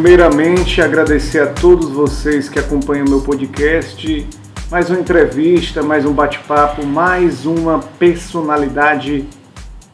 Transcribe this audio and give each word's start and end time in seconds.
Primeiramente, 0.00 0.80
agradecer 0.80 1.40
a 1.40 1.48
todos 1.48 1.90
vocês 1.90 2.48
que 2.48 2.56
acompanham 2.56 3.04
meu 3.04 3.20
podcast. 3.20 4.28
Mais 4.70 4.88
uma 4.88 5.00
entrevista, 5.00 5.82
mais 5.82 6.06
um 6.06 6.12
bate-papo, 6.12 6.86
mais 6.86 7.44
uma 7.44 7.80
personalidade 7.98 9.28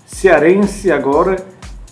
cearense 0.04 0.92
agora 0.92 1.36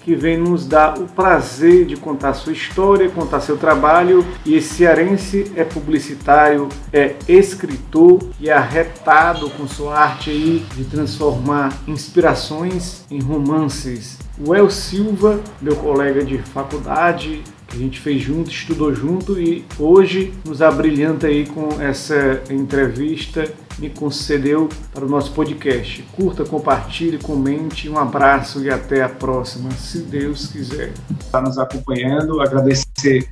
que 0.04 0.14
vem 0.14 0.36
nos 0.36 0.66
dar 0.66 0.98
o 0.98 1.06
prazer 1.06 1.86
de 1.86 1.96
contar 1.96 2.34
sua 2.34 2.52
história, 2.52 3.08
contar 3.08 3.40
seu 3.40 3.56
trabalho. 3.56 4.26
E 4.44 4.56
esse 4.56 4.74
cearense 4.74 5.50
é 5.56 5.64
publicitário, 5.64 6.68
é 6.92 7.14
escritor 7.26 8.18
e 8.38 8.50
arretado 8.50 9.48
com 9.50 9.66
sua 9.66 9.98
arte 9.98 10.28
aí 10.28 10.66
de 10.74 10.84
transformar 10.84 11.72
inspirações 11.88 13.06
em 13.10 13.22
romances. 13.22 14.18
O 14.38 14.54
El 14.54 14.68
Silva, 14.68 15.40
meu 15.62 15.76
colega 15.76 16.22
de 16.24 16.36
faculdade, 16.38 17.42
a 17.72 17.76
gente 17.76 17.98
fez 18.00 18.20
junto, 18.22 18.50
estudou 18.50 18.94
junto 18.94 19.40
e 19.40 19.64
hoje 19.78 20.32
nos 20.44 20.60
abrilhanta 20.60 21.26
aí 21.26 21.46
com 21.46 21.80
essa 21.80 22.42
entrevista 22.50 23.50
me 23.78 23.90
concedeu 23.90 24.68
para 24.92 25.04
o 25.04 25.08
nosso 25.08 25.32
podcast. 25.32 26.02
Curta, 26.12 26.44
compartilhe, 26.44 27.18
comente. 27.18 27.88
Um 27.88 27.98
abraço 27.98 28.62
e 28.62 28.70
até 28.70 29.02
a 29.02 29.08
próxima, 29.08 29.70
se 29.72 30.02
Deus 30.02 30.46
quiser. 30.46 30.92
Está 31.18 31.40
nos 31.40 31.58
acompanhando, 31.58 32.40
agradecer 32.40 33.28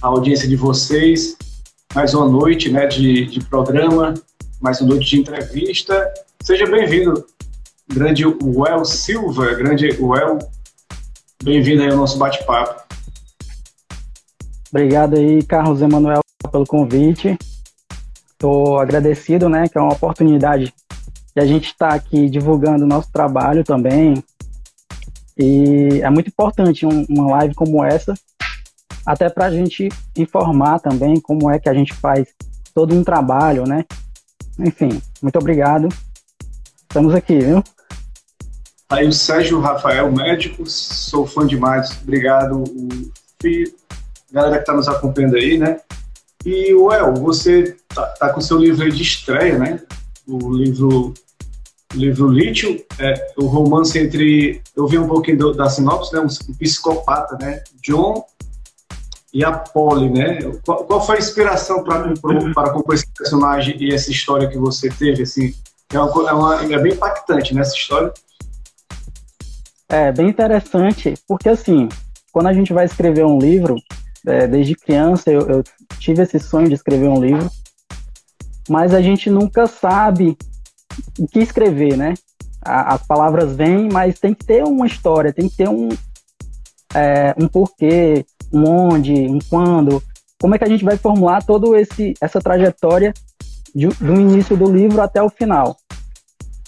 a 0.00 0.08
audiência 0.08 0.48
de 0.48 0.56
vocês. 0.56 1.36
Mais 1.94 2.14
uma 2.14 2.28
noite 2.28 2.70
né, 2.70 2.86
de, 2.86 3.26
de 3.26 3.40
programa, 3.44 4.14
mais 4.60 4.80
uma 4.80 4.90
noite 4.90 5.10
de 5.10 5.20
entrevista. 5.20 6.12
Seja 6.42 6.66
bem-vindo, 6.66 7.24
grande 7.92 8.24
Well 8.26 8.84
Silva, 8.84 9.54
grande 9.54 9.88
Well. 10.00 10.38
Bem-vindo 11.44 11.82
aí 11.82 11.90
ao 11.90 11.96
nosso 11.96 12.18
bate-papo. 12.18 12.81
Obrigado 14.72 15.18
aí, 15.18 15.42
Carlos 15.42 15.82
Emanuel, 15.82 16.22
pelo 16.50 16.64
convite. 16.64 17.36
Estou 18.30 18.78
agradecido, 18.78 19.46
né, 19.46 19.68
que 19.68 19.76
é 19.76 19.80
uma 19.82 19.92
oportunidade 19.92 20.72
de 21.36 21.42
a 21.42 21.44
gente 21.44 21.66
estar 21.66 21.90
tá 21.90 21.94
aqui 21.94 22.30
divulgando 22.30 22.84
o 22.84 22.88
nosso 22.88 23.12
trabalho 23.12 23.62
também. 23.62 24.24
E 25.36 26.00
é 26.02 26.08
muito 26.08 26.28
importante 26.28 26.86
um, 26.86 27.04
uma 27.06 27.32
live 27.36 27.54
como 27.54 27.84
essa, 27.84 28.14
até 29.04 29.28
para 29.28 29.44
a 29.44 29.50
gente 29.50 29.90
informar 30.16 30.80
também 30.80 31.20
como 31.20 31.50
é 31.50 31.58
que 31.58 31.68
a 31.68 31.74
gente 31.74 31.92
faz 31.92 32.28
todo 32.74 32.94
um 32.94 33.04
trabalho, 33.04 33.64
né? 33.64 33.84
Enfim, 34.58 35.02
muito 35.20 35.38
obrigado. 35.38 35.90
Estamos 36.80 37.14
aqui, 37.14 37.38
viu? 37.38 37.62
Aí 38.88 39.06
o 39.06 39.12
Sérgio 39.12 39.60
Rafael, 39.60 40.10
médico, 40.10 40.64
sou 40.66 41.26
fã 41.26 41.46
demais. 41.46 41.98
Obrigado, 42.02 42.62
o 42.62 43.12
galera 44.32 44.56
que 44.56 44.62
está 44.62 44.72
nos 44.72 44.88
acompanhando 44.88 45.36
aí, 45.36 45.58
né? 45.58 45.80
E, 46.44 46.74
Well, 46.74 47.14
você 47.14 47.76
tá, 47.88 48.06
tá 48.18 48.28
com 48.30 48.40
seu 48.40 48.58
livro 48.58 48.90
de 48.90 49.02
estreia, 49.02 49.58
né? 49.58 49.80
O 50.26 50.52
livro 50.52 51.14
livro 51.94 52.28
Lítio, 52.28 52.82
é 52.98 53.14
o 53.36 53.46
romance 53.46 53.98
entre, 53.98 54.62
eu 54.74 54.86
vi 54.86 54.98
um 54.98 55.06
pouquinho 55.06 55.38
do, 55.38 55.52
da 55.52 55.68
sinopse, 55.68 56.14
né? 56.14 56.20
Um, 56.20 56.54
psicopata, 56.54 57.36
né? 57.40 57.62
John 57.82 58.24
e 59.32 59.44
a 59.44 59.52
Polly, 59.52 60.10
né? 60.10 60.38
Qual, 60.64 60.84
qual 60.84 61.04
foi 61.04 61.16
a 61.16 61.18
inspiração 61.18 61.82
para 61.82 62.12
para 62.54 62.72
compor 62.72 62.94
esse 62.94 63.06
personagem 63.06 63.76
e 63.78 63.92
essa 63.92 64.10
história 64.10 64.48
que 64.48 64.58
você 64.58 64.88
teve, 64.88 65.22
assim? 65.22 65.54
É, 65.92 66.00
uma, 66.00 66.30
é, 66.30 66.32
uma, 66.32 66.74
é 66.74 66.78
bem 66.78 66.92
impactante, 66.92 67.54
né, 67.54 67.60
essa 67.60 67.76
história? 67.76 68.12
É, 69.88 70.10
bem 70.10 70.28
interessante, 70.28 71.12
porque 71.28 71.50
assim, 71.50 71.86
quando 72.32 72.46
a 72.46 72.52
gente 72.52 72.72
vai 72.72 72.86
escrever 72.86 73.26
um 73.26 73.38
livro, 73.38 73.76
é, 74.26 74.46
desde 74.46 74.74
criança 74.74 75.30
eu, 75.30 75.40
eu 75.48 75.64
tive 75.98 76.22
esse 76.22 76.38
sonho 76.38 76.68
de 76.68 76.74
escrever 76.74 77.08
um 77.08 77.20
livro, 77.20 77.50
mas 78.68 78.94
a 78.94 79.00
gente 79.00 79.30
nunca 79.30 79.66
sabe 79.66 80.36
o 81.18 81.26
que 81.26 81.40
escrever, 81.40 81.96
né? 81.96 82.14
as 82.64 83.04
palavras 83.04 83.54
vêm, 83.56 83.88
mas 83.90 84.18
tem 84.18 84.32
que 84.32 84.44
ter 84.44 84.62
uma 84.64 84.86
história, 84.86 85.32
tem 85.32 85.48
que 85.48 85.56
ter 85.56 85.68
um, 85.68 85.88
é, 86.94 87.34
um 87.38 87.48
porquê, 87.48 88.24
um 88.52 88.64
onde, 88.68 89.12
um 89.12 89.38
quando. 89.50 90.02
Como 90.40 90.54
é 90.54 90.58
que 90.58 90.64
a 90.64 90.68
gente 90.68 90.84
vai 90.84 90.96
formular 90.96 91.42
toda 91.42 91.66
essa 92.20 92.40
trajetória 92.40 93.12
de, 93.74 93.88
do 93.88 94.14
início 94.14 94.56
do 94.56 94.70
livro 94.70 95.00
até 95.00 95.20
o 95.20 95.28
final? 95.28 95.76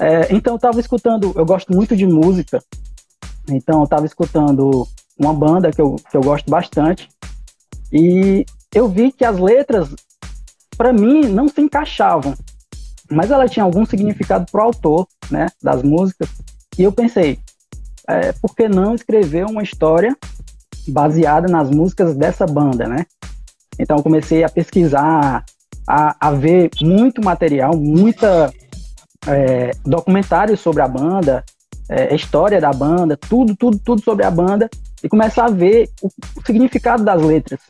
É, 0.00 0.34
então, 0.34 0.54
eu 0.54 0.56
estava 0.56 0.81
escutando, 0.81 1.32
eu 1.37 1.47
gosto 1.47 1.72
muito 1.72 1.97
de 1.97 2.06
música, 2.06 2.60
então 3.48 3.78
eu 3.81 3.84
estava 3.84 4.06
escutando 4.06 4.87
uma 5.16 5.32
banda 5.32 5.70
que 5.70 5.81
eu, 5.81 5.94
que 6.10 6.16
eu 6.16 6.20
gosto 6.20 6.50
bastante, 6.50 7.09
e 7.94 8.44
eu 8.75 8.88
vi 8.88 9.12
que 9.12 9.25
as 9.25 9.38
letras, 9.38 9.88
para 10.77 10.93
mim, 10.93 11.28
não 11.28 11.47
se 11.47 11.60
encaixavam, 11.60 12.34
mas 13.09 13.31
ela 13.31 13.49
tinha 13.49 13.65
algum 13.65 13.87
significado 13.87 14.50
pro 14.50 14.62
autor, 14.62 15.06
né, 15.31 15.47
das 15.62 15.81
músicas. 15.84 16.28
E 16.77 16.82
eu 16.82 16.91
pensei, 16.91 17.38
é, 18.09 18.32
por 18.32 18.56
que 18.56 18.69
não 18.69 18.97
escrever 18.97 19.47
uma 19.47 19.62
história 19.62 20.16
baseada 20.88 21.47
nas 21.47 21.71
músicas 21.71 22.16
dessa 22.16 22.44
banda, 22.47 22.88
né? 22.88 23.06
Então 23.78 24.03
comecei 24.03 24.43
a 24.43 24.49
pesquisar, 24.49 25.44
a, 25.87 26.28
a 26.28 26.31
ver 26.32 26.71
muito 26.82 27.25
material, 27.25 27.76
muita 27.76 28.53
é, 29.28 29.71
documentários 29.84 30.59
sobre 30.59 30.82
a 30.82 30.88
banda, 30.88 31.44
é, 31.88 32.12
história 32.12 32.61
da 32.61 32.72
banda, 32.72 33.16
tudo, 33.16 33.55
tudo, 33.55 33.78
tudo 33.78 34.03
sobre 34.03 34.25
a 34.25 34.31
banda 34.31 34.69
e 35.03 35.09
começar 35.09 35.47
a 35.47 35.50
ver 35.50 35.88
o, 36.03 36.09
o 36.09 36.44
significado 36.44 37.05
das 37.05 37.22
letras. 37.22 37.61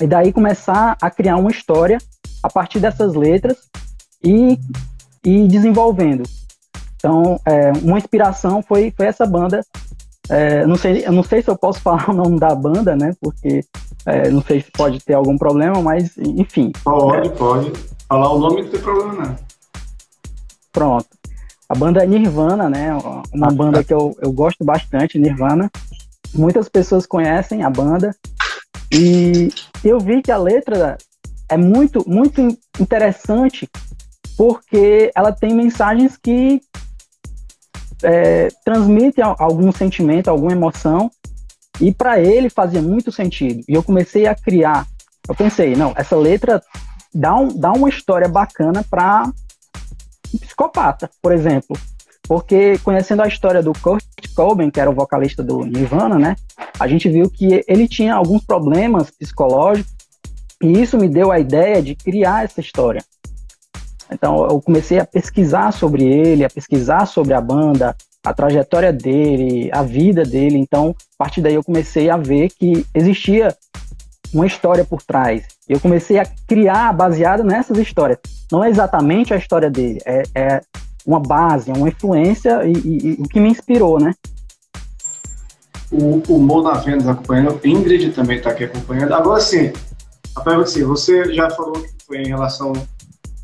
E 0.00 0.06
daí 0.06 0.32
começar 0.32 0.96
a 1.00 1.10
criar 1.10 1.36
uma 1.36 1.50
história 1.50 1.98
a 2.42 2.50
partir 2.50 2.80
dessas 2.80 3.14
letras 3.14 3.56
e, 4.22 4.58
e 5.24 5.48
desenvolvendo. 5.48 6.22
Então, 6.96 7.40
é, 7.44 7.72
uma 7.82 7.98
inspiração 7.98 8.62
foi, 8.62 8.90
foi 8.90 9.06
essa 9.06 9.26
banda. 9.26 9.60
É, 10.28 10.66
não 10.66 10.76
sei, 10.76 11.06
eu 11.06 11.12
não 11.12 11.22
sei 11.22 11.40
se 11.40 11.48
eu 11.48 11.56
posso 11.56 11.80
falar 11.82 12.10
o 12.10 12.14
nome 12.14 12.38
da 12.38 12.54
banda, 12.54 12.96
né? 12.96 13.12
Porque 13.20 13.64
é, 14.04 14.28
não 14.28 14.42
sei 14.42 14.60
se 14.60 14.70
pode 14.70 14.98
ter 15.04 15.14
algum 15.14 15.38
problema, 15.38 15.80
mas 15.80 16.16
enfim. 16.18 16.72
Pode, 16.84 17.30
pode. 17.30 17.72
Falar 18.08 18.32
o 18.32 18.38
nome 18.38 18.62
não 18.62 18.70
tem 18.70 18.80
problema, 18.80 19.14
não. 19.14 19.36
Pronto. 20.72 21.06
A 21.68 21.74
banda 21.74 22.04
é 22.04 22.06
Nirvana, 22.06 22.68
né? 22.68 22.96
Uma 23.32 23.50
banda 23.50 23.82
que 23.82 23.92
eu, 23.92 24.16
eu 24.20 24.30
gosto 24.30 24.64
bastante, 24.64 25.18
Nirvana. 25.18 25.70
Muitas 26.32 26.68
pessoas 26.68 27.06
conhecem 27.06 27.62
a 27.62 27.70
banda. 27.70 28.14
E 28.98 29.50
eu 29.84 30.00
vi 30.00 30.22
que 30.22 30.32
a 30.32 30.38
letra 30.38 30.96
é 31.50 31.56
muito, 31.56 32.02
muito 32.08 32.40
interessante 32.80 33.68
porque 34.36 35.10
ela 35.14 35.32
tem 35.32 35.54
mensagens 35.54 36.16
que 36.16 36.60
é, 38.02 38.48
transmitem 38.64 39.24
algum 39.24 39.72
sentimento, 39.72 40.28
alguma 40.28 40.52
emoção, 40.52 41.10
e 41.80 41.92
para 41.92 42.20
ele 42.20 42.48
fazia 42.48 42.80
muito 42.80 43.12
sentido. 43.12 43.62
E 43.68 43.74
eu 43.74 43.82
comecei 43.82 44.26
a 44.26 44.34
criar. 44.34 44.86
Eu 45.28 45.34
pensei, 45.34 45.74
não, 45.74 45.92
essa 45.96 46.16
letra 46.16 46.62
dá, 47.14 47.34
um, 47.34 47.48
dá 47.48 47.72
uma 47.72 47.88
história 47.88 48.28
bacana 48.28 48.84
para 48.88 49.30
um 50.34 50.38
psicopata, 50.38 51.10
por 51.20 51.32
exemplo. 51.32 51.76
Porque 52.28 52.78
conhecendo 52.78 53.22
a 53.22 53.28
história 53.28 53.62
do 53.62 53.72
Kurt 53.72 54.04
Cobain, 54.34 54.70
que 54.70 54.80
era 54.80 54.90
o 54.90 54.94
vocalista 54.94 55.42
do 55.42 55.64
Nirvana, 55.64 56.18
né? 56.18 56.36
A 56.78 56.86
gente 56.88 57.08
viu 57.08 57.30
que 57.30 57.64
ele 57.66 57.86
tinha 57.86 58.14
alguns 58.14 58.44
problemas 58.44 59.10
psicológicos 59.10 59.94
e 60.62 60.80
isso 60.80 60.96
me 60.96 61.08
deu 61.08 61.30
a 61.30 61.38
ideia 61.38 61.82
de 61.82 61.94
criar 61.94 62.44
essa 62.44 62.60
história. 62.60 63.02
Então 64.10 64.46
eu 64.46 64.60
comecei 64.60 64.98
a 64.98 65.04
pesquisar 65.04 65.72
sobre 65.72 66.04
ele, 66.04 66.44
a 66.44 66.50
pesquisar 66.50 67.06
sobre 67.06 67.34
a 67.34 67.40
banda, 67.40 67.94
a 68.24 68.34
trajetória 68.34 68.92
dele, 68.92 69.70
a 69.72 69.82
vida 69.82 70.24
dele. 70.24 70.58
Então, 70.58 70.94
a 71.18 71.24
partir 71.24 71.40
daí 71.40 71.54
eu 71.54 71.62
comecei 71.62 72.10
a 72.10 72.16
ver 72.16 72.50
que 72.50 72.84
existia 72.92 73.56
uma 74.34 74.46
história 74.46 74.84
por 74.84 75.02
trás. 75.02 75.46
Eu 75.68 75.78
comecei 75.80 76.18
a 76.18 76.26
criar 76.46 76.92
baseado 76.92 77.44
nessas 77.44 77.78
histórias. 77.78 78.18
Não 78.50 78.64
é 78.64 78.68
exatamente 78.68 79.32
a 79.32 79.36
história 79.36 79.70
dele, 79.70 80.00
é, 80.04 80.22
é 80.34 80.60
uma 81.06 81.20
base, 81.20 81.70
uma 81.70 81.88
influência 81.88 82.66
e, 82.66 82.72
e, 82.72 83.06
e, 83.08 83.12
o 83.20 83.28
que 83.28 83.38
me 83.38 83.48
inspirou, 83.48 84.00
né? 84.00 84.12
O, 85.90 86.20
o 86.28 86.38
Mona 86.40 86.74
Vendas 86.80 87.06
acompanhando, 87.06 87.60
Ingrid 87.64 88.10
também 88.10 88.38
está 88.38 88.50
aqui 88.50 88.64
acompanhando. 88.64 89.14
Agora 89.14 89.40
sim, 89.40 89.72
a 90.34 90.40
pergunta 90.40 90.68
assim, 90.68 90.82
você 90.82 91.32
já 91.32 91.48
falou 91.50 91.74
que 91.74 92.04
foi 92.04 92.18
em 92.18 92.28
relação 92.28 92.72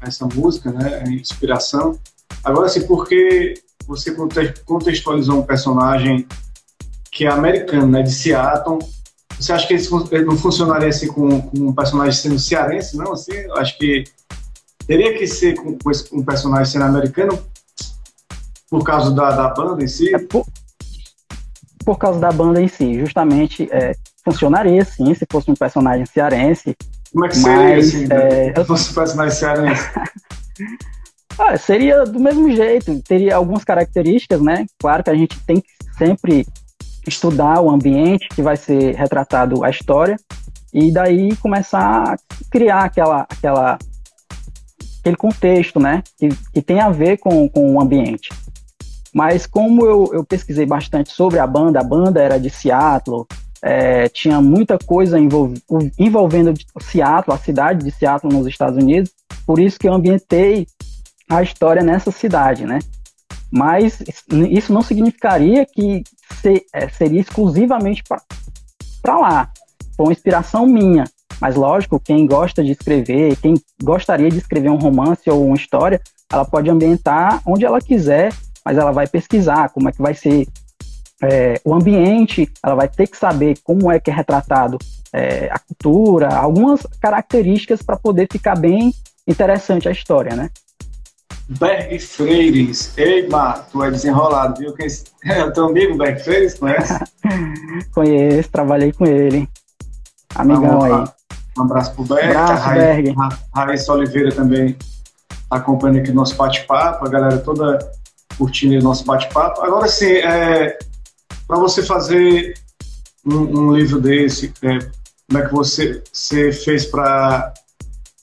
a 0.01 0.09
essa 0.09 0.27
música, 0.27 0.73
né, 0.73 1.05
a 1.07 1.09
inspiração. 1.09 1.97
Agora 2.43 2.69
sim, 2.69 2.85
por 2.85 3.07
que 3.07 3.55
você 3.87 4.13
contextualizou 4.65 5.39
um 5.39 5.43
personagem 5.43 6.27
que 7.13 7.27
é 7.27 7.31
americano, 7.31 7.87
né, 7.87 8.03
de 8.03 8.11
Seattle, 8.11 8.79
você 9.39 9.53
acha 9.53 9.67
que 9.67 9.75
ele 9.75 10.25
não 10.25 10.37
funcionaria 10.37 10.89
assim 10.89 11.09
com, 11.09 11.43
com 11.43 11.59
um 11.69 11.73
personagem 11.73 12.13
sendo 12.13 12.39
cearense, 12.39 12.97
não? 12.97 13.13
Assim, 13.13 13.33
acho 13.57 13.77
que 13.77 14.05
teria 14.87 15.17
que 15.17 15.27
ser 15.27 15.55
com, 15.55 15.77
com 15.79 15.91
um 16.19 16.25
personagem 16.25 16.73
sendo 16.73 16.85
americano 16.85 17.39
por 18.73 18.83
causa 18.85 19.11
da, 19.11 19.31
da 19.33 19.49
banda 19.49 19.85
em 19.85 19.87
si? 19.87 20.15
É 20.15 20.19
por, 20.19 20.47
por, 21.85 21.99
causa 21.99 22.19
da 22.19 22.33
banda 22.33 22.59
em 22.59 22.69
si, 22.69 22.99
justamente. 22.99 23.69
É, 23.71 23.95
funcionaria 24.25 24.83
sim 24.83 25.13
se 25.15 25.27
fosse 25.31 25.51
um 25.51 25.55
personagem 25.55 26.07
cearense. 26.07 26.75
Como 27.13 27.27
é 27.27 27.29
que 27.29 27.37
seria 27.37 27.77
mas, 27.77 27.89
assim, 27.89 28.07
é, 28.11 28.55
se 28.55 28.65
fosse 28.65 28.91
um 28.91 28.95
personagem 28.95 29.37
cearense? 29.37 29.91
ah, 31.39 31.59
seria 31.59 32.05
do 32.05 32.19
mesmo 32.19 32.51
jeito, 32.51 33.03
teria 33.03 33.37
algumas 33.37 33.63
características, 33.63 34.41
né? 34.41 34.65
Claro 34.79 35.05
que 35.05 35.11
a 35.11 35.15
gente 35.15 35.39
tem 35.41 35.61
que 35.61 35.69
sempre 35.99 36.47
estudar 37.07 37.61
o 37.61 37.69
ambiente 37.69 38.27
que 38.29 38.41
vai 38.41 38.57
ser 38.57 38.95
retratado 38.95 39.63
a 39.63 39.69
história 39.69 40.17
e 40.73 40.91
daí 40.91 41.37
começar 41.37 42.15
a 42.15 42.17
criar 42.51 42.85
aquela, 42.85 43.27
aquela 43.29 43.77
aquele 45.01 45.17
contexto, 45.17 45.81
né, 45.81 46.01
que, 46.17 46.29
que 46.55 46.63
tem 46.63 46.81
a 46.81 46.89
ver 46.89 47.19
com, 47.19 47.49
com 47.49 47.75
o 47.75 47.81
ambiente. 47.81 48.31
Mas 49.13 49.47
como 49.47 49.85
eu, 49.85 50.11
eu 50.13 50.25
pesquisei 50.25 50.65
bastante 50.65 51.11
sobre 51.11 51.39
a 51.39 51.47
banda, 51.47 51.81
a 51.81 51.85
banda 51.85 52.21
era 52.21 52.39
de 52.39 52.49
Seattle, 52.49 53.27
é, 53.63 54.09
tinha 54.09 54.41
muita 54.41 54.77
coisa 54.79 55.19
envolv 55.19 55.57
envolvendo 55.99 56.53
Seattle, 56.81 57.35
a 57.35 57.39
cidade 57.39 57.85
de 57.85 57.91
Seattle 57.93 58.33
nos 58.33 58.47
Estados 58.47 58.77
Unidos, 58.77 59.13
por 59.47 59.61
isso 59.61 59.79
que 59.79 59.89
eu 59.89 59.95
ambientei 59.95 60.67
a 61.29 61.43
história 61.43 61.83
nessa 61.83 62.11
cidade, 62.11 62.67
né? 62.67 62.81
Mas 63.51 64.03
isso 64.51 64.73
não 64.73 64.83
significaria 64.83 65.67
que 65.67 66.03
ser, 66.41 66.65
é, 66.73 66.89
seria 66.89 67.21
exclusivamente 67.21 68.03
para 69.03 69.19
lá. 69.19 69.51
Foi 69.97 70.07
uma 70.07 70.13
inspiração 70.13 70.67
minha. 70.67 71.05
Mas 71.41 71.55
lógico, 71.55 72.01
quem 72.01 72.27
gosta 72.27 72.63
de 72.63 72.73
escrever, 72.73 73.37
quem 73.37 73.55
gostaria 73.83 74.31
de 74.31 74.39
escrever 74.39 74.71
um 74.71 74.79
romance 74.79 75.29
ou 75.29 75.45
uma 75.45 75.57
história, 75.57 76.01
ela 76.33 76.45
pode 76.45 76.71
ambientar 76.71 77.43
onde 77.45 77.65
ela 77.65 77.81
quiser, 77.81 78.33
mas 78.65 78.79
ela 78.79 78.93
vai 78.93 79.07
pesquisar 79.07 79.71
como 79.71 79.89
é 79.89 79.93
que 79.93 80.03
vai 80.03 80.15
ser 80.15 80.47
é, 81.23 81.61
o 81.65 81.75
ambiente, 81.75 82.51
ela 82.63 82.75
vai 82.75 82.89
ter 82.89 83.07
que 83.07 83.17
saber 83.17 83.57
como 83.63 83.91
é 83.91 84.01
que 84.01 84.11
é 84.11 84.15
retratado 84.15 84.77
é, 85.13 85.49
a 85.53 85.59
cultura, 85.59 86.35
algumas 86.35 86.87
características 87.01 87.83
para 87.83 87.97
poder 87.97 88.27
ficar 88.31 88.57
bem 88.57 88.93
interessante 89.27 89.89
a 89.89 89.93
história, 89.93 90.35
né? 90.35 90.51
Berg 91.49 91.99
Freires. 91.99 92.97
Ei, 92.97 93.29
Mar, 93.29 93.69
tu 93.71 93.83
é 93.85 93.91
desenrolado, 93.91 94.59
viu? 94.59 94.75
Quem... 94.75 94.87
É 95.25 95.45
o 95.45 95.53
teu 95.53 95.67
amigo 95.67 95.97
Berg 95.97 96.21
Freires, 96.21 96.55
conhece? 96.55 96.99
Conheço, 97.95 98.51
trabalhei 98.51 98.93
com 98.93 99.07
ele. 99.07 99.49
Amigão 100.35 100.83
aí. 100.83 101.05
Um 101.57 101.63
abraço 101.63 101.95
pro 101.95 102.05
Berg. 102.05 102.35
Abraço, 102.35 102.69
a 103.53 103.65
Raíssa 103.65 103.93
Oliveira 103.93 104.33
também 104.33 104.73
tá 105.49 105.57
acompanhando 105.57 105.99
aqui 106.01 106.11
o 106.11 106.15
nosso 106.15 106.35
bate-papo, 106.35 107.07
a 107.07 107.09
galera 107.09 107.39
toda 107.39 107.79
curtindo 108.37 108.79
o 108.79 108.83
nosso 108.83 109.05
bate-papo. 109.05 109.63
Agora 109.63 109.89
sim, 109.89 110.13
é, 110.13 110.79
para 111.47 111.59
você 111.59 111.83
fazer 111.83 112.55
um, 113.25 113.37
um 113.37 113.77
livro 113.77 114.01
desse, 114.01 114.53
é, 114.63 114.79
como 115.29 115.43
é 115.43 115.47
que 115.47 115.53
você, 115.53 116.03
você 116.13 116.53
fez 116.53 116.87
para 116.87 117.53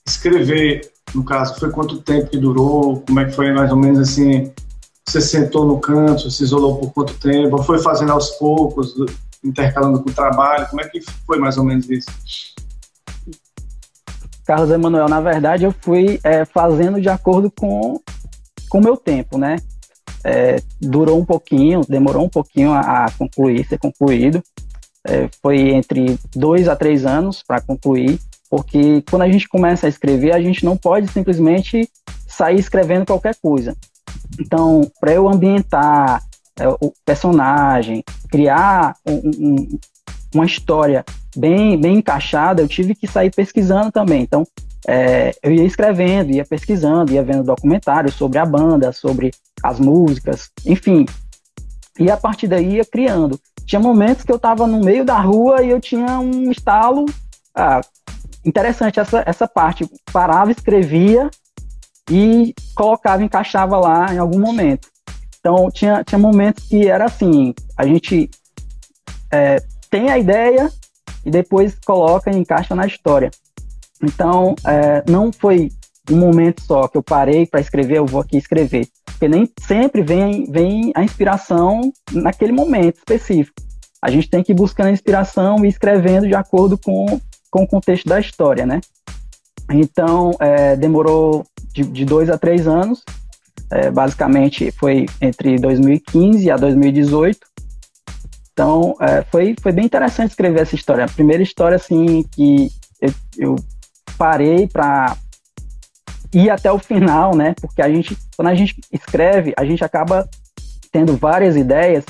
escrever, 0.07 0.91
no 1.13 1.23
caso, 1.23 1.59
foi 1.59 1.71
quanto 1.71 2.01
tempo 2.01 2.29
que 2.29 2.37
durou, 2.37 3.01
como 3.01 3.19
é 3.19 3.25
que 3.25 3.31
foi 3.31 3.51
mais 3.51 3.71
ou 3.71 3.77
menos 3.77 3.99
assim, 3.99 4.51
você 5.07 5.21
sentou 5.21 5.65
no 5.65 5.79
canto, 5.79 6.29
se 6.29 6.43
isolou 6.43 6.77
por 6.77 6.93
quanto 6.93 7.13
tempo, 7.15 7.63
foi 7.63 7.79
fazendo 7.79 8.11
aos 8.11 8.31
poucos, 8.31 8.95
intercalando 9.43 10.03
com 10.03 10.09
o 10.09 10.13
trabalho, 10.13 10.67
como 10.67 10.81
é 10.81 10.87
que 10.87 11.01
foi 11.25 11.39
mais 11.39 11.57
ou 11.57 11.63
menos 11.63 11.89
isso? 11.89 12.09
Carlos 14.45 14.71
Emanuel, 14.71 15.07
na 15.07 15.21
verdade, 15.21 15.63
eu 15.63 15.73
fui 15.79 16.19
é, 16.23 16.43
fazendo 16.45 16.99
de 16.99 17.09
acordo 17.09 17.51
com 17.51 18.01
o 18.73 18.81
meu 18.81 18.97
tempo, 18.97 19.37
né? 19.37 19.57
É, 20.23 20.61
durou 20.81 21.19
um 21.19 21.25
pouquinho, 21.25 21.81
demorou 21.87 22.25
um 22.25 22.29
pouquinho 22.29 22.71
a, 22.71 23.05
a 23.05 23.11
concluir, 23.11 23.65
ser 23.67 23.77
concluído. 23.77 24.43
É, 25.07 25.29
foi 25.41 25.69
entre 25.69 26.19
dois 26.35 26.67
a 26.67 26.75
três 26.75 27.05
anos 27.05 27.41
para 27.41 27.61
concluir, 27.61 28.19
porque 28.49 29.01
quando 29.09 29.21
a 29.21 29.31
gente 29.31 29.47
começa 29.47 29.85
a 29.85 29.89
escrever, 29.89 30.33
a 30.33 30.41
gente 30.41 30.65
não 30.65 30.75
pode 30.75 31.07
simplesmente 31.11 31.89
sair 32.27 32.59
escrevendo 32.59 33.05
qualquer 33.05 33.35
coisa. 33.41 33.75
Então, 34.39 34.89
para 34.99 35.13
eu 35.13 35.27
ambientar 35.27 36.21
é, 36.59 36.67
o 36.67 36.93
personagem, 37.05 38.03
criar 38.29 38.95
um, 39.05 39.31
um, 39.39 39.79
uma 40.33 40.45
história 40.45 41.03
bem, 41.35 41.79
bem 41.79 41.97
encaixada, 41.97 42.61
eu 42.61 42.67
tive 42.67 42.93
que 42.93 43.07
sair 43.07 43.31
pesquisando 43.31 43.91
também. 43.91 44.21
Então, 44.21 44.45
é, 44.87 45.31
eu 45.43 45.51
ia 45.51 45.63
escrevendo, 45.63 46.31
ia 46.31 46.45
pesquisando, 46.45 47.11
ia 47.11 47.23
vendo 47.23 47.43
documentários 47.43 48.15
sobre 48.15 48.37
a 48.39 48.45
banda, 48.45 48.91
sobre 48.91 49.31
as 49.63 49.79
músicas, 49.79 50.49
enfim. 50.65 51.05
E 51.99 52.09
a 52.09 52.17
partir 52.17 52.47
daí 52.47 52.75
ia 52.75 52.85
criando. 52.85 53.39
Tinha 53.65 53.79
momentos 53.79 54.23
que 54.23 54.31
eu 54.31 54.37
estava 54.37 54.65
no 54.65 54.79
meio 54.79 55.03
da 55.03 55.19
rua 55.19 55.61
e 55.61 55.69
eu 55.69 55.79
tinha 55.79 56.19
um 56.19 56.49
estalo. 56.49 57.05
Ah, 57.53 57.81
interessante 58.45 58.99
essa, 58.99 59.23
essa 59.25 59.47
parte. 59.47 59.87
Parava, 60.11 60.51
escrevia 60.51 61.29
e 62.09 62.53
colocava, 62.73 63.23
encaixava 63.23 63.77
lá 63.77 64.13
em 64.13 64.17
algum 64.17 64.39
momento. 64.39 64.87
Então, 65.39 65.69
tinha, 65.71 66.03
tinha 66.03 66.17
momentos 66.17 66.65
que 66.67 66.87
era 66.87 67.05
assim: 67.05 67.53
a 67.77 67.85
gente 67.85 68.29
é, 69.31 69.57
tem 69.89 70.09
a 70.09 70.17
ideia 70.17 70.71
e 71.25 71.29
depois 71.29 71.77
coloca 71.85 72.31
e 72.31 72.37
encaixa 72.37 72.75
na 72.75 72.85
história. 72.85 73.29
Então, 74.01 74.55
é, 74.65 75.03
não 75.09 75.31
foi 75.31 75.69
um 76.09 76.17
momento 76.17 76.61
só 76.61 76.87
que 76.87 76.97
eu 76.97 77.03
parei 77.03 77.45
para 77.45 77.59
escrever, 77.59 77.97
eu 77.97 78.05
vou 78.05 78.21
aqui 78.21 78.37
escrever. 78.37 78.87
Porque 79.05 79.27
nem 79.27 79.49
sempre 79.61 80.01
vem, 80.01 80.49
vem 80.49 80.91
a 80.95 81.03
inspiração 81.03 81.91
naquele 82.11 82.51
momento 82.51 82.97
específico. 82.97 83.61
A 84.01 84.09
gente 84.09 84.29
tem 84.29 84.41
que 84.41 84.53
ir 84.53 84.55
buscando 84.55 84.87
a 84.87 84.91
inspiração 84.91 85.63
e 85.65 85.67
escrevendo 85.67 86.27
de 86.27 86.35
acordo 86.35 86.77
com, 86.77 87.19
com 87.51 87.63
o 87.63 87.67
contexto 87.67 88.07
da 88.07 88.19
história, 88.19 88.65
né? 88.65 88.79
Então, 89.71 90.31
é, 90.39 90.75
demorou 90.75 91.45
de, 91.73 91.83
de, 91.83 92.05
dois 92.05 92.29
a 92.29 92.37
três 92.37 92.67
anos. 92.67 93.03
É, 93.71 93.91
basicamente, 93.91 94.71
foi 94.71 95.05
entre 95.21 95.57
2015 95.57 96.49
a 96.49 96.55
2018. 96.55 97.39
Então, 98.53 98.95
é, 98.99 99.21
foi, 99.23 99.53
foi 99.61 99.71
bem 99.71 99.85
interessante 99.85 100.31
escrever 100.31 100.61
essa 100.61 100.75
história. 100.75 101.03
A 101.03 101.09
primeira 101.09 101.43
história, 101.43 101.75
assim, 101.75 102.23
que 102.31 102.69
eu, 103.01 103.13
eu 103.37 103.55
parei 104.19 104.67
para 104.67 105.15
ir 106.33 106.49
até 106.49 106.69
o 106.69 106.77
final, 106.77 107.33
né? 107.33 107.55
Porque 107.59 107.81
a 107.81 107.89
gente, 107.89 108.17
quando 108.35 108.49
a 108.49 108.55
gente 108.55 108.75
escreve, 108.91 109.53
a 109.57 109.63
gente 109.63 109.83
acaba 109.83 110.29
tendo 110.91 111.15
várias 111.15 111.55
ideias 111.55 112.03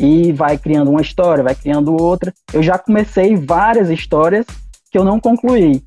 e 0.00 0.32
vai 0.32 0.56
criando 0.56 0.90
uma 0.90 1.02
história, 1.02 1.44
vai 1.44 1.54
criando 1.54 1.94
outra. 2.00 2.32
Eu 2.52 2.62
já 2.62 2.78
comecei 2.78 3.36
várias 3.36 3.90
histórias 3.90 4.46
que 4.90 4.96
eu 4.96 5.04
não 5.04 5.20
concluí. 5.20 5.82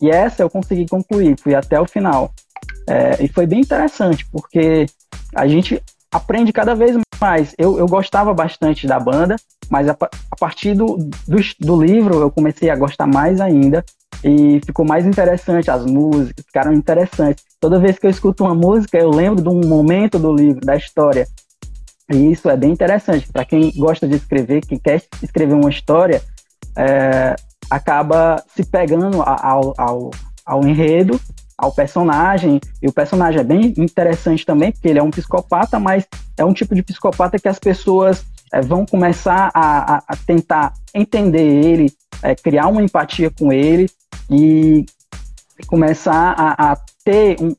E 0.00 0.10
essa 0.10 0.42
eu 0.42 0.50
consegui 0.50 0.86
concluir, 0.86 1.40
fui 1.40 1.54
até 1.54 1.80
o 1.80 1.88
final. 1.88 2.30
É, 2.86 3.24
e 3.24 3.28
foi 3.28 3.46
bem 3.46 3.60
interessante, 3.60 4.26
porque 4.30 4.84
a 5.34 5.48
gente 5.48 5.82
aprende 6.12 6.52
cada 6.52 6.74
vez 6.74 6.96
mais. 7.18 7.54
Eu, 7.56 7.78
eu 7.78 7.86
gostava 7.86 8.34
bastante 8.34 8.86
da 8.86 9.00
banda, 9.00 9.36
mas 9.70 9.88
a, 9.88 9.96
a 10.30 10.36
partir 10.36 10.74
do, 10.74 10.96
do, 11.26 11.38
do, 11.58 11.82
livro 11.82 12.20
eu 12.20 12.30
comecei 12.30 12.68
a 12.68 12.76
gostar 12.76 13.06
mais 13.06 13.40
ainda 13.40 13.82
e 14.24 14.60
ficou 14.64 14.86
mais 14.86 15.04
interessante. 15.06 15.70
As 15.70 15.84
músicas 15.84 16.44
ficaram 16.46 16.72
interessantes. 16.72 17.44
Toda 17.60 17.78
vez 17.78 17.98
que 17.98 18.06
eu 18.06 18.10
escuto 18.10 18.44
uma 18.44 18.54
música, 18.54 18.96
eu 18.96 19.10
lembro 19.10 19.42
de 19.42 19.48
um 19.48 19.60
momento 19.68 20.18
do 20.18 20.34
livro, 20.34 20.60
da 20.60 20.74
história. 20.74 21.26
E 22.10 22.32
isso 22.32 22.48
é 22.48 22.56
bem 22.56 22.72
interessante. 22.72 23.30
Para 23.30 23.44
quem 23.44 23.70
gosta 23.76 24.08
de 24.08 24.16
escrever, 24.16 24.62
quem 24.62 24.78
quer 24.78 25.02
escrever 25.22 25.54
uma 25.54 25.70
história, 25.70 26.22
é, 26.76 27.36
acaba 27.70 28.42
se 28.54 28.64
pegando 28.64 29.22
ao, 29.22 29.74
ao, 29.76 30.10
ao 30.44 30.66
enredo 30.66 31.20
ao 31.56 31.72
personagem, 31.72 32.60
e 32.82 32.88
o 32.88 32.92
personagem 32.92 33.40
é 33.40 33.44
bem 33.44 33.72
interessante 33.78 34.44
também, 34.44 34.72
porque 34.72 34.88
ele 34.88 34.98
é 34.98 35.02
um 35.02 35.10
psicopata, 35.10 35.78
mas 35.78 36.04
é 36.36 36.44
um 36.44 36.52
tipo 36.52 36.74
de 36.74 36.82
psicopata 36.82 37.38
que 37.38 37.48
as 37.48 37.58
pessoas 37.58 38.24
é, 38.52 38.60
vão 38.60 38.84
começar 38.84 39.50
a, 39.54 39.96
a, 39.96 40.16
tentar 40.26 40.74
entender 40.94 41.42
ele, 41.42 41.92
é, 42.24 42.34
criar 42.34 42.66
uma 42.68 42.82
empatia 42.82 43.30
com 43.30 43.52
ele 43.52 43.88
e 44.30 44.84
começar 45.66 46.34
a, 46.36 46.72
a 46.72 46.76
ter 47.04 47.36
um, 47.40 47.54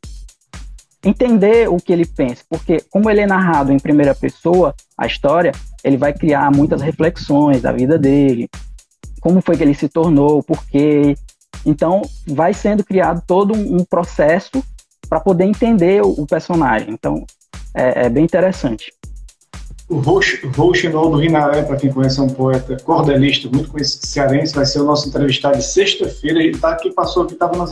entender 1.03 1.69
o 1.69 1.77
que 1.77 1.93
ele 1.93 2.05
pensa, 2.05 2.43
porque 2.49 2.83
como 2.89 3.09
ele 3.09 3.21
é 3.21 3.27
narrado 3.27 3.71
em 3.71 3.79
primeira 3.79 4.13
pessoa, 4.15 4.73
a 4.97 5.05
história, 5.05 5.51
ele 5.83 5.95
vai 5.95 6.11
criar 6.11 6.51
muitas 6.51 6.81
reflexões 6.81 7.61
da 7.61 7.71
vida 7.71 7.97
dele, 7.97 8.49
como 9.21 9.41
foi 9.41 9.55
que 9.55 9.63
ele 9.63 9.73
se 9.75 9.87
tornou, 9.87 10.43
por 10.43 10.65
quê, 10.65 11.15
então, 11.65 12.03
vai 12.27 12.53
sendo 12.53 12.83
criado 12.83 13.23
todo 13.25 13.53
um, 13.53 13.83
processo 13.83 14.63
para 15.09 15.19
poder 15.19 15.45
entender 15.45 16.01
o, 16.03 16.09
o, 16.09 16.27
personagem. 16.27 16.91
Então, 16.91 17.25
é, 17.73 18.05
é 18.05 18.09
bem 18.09 18.23
interessante. 18.23 18.93
O 19.87 19.99
Rouxinol 19.99 21.11
do 21.11 21.17
Rinaré, 21.17 21.61
para 21.61 21.77
quem 21.77 21.93
conhece, 21.93 22.19
é 22.19 22.23
um 22.23 22.29
poeta 22.29 22.75
cordelista, 22.83 23.47
muito 23.47 23.69
conhecido 23.69 24.07
cearense, 24.07 24.55
vai 24.55 24.65
ser 24.65 24.81
o 24.81 24.83
nosso 24.83 25.07
entrevistado 25.07 25.57
de 25.57 25.63
sexta-feira. 25.63 26.39
Ele 26.39 26.55
está 26.55 26.71
aqui, 26.71 26.91
passou 26.91 27.23
aqui, 27.23 27.33
estava 27.33 27.55
nos, 27.55 27.69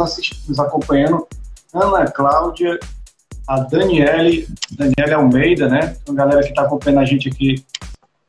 nos 0.47 0.59
acompanhando. 0.59 1.27
Ana 1.73 2.05
Cláudia, 2.11 2.79
a 3.47 3.61
Daniele, 3.61 4.47
Daniele 4.71 5.13
Almeida, 5.15 5.67
né? 5.67 5.97
Uma 6.07 6.15
galera 6.15 6.43
que 6.43 6.49
está 6.49 6.61
acompanhando 6.61 6.99
a 6.99 7.05
gente 7.05 7.27
aqui, 7.27 7.65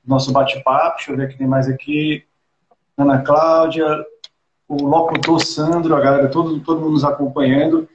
nosso 0.04 0.32
bate-papo. 0.32 0.96
Deixa 0.96 1.12
eu 1.12 1.16
ver 1.18 1.28
que 1.28 1.36
tem 1.36 1.46
mais 1.46 1.68
aqui. 1.68 2.24
Ana 2.96 3.18
Cláudia, 3.18 4.02
o 4.66 4.82
locutor 4.82 5.44
Sandro, 5.44 5.94
a 5.94 6.00
galera, 6.00 6.28
todo, 6.28 6.58
todo 6.60 6.80
mundo 6.80 6.92
nos 6.92 7.04
acompanhando. 7.04 7.86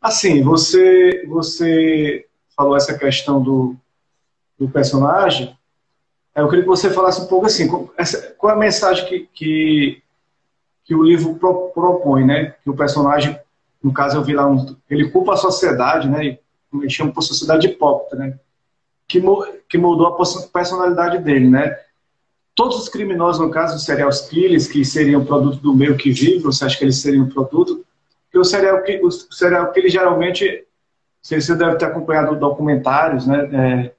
Assim, 0.00 0.40
você, 0.40 1.26
você 1.26 2.26
falou 2.56 2.76
essa 2.76 2.96
questão 2.96 3.42
do, 3.42 3.76
do 4.62 4.68
personagem. 4.68 5.56
Eu 6.34 6.48
queria 6.48 6.62
que 6.62 6.68
você 6.68 6.88
falasse 6.88 7.20
um 7.20 7.26
pouco 7.26 7.46
assim, 7.46 7.68
qual 7.68 8.52
é 8.52 8.54
a 8.54 8.58
mensagem 8.58 9.06
que, 9.06 9.28
que, 9.34 10.02
que 10.84 10.94
o 10.94 11.02
livro 11.02 11.34
pro, 11.34 11.70
propõe, 11.74 12.24
né? 12.24 12.54
Que 12.62 12.70
o 12.70 12.76
personagem, 12.76 13.38
no 13.82 13.92
caso 13.92 14.16
eu 14.16 14.24
vi 14.24 14.32
lá, 14.32 14.46
um, 14.46 14.74
ele 14.88 15.10
culpa 15.10 15.34
a 15.34 15.36
sociedade, 15.36 16.08
né? 16.08 16.38
Ele 16.72 16.88
chama 16.88 17.12
por 17.12 17.22
sociedade 17.22 17.66
hipócrita, 17.66 18.16
né? 18.16 18.38
Que, 19.06 19.22
que 19.68 19.76
moldou 19.76 20.06
a 20.06 20.16
personalidade 20.48 21.18
dele, 21.18 21.50
né? 21.50 21.76
Todos 22.54 22.78
os 22.78 22.88
criminosos, 22.88 23.44
no 23.44 23.50
caso 23.50 23.74
dos 23.74 23.84
serial 23.84 24.10
killers, 24.30 24.66
que 24.66 24.84
seriam 24.84 25.24
produto 25.24 25.58
do 25.58 25.74
meio 25.74 25.96
que 25.96 26.12
vive, 26.12 26.38
você 26.38 26.64
acha 26.64 26.78
que 26.78 26.84
eles 26.84 26.98
seriam 26.98 27.28
produto? 27.28 27.84
Porque 28.24 28.38
o 28.38 28.44
serial, 28.44 28.82
o 29.02 29.10
serial 29.10 29.70
killer 29.72 29.90
geralmente, 29.90 30.64
você 31.20 31.54
deve 31.54 31.76
ter 31.76 31.86
acompanhado 31.86 32.36
documentários, 32.36 33.26
né? 33.26 33.48
É, 33.52 33.94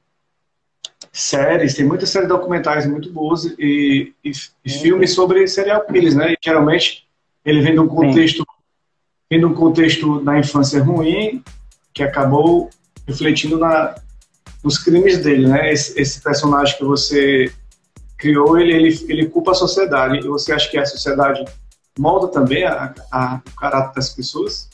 séries, 1.13 1.75
tem 1.75 1.85
muitas 1.85 2.09
séries 2.09 2.27
documentais 2.27 2.87
muito 2.87 3.11
boas 3.11 3.45
e, 3.45 4.11
e, 4.25 4.31
e 4.65 4.69
filmes 4.69 5.13
sobre 5.13 5.47
serial 5.47 5.85
killers, 5.85 6.15
né? 6.15 6.33
E, 6.33 6.37
geralmente 6.43 7.07
ele 7.45 7.61
vem 7.61 7.73
de 7.73 7.79
um 7.79 7.87
contexto, 7.87 8.43
vem 9.29 9.39
de 9.39 9.45
um 9.45 9.53
contexto 9.53 10.21
na 10.21 10.39
infância 10.39 10.83
ruim 10.83 11.43
que 11.93 12.01
acabou 12.01 12.71
refletindo 13.07 13.59
na, 13.59 13.93
nos 14.63 14.79
crimes 14.79 15.19
dele, 15.19 15.47
né? 15.47 15.71
Esse, 15.71 16.01
esse 16.01 16.19
personagem 16.19 16.75
que 16.75 16.83
você 16.83 17.53
criou, 18.17 18.57
ele, 18.57 18.73
ele, 18.73 19.05
ele 19.07 19.27
culpa 19.27 19.51
a 19.51 19.55
sociedade. 19.55 20.17
E 20.17 20.27
você 20.27 20.51
acha 20.51 20.67
que 20.69 20.77
a 20.79 20.85
sociedade 20.85 21.45
molda 21.99 22.29
também 22.29 22.63
a, 22.63 22.91
a, 23.11 23.41
o 23.45 23.55
caráter 23.55 23.93
das 23.93 24.09
pessoas? 24.09 24.67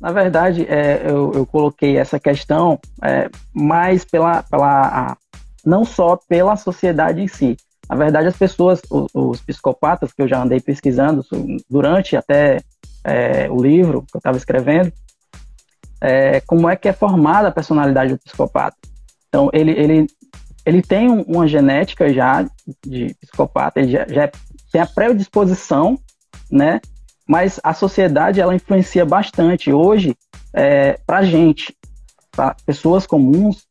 Na 0.00 0.12
verdade, 0.12 0.66
é, 0.68 1.02
eu, 1.04 1.32
eu, 1.34 1.46
coloquei 1.46 1.96
essa 1.96 2.18
questão 2.18 2.78
é, 3.02 3.28
mais 3.52 4.04
pela, 4.04 4.42
pela 4.44 5.16
não 5.64 5.84
só 5.84 6.16
pela 6.16 6.56
sociedade 6.56 7.20
em 7.20 7.28
si. 7.28 7.56
Na 7.88 7.96
verdade, 7.96 8.28
as 8.28 8.36
pessoas, 8.36 8.80
os, 8.90 9.10
os 9.12 9.40
psicopatas 9.40 10.12
que 10.12 10.22
eu 10.22 10.28
já 10.28 10.42
andei 10.42 10.60
pesquisando 10.60 11.24
durante 11.68 12.16
até 12.16 12.60
é, 13.04 13.50
o 13.50 13.62
livro 13.62 14.02
que 14.02 14.16
eu 14.16 14.18
estava 14.18 14.38
escrevendo, 14.38 14.90
é, 16.00 16.40
como 16.40 16.68
é 16.68 16.76
que 16.76 16.88
é 16.88 16.92
formada 16.92 17.48
a 17.48 17.52
personalidade 17.52 18.14
do 18.14 18.18
psicopata. 18.18 18.76
Então, 19.28 19.50
ele, 19.52 19.72
ele 19.72 20.06
ele 20.64 20.82
tem 20.82 21.08
uma 21.26 21.46
genética 21.48 22.12
já 22.12 22.46
de 22.86 23.14
psicopata, 23.20 23.80
ele 23.80 23.92
já, 23.92 24.06
já 24.06 24.30
tem 24.70 24.80
a 24.80 24.86
predisposição, 24.86 25.98
né? 26.50 26.80
Mas 27.30 27.60
a 27.62 27.72
sociedade 27.72 28.40
ela 28.40 28.54
influencia 28.54 29.04
bastante. 29.04 29.72
Hoje, 29.72 30.16
é, 30.52 30.98
para 31.06 31.22
gente, 31.22 31.72
para 32.32 32.56
pessoas 32.66 33.06
comuns, 33.06 33.64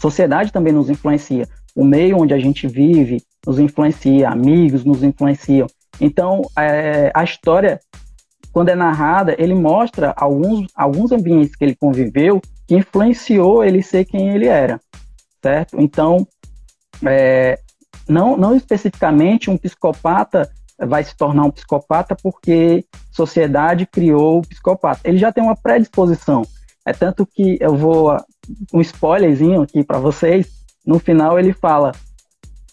sociedade 0.00 0.52
também 0.52 0.72
nos 0.72 0.90
influencia. 0.90 1.48
O 1.76 1.84
meio 1.84 2.18
onde 2.18 2.34
a 2.34 2.38
gente 2.38 2.66
vive 2.66 3.22
nos 3.46 3.58
influencia, 3.60 4.28
amigos 4.28 4.84
nos 4.84 5.04
influenciam. 5.04 5.68
Então, 6.00 6.42
é, 6.58 7.12
a 7.14 7.22
história, 7.22 7.78
quando 8.52 8.70
é 8.70 8.74
narrada, 8.74 9.36
ele 9.38 9.54
mostra 9.54 10.12
alguns, 10.16 10.66
alguns 10.74 11.12
ambientes 11.12 11.54
que 11.54 11.64
ele 11.64 11.76
conviveu 11.76 12.40
que 12.66 12.74
influenciou 12.74 13.62
ele 13.62 13.82
ser 13.82 14.04
quem 14.04 14.30
ele 14.30 14.46
era 14.46 14.80
certo? 15.42 15.80
Então, 15.80 16.26
é, 17.06 17.58
não, 18.08 18.36
não 18.36 18.54
especificamente 18.54 19.50
um 19.50 19.56
psicopata 19.56 20.50
vai 20.86 21.04
se 21.04 21.16
tornar 21.16 21.44
um 21.44 21.50
psicopata 21.50 22.16
porque 22.20 22.84
sociedade 23.10 23.86
criou 23.86 24.38
o 24.38 24.42
psicopata. 24.42 25.00
Ele 25.04 25.18
já 25.18 25.32
tem 25.32 25.42
uma 25.42 25.56
predisposição. 25.56 26.42
É 26.86 26.92
tanto 26.92 27.26
que 27.26 27.58
eu 27.60 27.76
vou 27.76 28.16
um 28.72 28.80
spoilerzinho 28.80 29.62
aqui 29.62 29.84
para 29.84 29.98
vocês. 29.98 30.48
No 30.84 30.98
final 30.98 31.38
ele 31.38 31.52
fala: 31.52 31.92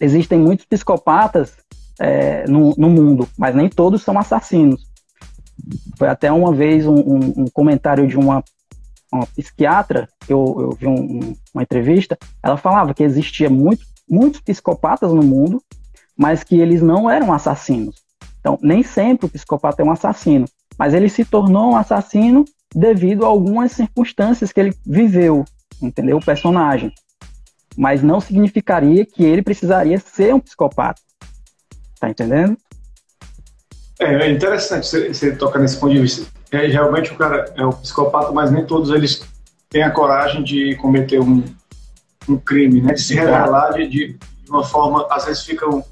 existem 0.00 0.38
muitos 0.38 0.64
psicopatas 0.64 1.52
é, 2.00 2.44
no, 2.48 2.74
no, 2.76 2.88
mundo, 2.88 3.28
mas 3.36 3.54
nem 3.54 3.68
todos 3.68 4.02
são 4.02 4.18
assassinos. 4.18 4.86
Foi 5.98 6.08
até 6.08 6.32
uma 6.32 6.52
vez 6.52 6.86
um, 6.86 6.94
um, 6.94 7.34
um 7.38 7.44
comentário 7.52 8.06
de 8.06 8.16
uma 8.16 8.42
uma 9.12 9.26
psiquiatra, 9.26 10.08
eu, 10.28 10.54
eu 10.58 10.70
vi 10.72 10.86
um, 10.86 11.34
uma 11.52 11.62
entrevista, 11.62 12.18
ela 12.42 12.56
falava 12.56 12.92
que 12.92 13.02
existia 13.02 13.48
muito, 13.48 13.84
muitos 14.08 14.40
psicopatas 14.40 15.12
no 15.12 15.22
mundo, 15.22 15.62
mas 16.18 16.42
que 16.42 16.58
eles 16.58 16.82
não 16.82 17.08
eram 17.08 17.32
assassinos. 17.32 17.94
Então, 18.40 18.58
nem 18.60 18.82
sempre 18.82 19.26
o 19.26 19.28
psicopata 19.28 19.82
é 19.82 19.84
um 19.84 19.92
assassino, 19.92 20.46
mas 20.76 20.94
ele 20.94 21.08
se 21.08 21.24
tornou 21.24 21.72
um 21.72 21.76
assassino 21.76 22.44
devido 22.74 23.24
a 23.24 23.28
algumas 23.28 23.72
circunstâncias 23.72 24.52
que 24.52 24.60
ele 24.60 24.74
viveu, 24.84 25.44
entendeu? 25.80 26.16
O 26.16 26.24
personagem. 26.24 26.92
Mas 27.76 28.02
não 28.02 28.20
significaria 28.20 29.06
que 29.06 29.22
ele 29.22 29.42
precisaria 29.42 29.98
ser 29.98 30.34
um 30.34 30.40
psicopata. 30.40 31.00
Tá 32.00 32.08
entendendo? 32.10 32.56
É, 34.00 34.14
é 34.14 34.30
interessante 34.30 34.86
você, 34.86 35.12
você 35.12 35.34
tocar 35.34 35.58
nesse 35.58 35.78
ponto 35.78 35.92
de 35.92 36.00
vista. 36.00 36.26
É, 36.50 36.66
realmente 36.66 37.12
o 37.12 37.16
cara 37.16 37.52
é 37.56 37.64
o 37.64 37.72
psicopata, 37.72 38.32
mas 38.32 38.50
nem 38.50 38.64
todos 38.64 38.90
eles 38.90 39.22
têm 39.68 39.82
a 39.82 39.90
coragem 39.90 40.42
de 40.42 40.76
cometer 40.76 41.20
um, 41.20 41.44
um 42.28 42.36
crime, 42.38 42.80
né? 42.80 42.94
De 42.94 43.02
se 43.02 43.14
revelar 43.14 43.72
de, 43.72 43.88
de, 43.88 44.18
uma 44.48 44.64
forma, 44.64 45.06
às 45.10 45.26
vezes 45.26 45.44
ficam, 45.44 45.84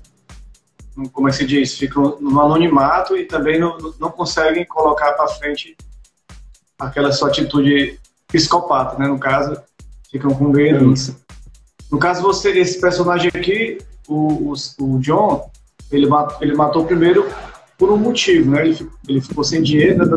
como 1.13 1.29
é 1.29 1.31
que 1.31 1.37
se 1.37 1.47
diz, 1.47 1.77
ficam 1.77 2.17
no 2.21 2.41
anonimato 2.41 3.17
e 3.17 3.27
também 3.27 3.59
não, 3.59 3.77
não 4.01 4.11
conseguem 4.11 4.65
colocar 4.65 5.13
para 5.13 5.29
frente 5.29 5.77
aquela 6.79 7.13
sua 7.13 7.29
atitude 7.29 8.01
psicopata, 8.27 8.99
né? 8.99 9.07
No 9.07 9.19
caso, 9.19 9.61
ficam 10.11 10.31
com 10.31 10.49
medo. 10.49 10.95
No 11.91 11.99
caso, 11.99 12.23
você, 12.23 12.51
esse 12.59 12.81
personagem 12.81 13.31
aqui, 13.35 13.79
o, 14.09 14.53
o, 14.53 14.55
o 14.81 14.99
John, 15.01 15.51
ele 15.91 16.07
matou, 16.07 16.39
ele 16.41 16.55
matou 16.55 16.87
primeiro 16.87 17.29
por 17.79 17.91
um 17.91 17.97
motivo, 17.97 18.51
né? 18.51 18.67
Ele, 18.67 18.91
ele 19.09 19.21
ficou 19.21 19.45
sem 19.45 19.63
dinheiro, 19.63 19.99
né? 19.99 20.17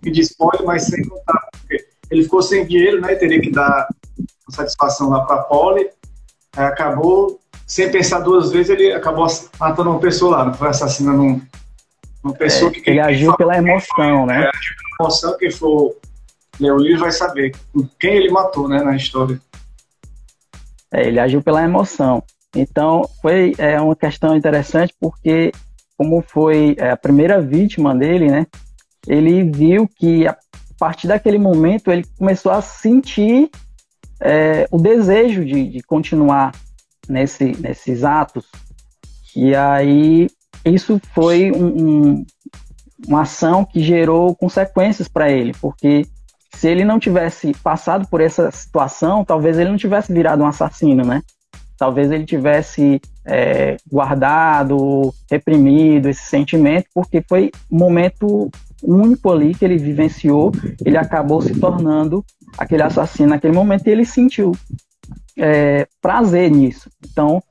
pedir 0.00 0.20
spoiler, 0.20 0.64
mas 0.64 0.84
sem 0.84 1.02
contar, 1.06 1.48
porque 1.52 1.86
ele 2.10 2.22
ficou 2.24 2.42
sem 2.42 2.66
dinheiro, 2.66 3.00
né? 3.00 3.14
Teria 3.14 3.40
que 3.40 3.50
dar 3.50 3.88
satisfação 4.50 5.08
lá 5.08 5.24
para 5.24 5.36
a 5.36 5.42
Poli, 5.42 5.88
acabou, 6.56 7.40
sem 7.70 7.88
pensar 7.88 8.18
duas 8.18 8.50
vezes, 8.50 8.68
ele 8.68 8.92
acabou 8.92 9.28
matando 9.60 9.90
uma 9.90 10.00
pessoa 10.00 10.38
lá, 10.38 10.44
não 10.44 10.54
foi 10.54 10.70
assassinando 10.70 11.22
um, 11.22 11.40
uma 12.20 12.34
pessoa 12.34 12.68
é, 12.68 12.74
que... 12.74 12.90
Ele 12.90 12.98
agiu 12.98 13.36
pela 13.36 13.56
emoção, 13.56 14.26
né? 14.26 14.42
É, 14.42 14.48
agiu 14.48 14.74
pela 14.76 15.06
emoção, 15.06 15.38
quem 15.38 15.50
for 15.52 15.96
ler 16.58 16.72
o 16.72 16.78
livro 16.78 17.02
vai 17.02 17.12
saber 17.12 17.54
quem 17.96 18.16
ele 18.16 18.28
matou, 18.28 18.68
né, 18.68 18.82
na 18.82 18.96
história. 18.96 19.40
É, 20.92 21.06
ele 21.06 21.20
agiu 21.20 21.40
pela 21.40 21.62
emoção. 21.62 22.24
Então, 22.56 23.08
foi 23.22 23.54
é, 23.56 23.80
uma 23.80 23.94
questão 23.94 24.36
interessante 24.36 24.92
porque 25.00 25.52
como 25.96 26.24
foi 26.26 26.74
é, 26.76 26.90
a 26.90 26.96
primeira 26.96 27.40
vítima 27.40 27.94
dele, 27.94 28.32
né? 28.32 28.48
Ele 29.06 29.44
viu 29.44 29.86
que 29.86 30.26
a 30.26 30.36
partir 30.76 31.06
daquele 31.06 31.38
momento 31.38 31.92
ele 31.92 32.04
começou 32.18 32.50
a 32.50 32.60
sentir 32.60 33.48
é, 34.20 34.66
o 34.72 34.78
desejo 34.78 35.44
de, 35.44 35.68
de 35.68 35.82
continuar 35.84 36.50
nesse, 37.10 37.56
nesses 37.60 38.04
atos. 38.04 38.46
E 39.34 39.54
aí 39.54 40.28
isso 40.64 41.00
foi 41.14 41.50
um, 41.52 41.66
um, 41.66 42.26
uma 43.06 43.22
ação 43.22 43.64
que 43.64 43.82
gerou 43.82 44.34
consequências 44.34 45.08
para 45.08 45.30
ele, 45.30 45.52
porque 45.60 46.06
se 46.54 46.68
ele 46.68 46.84
não 46.84 46.98
tivesse 46.98 47.52
passado 47.62 48.06
por 48.08 48.20
essa 48.20 48.50
situação, 48.50 49.24
talvez 49.24 49.58
ele 49.58 49.70
não 49.70 49.76
tivesse 49.76 50.12
virado 50.12 50.42
um 50.42 50.46
assassino, 50.46 51.04
né? 51.04 51.22
talvez 51.80 52.10
ele 52.10 52.26
tivesse 52.26 53.00
é, 53.24 53.78
guardado, 53.90 55.14
reprimido 55.30 56.10
esse 56.10 56.24
sentimento, 56.24 56.84
porque 56.92 57.24
foi 57.26 57.50
um 57.72 57.78
momento 57.78 58.50
único 58.82 59.32
ali 59.32 59.54
que 59.54 59.64
ele 59.64 59.78
vivenciou, 59.78 60.52
ele 60.84 60.98
acabou 60.98 61.40
se 61.40 61.58
tornando 61.58 62.22
aquele 62.58 62.82
assassino 62.82 63.30
naquele 63.30 63.54
momento 63.54 63.86
e 63.86 63.90
ele 63.90 64.04
sentiu 64.04 64.52
é, 65.38 65.86
prazer 66.00 66.50
nisso. 66.50 66.90
Então, 67.04 67.42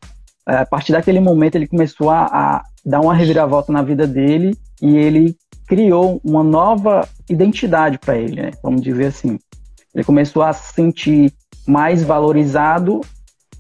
é, 0.48 0.58
a 0.58 0.66
partir 0.66 0.92
daquele 0.92 1.20
momento, 1.20 1.56
ele 1.56 1.68
começou 1.68 2.10
a, 2.10 2.26
a 2.26 2.64
dar 2.86 3.02
uma 3.02 3.14
reviravolta 3.14 3.72
na 3.72 3.82
vida 3.82 4.08
dele 4.08 4.58
e 4.82 4.98
ele 4.98 5.36
criou 5.68 6.20
uma 6.24 6.44
nova 6.44 7.08
identidade 7.30 8.00
para 8.00 8.18
ele, 8.18 8.42
né? 8.42 8.52
vamos 8.64 8.82
dizer 8.82 9.08
assim. 9.08 9.40
Ele 9.94 10.04
começou 10.04 10.42
a 10.42 10.54
se 10.54 10.74
sentir 10.74 11.34
mais 11.68 12.04
valorizado 12.04 13.02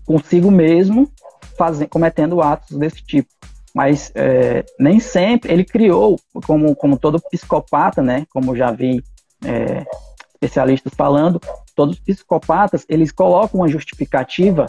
consigo 0.06 0.50
mesmo, 0.50 1.08
fazendo, 1.56 1.90
cometendo 1.90 2.42
atos 2.42 2.76
desse 2.78 3.04
tipo. 3.04 3.30
Mas 3.76 4.12
é, 4.16 4.66
nem 4.80 5.00
sempre 5.00 5.54
ele 5.54 5.64
criou, 5.64 6.20
como, 6.48 6.76
como 6.76 6.98
todo 6.98 7.22
psicopata, 7.30 8.02
né? 8.02 8.26
Como 8.34 8.56
já 8.56 8.72
vi 8.72 9.04
é, 9.46 9.86
especialistas 10.34 10.94
falando, 10.96 11.40
todos 11.80 11.96
os 11.96 12.02
psicopatas 12.02 12.86
eles 12.90 13.10
colocam 13.10 13.62
uma 13.62 13.70
justificativa 13.70 14.66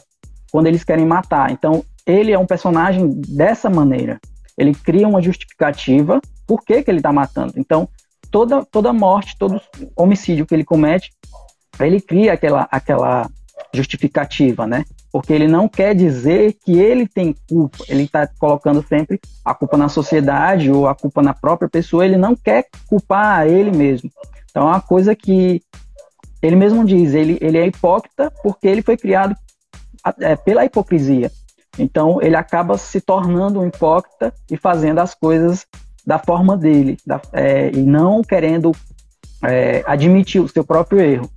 quando 0.52 0.68
eles 0.68 0.84
querem 0.84 1.04
matar. 1.04 1.50
Então 1.50 1.84
ele 2.06 2.30
é 2.30 2.38
um 2.38 2.46
personagem 2.46 3.20
dessa 3.26 3.68
maneira. 3.68 4.20
ele 4.56 4.72
cria 4.72 5.08
uma 5.08 5.20
justificativa 5.20 6.20
por 6.46 6.62
que, 6.62 6.84
que 6.84 6.90
ele 6.90 6.98
está 6.98 7.12
matando. 7.12 7.54
Então, 7.56 7.88
toda, 8.30 8.64
toda 8.64 8.92
morte, 8.92 9.36
todo 9.36 9.60
homicídio 9.96 10.46
que 10.46 10.54
ele 10.54 10.64
comete, 10.64 11.10
ele 11.80 12.00
cria 12.00 12.34
aquela, 12.34 12.68
aquela 12.70 13.28
justificativa, 13.74 14.64
né? 14.66 14.84
Porque 15.10 15.32
ele 15.32 15.48
não 15.48 15.68
quer 15.68 15.96
dizer 15.96 16.56
que 16.64 16.78
ele 16.78 17.08
tem 17.08 17.34
culpa, 17.48 17.78
ele 17.88 18.04
está 18.04 18.28
colocando 18.38 18.84
sempre 18.86 19.18
a 19.44 19.52
culpa 19.52 19.76
na 19.76 19.88
sociedade 19.88 20.70
ou 20.70 20.86
a 20.86 20.94
culpa 20.94 21.22
na 21.22 21.34
própria 21.34 21.68
pessoa, 21.68 22.04
ele 22.04 22.16
não 22.16 22.36
quer 22.36 22.66
culpar 22.86 23.48
ele 23.48 23.72
mesmo. 23.72 24.10
Então 24.50 24.68
é 24.68 24.72
uma 24.72 24.80
coisa 24.80 25.16
que 25.16 25.62
ele 26.42 26.56
mesmo 26.56 26.84
diz, 26.84 27.14
ele, 27.14 27.38
ele 27.40 27.58
é 27.58 27.66
hipócrita 27.66 28.32
porque 28.42 28.66
ele 28.66 28.82
foi 28.82 28.96
criado 28.96 29.34
é, 30.20 30.36
pela 30.36 30.64
hipocrisia. 30.64 31.30
Então 31.78 32.20
ele 32.20 32.36
acaba 32.36 32.76
se 32.76 33.00
tornando 33.00 33.60
um 33.60 33.66
hipócrita 33.66 34.32
e 34.50 34.56
fazendo 34.56 34.98
as 34.98 35.14
coisas 35.14 35.66
da 36.06 36.18
forma 36.18 36.56
dele, 36.56 36.96
da, 37.06 37.20
é, 37.32 37.70
e 37.70 37.78
não 37.78 38.22
querendo 38.22 38.72
é, 39.42 39.82
admitir 39.86 40.40
o 40.40 40.48
seu 40.48 40.64
próprio 40.64 41.00
erro. 41.00 41.30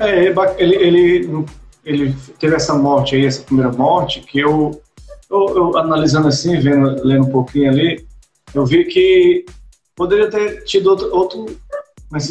É, 0.00 0.26
ele, 0.58 0.74
ele, 0.76 1.46
ele 1.84 2.16
teve 2.38 2.56
essa 2.56 2.74
morte 2.74 3.14
aí, 3.14 3.26
essa 3.26 3.42
primeira 3.42 3.70
morte, 3.72 4.20
que 4.20 4.38
eu, 4.38 4.80
eu, 5.30 5.56
eu, 5.56 5.76
analisando 5.76 6.28
assim, 6.28 6.58
vendo, 6.58 7.04
lendo 7.04 7.26
um 7.26 7.30
pouquinho 7.30 7.70
ali, 7.70 8.06
eu 8.54 8.64
vi 8.64 8.84
que 8.84 9.44
poderia 9.94 10.28
ter 10.28 10.64
tido 10.64 10.88
outro, 10.90 11.14
outro, 11.14 11.60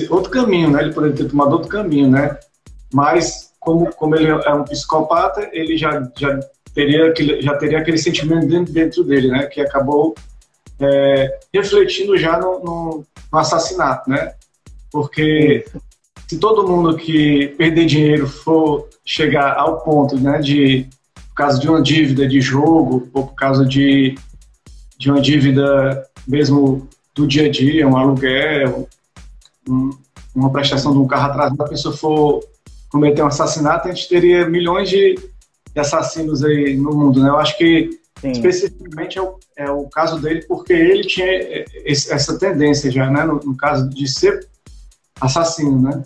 outro 0.09 0.31
caminho, 0.31 0.69
né? 0.69 0.83
Ele 0.83 0.93
poderia 0.93 1.15
ter 1.15 1.29
tomado 1.29 1.53
outro 1.53 1.69
caminho, 1.69 2.09
né? 2.09 2.37
Mas 2.93 3.51
como, 3.59 3.93
como 3.93 4.15
ele 4.15 4.27
é 4.27 4.53
um 4.53 4.63
psicopata, 4.63 5.49
ele 5.51 5.77
já, 5.77 6.07
já 6.17 6.39
teria 6.73 7.07
aquele, 7.07 7.41
já 7.41 7.55
teria 7.55 7.79
aquele 7.79 7.97
sentimento 7.97 8.47
dentro, 8.47 8.73
dentro 8.73 9.03
dele, 9.03 9.29
né? 9.29 9.45
Que 9.45 9.61
acabou 9.61 10.15
é, 10.79 11.39
refletindo 11.53 12.17
já 12.17 12.37
no, 12.37 12.59
no, 12.59 13.05
no, 13.31 13.39
assassinato, 13.39 14.09
né? 14.09 14.33
Porque 14.91 15.65
se 16.27 16.37
todo 16.37 16.67
mundo 16.67 16.95
que 16.97 17.49
perder 17.57 17.85
dinheiro 17.85 18.27
for 18.27 18.89
chegar 19.05 19.55
ao 19.57 19.81
ponto, 19.81 20.17
né, 20.17 20.39
de 20.39 20.87
por 21.29 21.35
causa 21.35 21.59
de 21.59 21.67
uma 21.67 21.81
dívida 21.81 22.27
de 22.27 22.39
jogo 22.39 23.09
ou 23.13 23.27
por 23.27 23.33
causa 23.33 23.65
de, 23.65 24.15
de 24.97 25.09
uma 25.09 25.19
dívida 25.19 26.07
mesmo 26.27 26.87
do 27.15 27.27
dia 27.27 27.47
a 27.47 27.49
dia, 27.49 27.87
um 27.87 27.97
aluguel, 27.97 28.87
um, 29.67 29.91
uma 30.35 30.51
prestação 30.51 30.91
de 30.91 30.97
um 30.97 31.07
carro 31.07 31.31
atrasado, 31.31 31.61
a 31.61 31.67
pessoa 31.67 31.95
for 31.95 32.43
cometer 32.89 33.23
um 33.23 33.27
assassinato, 33.27 33.87
a 33.87 33.93
gente 33.93 34.07
teria 34.07 34.47
milhões 34.47 34.89
de, 34.89 35.15
de 35.73 35.79
assassinos 35.79 36.43
aí 36.43 36.77
no 36.77 36.93
mundo, 36.93 37.21
né? 37.21 37.29
Eu 37.29 37.37
acho 37.37 37.57
que 37.57 37.99
Sim. 38.21 38.31
especificamente 38.31 39.17
é 39.17 39.21
o, 39.21 39.39
é 39.57 39.71
o 39.71 39.83
caso 39.89 40.21
dele 40.21 40.45
porque 40.47 40.73
ele 40.73 41.03
tinha 41.03 41.25
esse, 41.85 42.11
essa 42.11 42.37
tendência 42.37 42.91
já, 42.91 43.09
né? 43.09 43.23
No, 43.23 43.39
no 43.39 43.57
caso 43.57 43.89
de 43.89 44.07
ser 44.07 44.47
assassino, 45.19 45.81
né? 45.81 46.03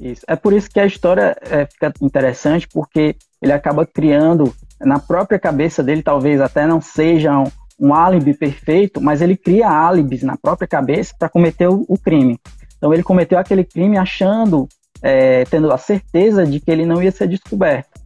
Isso. 0.00 0.22
É 0.26 0.34
por 0.34 0.52
isso 0.52 0.68
que 0.68 0.80
a 0.80 0.86
história 0.86 1.36
é, 1.42 1.66
fica 1.66 1.92
interessante, 2.00 2.66
porque 2.66 3.14
ele 3.40 3.52
acaba 3.52 3.86
criando 3.86 4.52
na 4.80 4.98
própria 4.98 5.38
cabeça 5.38 5.82
dele, 5.82 6.02
talvez 6.02 6.40
até 6.40 6.66
não 6.66 6.80
seja 6.80 7.38
um, 7.38 7.46
um 7.82 7.92
álibi 7.92 8.32
perfeito, 8.32 9.00
mas 9.00 9.20
ele 9.20 9.36
cria 9.36 9.68
álibis 9.68 10.22
na 10.22 10.36
própria 10.36 10.68
cabeça 10.68 11.12
para 11.18 11.28
cometer 11.28 11.66
o, 11.68 11.84
o, 11.88 11.98
crime. 11.98 12.38
Então 12.76 12.94
ele 12.94 13.02
cometeu 13.02 13.36
aquele 13.36 13.64
crime 13.64 13.98
achando, 13.98 14.68
é, 15.02 15.44
tendo 15.46 15.72
a 15.72 15.76
certeza 15.76 16.46
de 16.46 16.60
que 16.60 16.70
ele 16.70 16.86
não 16.86 17.02
ia 17.02 17.10
ser 17.10 17.26
descoberto. 17.26 18.00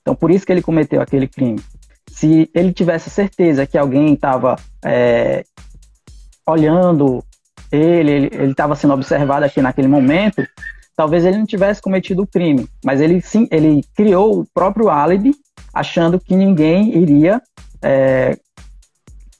Então 0.00 0.14
por 0.14 0.30
isso 0.30 0.46
que 0.46 0.52
ele 0.52 0.62
cometeu 0.62 1.02
aquele 1.02 1.26
crime. 1.26 1.60
Se 2.08 2.48
ele 2.54 2.72
tivesse 2.72 3.10
certeza 3.10 3.66
que 3.66 3.76
alguém 3.76 4.14
estava 4.14 4.54
é, 4.84 5.42
olhando 6.46 7.24
ele, 7.72 8.12
ele 8.12 8.52
estava 8.52 8.76
sendo 8.76 8.94
observado 8.94 9.44
aqui 9.44 9.60
naquele 9.60 9.88
momento, 9.88 10.46
talvez 10.96 11.24
ele 11.24 11.38
não 11.38 11.46
tivesse 11.46 11.82
cometido 11.82 12.22
o 12.22 12.26
crime, 12.28 12.68
mas 12.84 13.00
ele 13.00 13.20
sim, 13.20 13.48
ele 13.50 13.82
criou 13.96 14.38
o 14.38 14.46
próprio 14.54 14.88
álibi, 14.88 15.34
achando 15.72 16.20
que 16.20 16.36
ninguém 16.36 16.96
iria 16.96 17.42
é, 17.82 18.38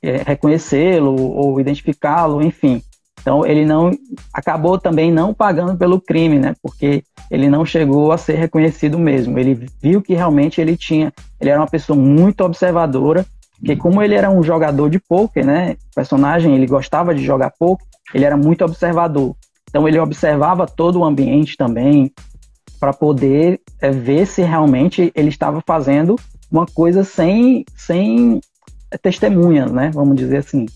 é, 0.04 0.22
reconhecê-lo 0.26 1.14
ou 1.14 1.60
identificá-lo, 1.60 2.42
enfim. 2.42 2.82
Então 3.20 3.46
ele 3.46 3.64
não 3.64 3.90
acabou 4.32 4.78
também 4.78 5.10
não 5.10 5.32
pagando 5.32 5.76
pelo 5.78 5.98
crime, 5.98 6.38
né? 6.38 6.54
Porque 6.62 7.02
ele 7.30 7.48
não 7.48 7.64
chegou 7.64 8.12
a 8.12 8.18
ser 8.18 8.34
reconhecido 8.34 8.98
mesmo. 8.98 9.38
Ele 9.38 9.66
viu 9.80 10.02
que 10.02 10.14
realmente 10.14 10.60
ele 10.60 10.76
tinha, 10.76 11.10
ele 11.40 11.48
era 11.48 11.58
uma 11.58 11.66
pessoa 11.66 11.98
muito 11.98 12.42
observadora, 12.42 13.24
que 13.64 13.74
como 13.76 14.02
ele 14.02 14.14
era 14.14 14.30
um 14.30 14.42
jogador 14.42 14.90
de 14.90 14.98
poker, 14.98 15.44
né? 15.44 15.76
O 15.92 15.94
personagem 15.94 16.54
ele 16.54 16.66
gostava 16.66 17.14
de 17.14 17.24
jogar 17.24 17.50
poker, 17.58 17.86
ele 18.12 18.26
era 18.26 18.36
muito 18.36 18.62
observador. 18.62 19.34
Então 19.70 19.88
ele 19.88 19.98
observava 19.98 20.66
todo 20.66 20.98
o 21.00 21.04
ambiente 21.04 21.56
também 21.56 22.12
para 22.78 22.92
poder 22.92 23.58
é, 23.80 23.90
ver 23.90 24.26
se 24.26 24.42
realmente 24.42 25.10
ele 25.14 25.30
estava 25.30 25.62
fazendo 25.66 26.16
uma 26.52 26.66
coisa 26.66 27.02
sem, 27.02 27.64
sem 27.74 28.40
testemunhas, 28.98 29.70
né? 29.70 29.90
Vamos 29.92 30.16
dizer 30.16 30.38
assim. 30.38 30.66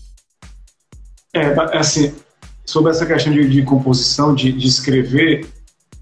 É, 1.33 1.53
assim, 1.77 2.13
sobre 2.65 2.91
essa 2.91 3.05
questão 3.05 3.31
de, 3.31 3.47
de 3.47 3.61
composição, 3.63 4.33
de, 4.33 4.51
de, 4.51 4.67
escrever, 4.67 5.47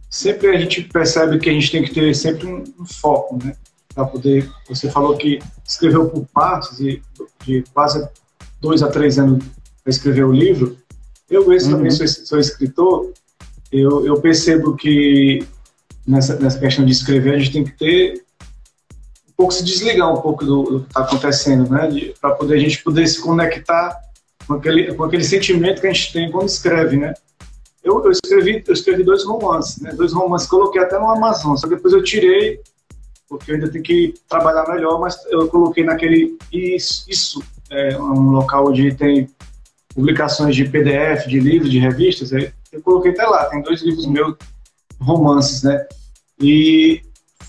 sempre 0.10 0.47
a 0.47 0.60
gente 0.60 0.82
percebe 0.84 1.39
que 1.39 1.49
a 1.49 1.53
gente 1.53 1.71
tem 1.71 1.84
que 1.84 1.93
ter 1.93 2.13
sempre 2.15 2.47
um, 2.47 2.63
um 2.80 2.86
foco, 2.86 3.38
né? 3.43 3.56
Para 3.93 4.06
poder. 4.06 4.49
Você 4.69 4.89
falou 4.89 5.17
que 5.17 5.39
escreveu 5.67 6.08
por 6.10 6.25
partes 6.27 6.80
e 6.80 7.01
de 7.45 7.63
quase 7.73 8.08
dois 8.62 8.84
a 8.84 8.88
três 8.88 9.17
anos 9.17 9.43
para 9.84 9.91
escrever 9.91 10.23
o 10.23 10.32
livro. 10.32 10.77
Eu 11.30 11.47
mesmo 11.47 11.71
uhum. 11.71 11.77
também 11.77 11.91
sou, 11.91 12.08
sou 12.08 12.39
escritor, 12.39 13.12
eu, 13.71 14.06
eu, 14.06 14.19
percebo 14.21 14.75
que 14.75 15.45
nessa, 16.06 16.38
nessa 16.39 16.58
questão 16.58 16.86
de 16.86 16.91
escrever 16.91 17.36
a 17.36 17.38
gente 17.38 17.51
tem 17.51 17.63
que 17.65 17.71
ter 17.71 18.23
pouco 19.38 19.54
se 19.54 19.63
desligar 19.63 20.12
um 20.12 20.19
pouco 20.19 20.43
do, 20.43 20.63
do 20.63 20.80
que 20.82 20.88
está 20.88 21.02
acontecendo, 21.02 21.69
né? 21.69 21.88
Para 22.19 22.36
poder 22.36 22.56
a 22.56 22.60
gente 22.60 22.84
poder 22.84 23.08
se 23.08 23.21
conectar 23.21 23.95
com 24.47 24.56
aquele, 24.56 24.93
com 24.93 25.04
aquele 25.04 25.23
sentimento 25.23 25.80
que 25.80 25.88
a 25.88 25.93
gente 25.93 26.12
tem 26.12 26.32
quando 26.32 26.50
escreve, 26.50 26.97
né? 26.97 27.13
Eu, 27.84 28.04
eu 28.04 28.12
escrevi 28.12 28.63
eu 28.67 28.73
escrevi 28.73 29.04
dois 29.04 29.23
romances, 29.23 29.80
né? 29.82 29.93
Dois 29.93 30.12
romances 30.12 30.47
coloquei 30.47 30.82
até 30.82 30.97
no 30.97 31.10
Amazon, 31.10 31.56
só 31.56 31.67
que 31.67 31.76
depois 31.76 31.93
eu 31.93 32.04
tirei 32.04 32.60
porque 33.30 33.52
eu 33.52 33.56
ainda 33.56 33.69
tenho 33.69 33.84
que 33.84 34.13
trabalhar 34.30 34.67
melhor, 34.69 35.00
mas 35.00 35.17
eu 35.30 35.47
coloquei 35.50 35.84
naquele 35.84 36.38
isso, 36.52 37.06
isso 37.10 37.43
é 37.69 37.97
um 37.97 38.32
local 38.32 38.69
onde 38.69 38.93
tem 38.95 39.30
publicações 39.93 40.56
de 40.56 40.63
PDF, 40.63 41.28
de 41.28 41.39
livros, 41.39 41.69
de 41.69 41.78
revistas, 41.78 42.32
eu 42.32 42.82
coloquei 42.82 43.12
até 43.12 43.26
lá, 43.26 43.45
tem 43.45 43.62
dois 43.62 43.82
livros 43.82 44.06
meus, 44.06 44.36
romances, 45.00 45.63
né? 45.63 45.86
E 46.39 47.02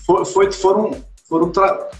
foi, 0.05 0.25
foi 0.25 0.51
foram, 0.51 0.91
foram 1.29 1.51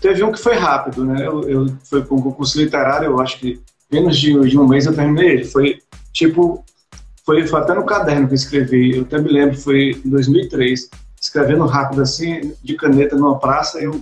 teve 0.01 0.23
um 0.23 0.31
que 0.31 0.39
foi 0.39 0.55
rápido, 0.55 1.05
né? 1.05 1.25
Eu, 1.25 1.47
eu 1.47 1.67
foi 1.83 2.03
com 2.03 2.15
um 2.15 2.21
concurso 2.21 2.59
literário, 2.59 3.05
eu 3.05 3.21
acho 3.21 3.39
que 3.39 3.61
menos 3.91 4.17
de, 4.17 4.37
de 4.49 4.57
um 4.57 4.67
mês 4.67 4.87
eu 4.87 4.95
terminei 4.95 5.29
ele. 5.29 5.45
Foi 5.45 5.79
tipo, 6.11 6.65
foi, 7.23 7.45
foi 7.45 7.59
até 7.59 7.75
no 7.75 7.85
caderno 7.85 8.27
que 8.27 8.33
eu 8.33 8.35
escrevi, 8.35 8.97
eu 8.97 9.03
até 9.03 9.19
me 9.19 9.29
lembro, 9.29 9.55
foi 9.55 10.01
em 10.03 10.09
2003, 10.09 10.89
escrevendo 11.21 11.65
rápido 11.65 12.01
assim, 12.01 12.53
de 12.63 12.73
caneta 12.73 13.15
numa 13.15 13.37
praça, 13.37 13.79
eu 13.79 14.01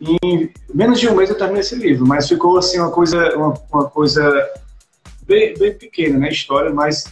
em 0.00 0.50
menos 0.74 0.98
de 0.98 1.08
um 1.08 1.14
mês 1.14 1.30
eu 1.30 1.38
terminei 1.38 1.60
esse 1.60 1.76
livro, 1.76 2.04
mas 2.04 2.28
ficou 2.28 2.58
assim 2.58 2.80
uma 2.80 2.90
coisa, 2.90 3.36
uma, 3.36 3.54
uma 3.72 3.88
coisa 3.88 4.50
bem, 5.24 5.54
bem 5.56 5.72
pequena, 5.72 6.18
né, 6.18 6.28
história, 6.28 6.72
mas 6.74 7.04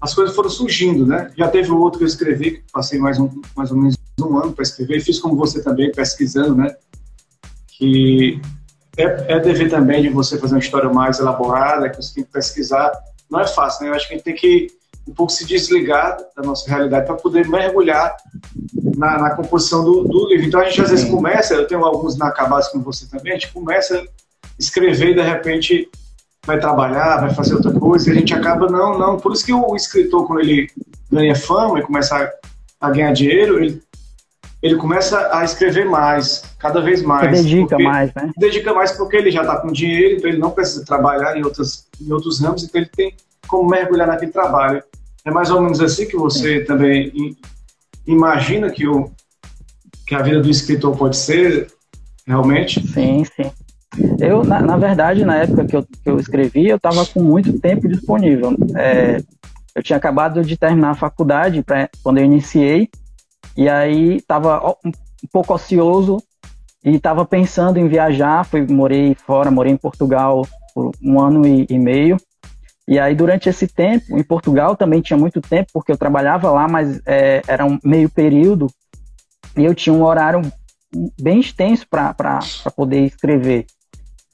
as 0.00 0.14
coisas 0.14 0.34
foram 0.34 0.48
surgindo, 0.48 1.04
né? 1.06 1.30
Já 1.36 1.48
teve 1.48 1.70
outro 1.70 1.98
que 1.98 2.04
eu 2.04 2.08
escrevi, 2.08 2.52
que 2.52 2.62
passei 2.72 2.98
mais, 2.98 3.18
um, 3.18 3.28
mais 3.54 3.70
ou 3.70 3.76
menos 3.76 3.99
um 4.20 4.36
ano 4.38 4.52
para 4.52 4.62
escrever, 4.62 5.00
fiz 5.00 5.18
como 5.18 5.36
você 5.36 5.62
também, 5.62 5.90
pesquisando, 5.92 6.54
né? 6.54 6.74
Que 7.68 8.40
é, 8.96 9.34
é 9.34 9.40
dever 9.40 9.70
também 9.70 10.02
de 10.02 10.08
você 10.08 10.38
fazer 10.38 10.54
uma 10.54 10.60
história 10.60 10.90
mais 10.90 11.18
elaborada, 11.18 11.88
que 11.88 11.96
você 11.96 12.14
tem 12.14 12.24
que 12.24 12.30
pesquisar. 12.30 12.92
Não 13.30 13.40
é 13.40 13.46
fácil, 13.46 13.84
né? 13.84 13.90
Eu 13.90 13.94
acho 13.94 14.06
que 14.06 14.14
a 14.14 14.16
gente 14.16 14.24
tem 14.24 14.34
que 14.34 14.80
um 15.08 15.14
pouco 15.14 15.32
se 15.32 15.44
desligar 15.44 16.18
da 16.36 16.42
nossa 16.42 16.68
realidade 16.68 17.06
para 17.06 17.16
poder 17.16 17.48
mergulhar 17.48 18.16
na, 18.96 19.18
na 19.18 19.30
composição 19.30 19.84
do, 19.84 20.04
do, 20.04 20.28
livro. 20.28 20.46
Então 20.46 20.60
a 20.60 20.64
gente 20.64 20.80
às 20.82 20.90
vezes 20.90 21.08
começa, 21.08 21.54
eu 21.54 21.66
tenho 21.66 21.84
alguns 21.84 22.14
inacabados 22.14 22.68
com 22.68 22.80
você 22.80 23.06
também, 23.06 23.32
a 23.32 23.36
gente 23.36 23.52
começa 23.52 23.98
a 23.98 24.04
escrever 24.58 25.10
e 25.10 25.14
de 25.14 25.22
repente 25.22 25.90
vai 26.46 26.58
trabalhar, 26.58 27.20
vai 27.20 27.34
fazer 27.34 27.54
outra 27.54 27.72
coisa, 27.72 28.08
e 28.08 28.12
a 28.12 28.14
gente 28.14 28.34
acaba 28.34 28.68
não, 28.68 28.98
não. 28.98 29.18
Por 29.18 29.32
isso 29.32 29.44
que 29.44 29.52
o 29.52 29.74
escritor, 29.74 30.26
quando 30.26 30.40
ele 30.40 30.70
ganha 31.10 31.34
fama 31.34 31.78
e 31.78 31.82
começa 31.82 32.16
a, 32.16 32.86
a 32.88 32.90
ganhar 32.90 33.12
dinheiro, 33.12 33.62
ele, 33.62 33.82
ele 34.62 34.76
começa 34.76 35.30
a 35.34 35.42
escrever 35.44 35.86
mais, 35.86 36.44
cada 36.58 36.80
vez 36.80 37.02
mais. 37.02 37.38
Se 37.38 37.44
dedica 37.44 37.78
mais, 37.78 38.12
né? 38.14 38.30
Dedica 38.36 38.74
mais 38.74 38.92
porque 38.92 39.16
ele 39.16 39.30
já 39.30 39.40
está 39.40 39.56
com 39.56 39.72
dinheiro, 39.72 40.16
então 40.16 40.30
ele 40.30 40.38
não 40.38 40.50
precisa 40.50 40.84
trabalhar 40.84 41.36
em, 41.36 41.42
outras, 41.42 41.86
em 42.00 42.12
outros 42.12 42.40
ramos, 42.40 42.62
então 42.62 42.80
ele 42.80 42.90
tem 42.94 43.14
como 43.48 43.68
mergulhar 43.68 44.06
naquele 44.06 44.32
trabalho. 44.32 44.82
É 45.24 45.30
mais 45.30 45.50
ou 45.50 45.60
menos 45.60 45.80
assim 45.80 46.06
que 46.06 46.16
você 46.16 46.60
Sim. 46.60 46.64
também 46.64 47.36
imagina 48.06 48.70
que, 48.70 48.86
o, 48.86 49.10
que 50.06 50.14
a 50.14 50.22
vida 50.22 50.40
do 50.40 50.50
escritor 50.50 50.96
pode 50.96 51.16
ser, 51.16 51.68
realmente? 52.26 52.86
Sim, 52.86 53.24
sim. 53.24 53.50
Eu, 54.20 54.44
na, 54.44 54.60
na, 54.60 54.76
verdade, 54.76 55.24
na 55.24 55.36
época 55.36 55.64
que 55.64 55.76
eu, 55.76 55.82
que 55.82 56.08
eu 56.08 56.18
escrevi, 56.18 56.68
eu 56.68 56.76
estava 56.76 57.04
com 57.06 57.22
muito 57.22 57.58
tempo 57.58 57.88
disponível. 57.88 58.54
É, 58.76 59.20
eu 59.74 59.82
tinha 59.82 59.96
acabado 59.96 60.42
de 60.42 60.56
terminar 60.56 60.90
a 60.90 60.94
faculdade 60.94 61.62
pra, 61.62 61.88
quando 62.02 62.18
eu 62.18 62.24
iniciei, 62.24 62.88
e 63.56 63.68
aí 63.68 64.16
estava 64.16 64.76
um, 64.84 64.90
pouco 65.32 65.54
ocioso 65.54 66.18
e 66.84 66.96
estava 66.96 67.24
pensando 67.24 67.78
em 67.78 67.88
viajar. 67.88 68.44
Fui, 68.44 68.66
morei 68.66 69.14
fora, 69.14 69.50
morei 69.50 69.72
em 69.72 69.76
Portugal 69.76 70.46
por 70.74 70.92
um 71.02 71.20
ano 71.20 71.46
e, 71.46 71.66
e 71.68 71.78
meio. 71.78 72.16
E 72.88 72.98
aí, 72.98 73.14
durante 73.14 73.48
esse 73.48 73.68
tempo, 73.68 74.18
em 74.18 74.22
Portugal 74.22 74.76
também 74.76 75.00
tinha 75.00 75.16
muito 75.16 75.40
tempo, 75.40 75.70
porque 75.72 75.92
eu 75.92 75.96
trabalhava 75.96 76.50
lá, 76.50 76.66
mas 76.66 77.00
é, 77.06 77.40
era 77.46 77.64
um 77.64 77.78
meio 77.84 78.10
período, 78.10 78.66
e 79.56 79.64
eu 79.64 79.74
tinha 79.74 79.94
um 79.94 80.02
horário 80.02 80.40
bem 81.20 81.38
extenso 81.38 81.86
para 81.88 82.12
poder 82.74 83.04
escrever. 83.04 83.66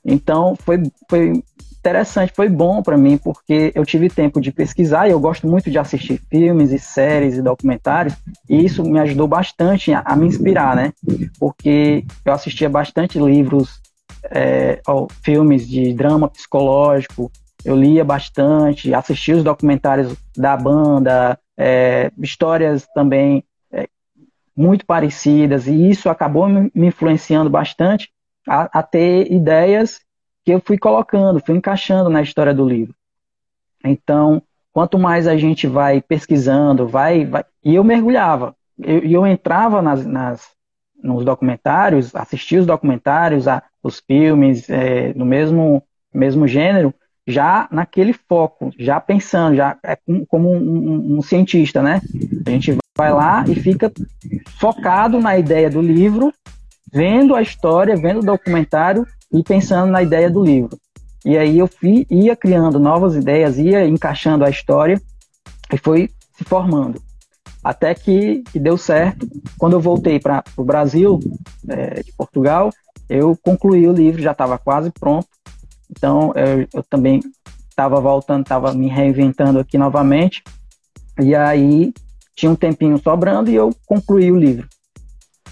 Então, 0.02 0.57
foi, 0.57 0.83
foi 1.11 1.44
interessante, 1.87 2.33
foi 2.35 2.49
bom 2.49 2.83
para 2.83 2.99
mim, 2.99 3.16
porque 3.16 3.70
eu 3.75 3.87
tive 3.87 4.11
tempo 4.11 4.40
de 4.40 4.51
pesquisar 4.51 5.07
e 5.07 5.12
eu 5.12 5.20
gosto 5.20 5.46
muito 5.46 5.70
de 5.70 5.79
assistir 5.79 6.20
filmes 6.29 6.72
e 6.72 6.79
séries 6.81 7.37
e 7.37 7.42
documentários, 7.42 8.16
e 8.49 8.64
isso 8.64 8.83
me 8.83 8.99
ajudou 8.99 9.29
bastante 9.29 9.92
a, 9.92 10.01
a 10.05 10.16
me 10.16 10.27
inspirar, 10.27 10.75
né? 10.75 10.92
Porque 11.38 12.05
eu 12.25 12.33
assistia 12.33 12.68
bastante 12.68 13.20
livros, 13.20 13.81
é, 14.25 14.81
filmes 15.22 15.68
de 15.68 15.92
drama 15.92 16.29
psicológico, 16.29 17.31
eu 17.64 17.77
lia 17.77 18.05
bastante, 18.05 18.92
assistia 18.92 19.37
os 19.37 19.44
documentários 19.44 20.16
da 20.37 20.57
banda, 20.57 21.38
é, 21.57 22.11
histórias 22.18 22.85
também 22.96 23.44
é, 23.72 23.87
muito 24.57 24.85
parecidas, 24.85 25.68
e 25.68 25.88
isso 25.88 26.09
acabou 26.09 26.49
me 26.49 26.70
influenciando 26.75 27.49
bastante 27.49 28.11
a, 28.49 28.81
a 28.81 28.83
ter 28.83 29.31
ideias 29.31 30.01
que 30.46 30.52
eu 30.52 30.62
fui 30.64 30.78
colocando, 30.78 31.42
fui 31.44 31.56
encaixando 31.56 32.09
na 32.09 32.22
história 32.22 32.54
do 32.54 32.66
livro. 32.66 32.94
Então, 33.85 34.40
quanto 34.72 34.96
mais 34.96 35.26
a 35.26 35.37
gente 35.37 35.66
vai 35.66 36.00
pesquisando, 36.00 36.87
vai, 36.87 37.26
vai 37.26 37.44
e 37.64 37.74
eu 37.74 37.82
mergulhava, 37.82 38.54
eu, 38.78 39.00
eu, 39.00 39.26
entrava 39.26 39.82
nas, 39.82 40.06
nas, 40.06 40.48
nos 41.02 41.24
documentários, 41.24 42.14
assistia 42.14 42.61
os 42.61 42.66
documentários, 42.66 43.48
a, 43.48 43.61
os 43.82 43.98
filmes 43.98 44.70
é, 44.70 45.12
no 45.14 45.24
mesmo, 45.24 45.82
mesmo 46.14 46.46
gênero, 46.46 46.94
já 47.26 47.66
naquele 47.72 48.12
foco, 48.12 48.70
já 48.78 49.00
pensando, 49.00 49.56
já 49.56 49.76
é 49.82 49.98
como 50.28 50.52
um, 50.52 50.59
um, 50.59 51.18
um, 51.18 51.22
cientista, 51.22 51.82
né? 51.82 52.00
A 52.46 52.50
gente 52.50 52.78
vai 52.96 53.12
lá 53.12 53.44
e 53.48 53.54
fica 53.56 53.90
focado 54.61 55.18
na 55.18 55.37
ideia 55.37 55.68
do 55.68 55.82
livro, 55.82 56.32
vendo 56.92 57.35
a 57.35 57.42
história, 57.42 57.96
vendo 57.96 58.20
o 58.20 58.24
documentário 58.24 59.04
e 59.32 59.42
pensando 59.42 59.90
na 59.90 60.02
ideia 60.02 60.30
do 60.30 60.44
livro. 60.44 60.78
E 61.24 61.36
aí 61.36 61.58
eu 61.58 61.66
fui, 61.66 62.06
ia 62.08 62.36
criando 62.36 62.78
novas 62.78 63.16
ideias, 63.16 63.58
ia 63.58 63.86
encaixando 63.86 64.44
a 64.44 64.50
história 64.50 65.00
e 65.72 65.76
foi 65.76 66.10
se 66.36 66.44
formando. 66.44 67.02
Até 67.62 67.94
que, 67.94 68.44
que 68.52 68.60
deu 68.60 68.78
certo. 68.78 69.28
Quando 69.58 69.72
eu 69.72 69.80
voltei 69.80 70.20
para 70.20 70.44
o 70.56 70.62
Brasil, 70.62 71.18
é, 71.68 72.02
de 72.02 72.12
Portugal, 72.12 72.70
eu 73.08 73.36
concluí 73.42 73.88
o 73.88 73.92
livro, 73.92 74.22
já 74.22 74.30
estava 74.32 74.56
quase 74.56 74.90
pronto. 74.90 75.26
Então 75.90 76.32
eu, 76.36 76.68
eu 76.72 76.82
também 76.88 77.20
estava 77.68 78.00
voltando, 78.00 78.42
estava 78.42 78.72
me 78.72 78.86
reinventando 78.88 79.58
aqui 79.58 79.76
novamente. 79.76 80.44
E 81.20 81.34
aí 81.34 81.92
tinha 82.36 82.52
um 82.52 82.56
tempinho 82.56 82.98
sobrando 83.02 83.50
e 83.50 83.54
eu 83.56 83.70
concluí 83.84 84.30
o 84.30 84.38
livro. 84.38 84.68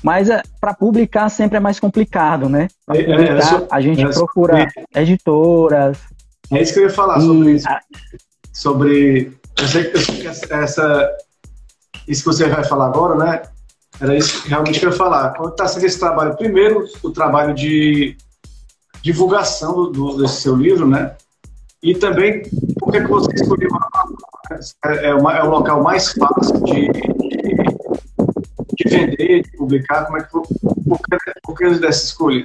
Mas 0.05 0.29
é, 0.29 0.43
para 0.61 0.75
publicar 0.75 1.31
sempre 1.31 1.57
é 1.57 1.61
mais 1.61 1.81
complicado, 1.81 2.47
né? 2.47 2.69
Para 2.85 2.99
é, 2.99 3.05
publicar, 3.05 3.55
é, 3.55 3.63
é, 3.63 3.67
a 3.71 3.81
gente 3.81 4.07
procura 4.13 4.69
editoras. 4.95 5.97
É 6.53 6.61
isso 6.61 6.75
que 6.75 6.81
eu 6.81 6.85
ia 6.85 6.91
falar 6.91 7.17
e... 7.17 7.23
sobre 7.23 7.53
isso. 7.53 7.67
Sobre. 8.53 9.33
Eu 9.59 9.67
sei, 9.67 9.91
eu 9.95 9.99
sei 9.99 10.17
que 10.21 10.27
essa, 10.27 11.11
isso 12.07 12.23
que 12.23 12.27
você 12.27 12.47
vai 12.47 12.63
falar 12.65 12.89
agora, 12.89 13.15
né? 13.15 13.43
Era 13.99 14.15
isso 14.15 14.47
realmente 14.47 14.79
que 14.79 14.85
eu 14.85 14.91
ia 14.91 14.97
falar. 14.97 15.31
Quando 15.31 15.53
está 15.53 15.67
sendo 15.67 15.87
esse 15.87 15.99
trabalho, 15.99 16.37
primeiro, 16.37 16.85
o 17.03 17.11
trabalho 17.11 17.55
de 17.55 18.15
divulgação 19.01 19.73
do, 19.75 19.91
do, 19.91 20.17
desse 20.19 20.43
seu 20.43 20.55
livro, 20.55 20.87
né? 20.87 21.17
E 21.83 21.95
também, 21.95 22.43
por 22.79 22.93
que 22.93 23.01
você 23.01 23.33
escolheu 23.37 23.71
é, 24.85 25.07
é, 25.07 25.15
uma, 25.15 25.35
é 25.35 25.43
o 25.43 25.49
local 25.49 25.83
mais 25.83 26.13
fácil 26.13 26.61
de, 26.63 26.91
de 28.85 28.97
vender, 28.97 29.43
de 29.43 29.57
publicar? 29.57 30.05
Como 30.07 30.19
é 30.19 30.23
que 30.23 30.31
foi? 30.31 30.43
Por 31.43 31.57
que, 31.57 31.71
dessa 31.79 32.07
escolha? 32.07 32.45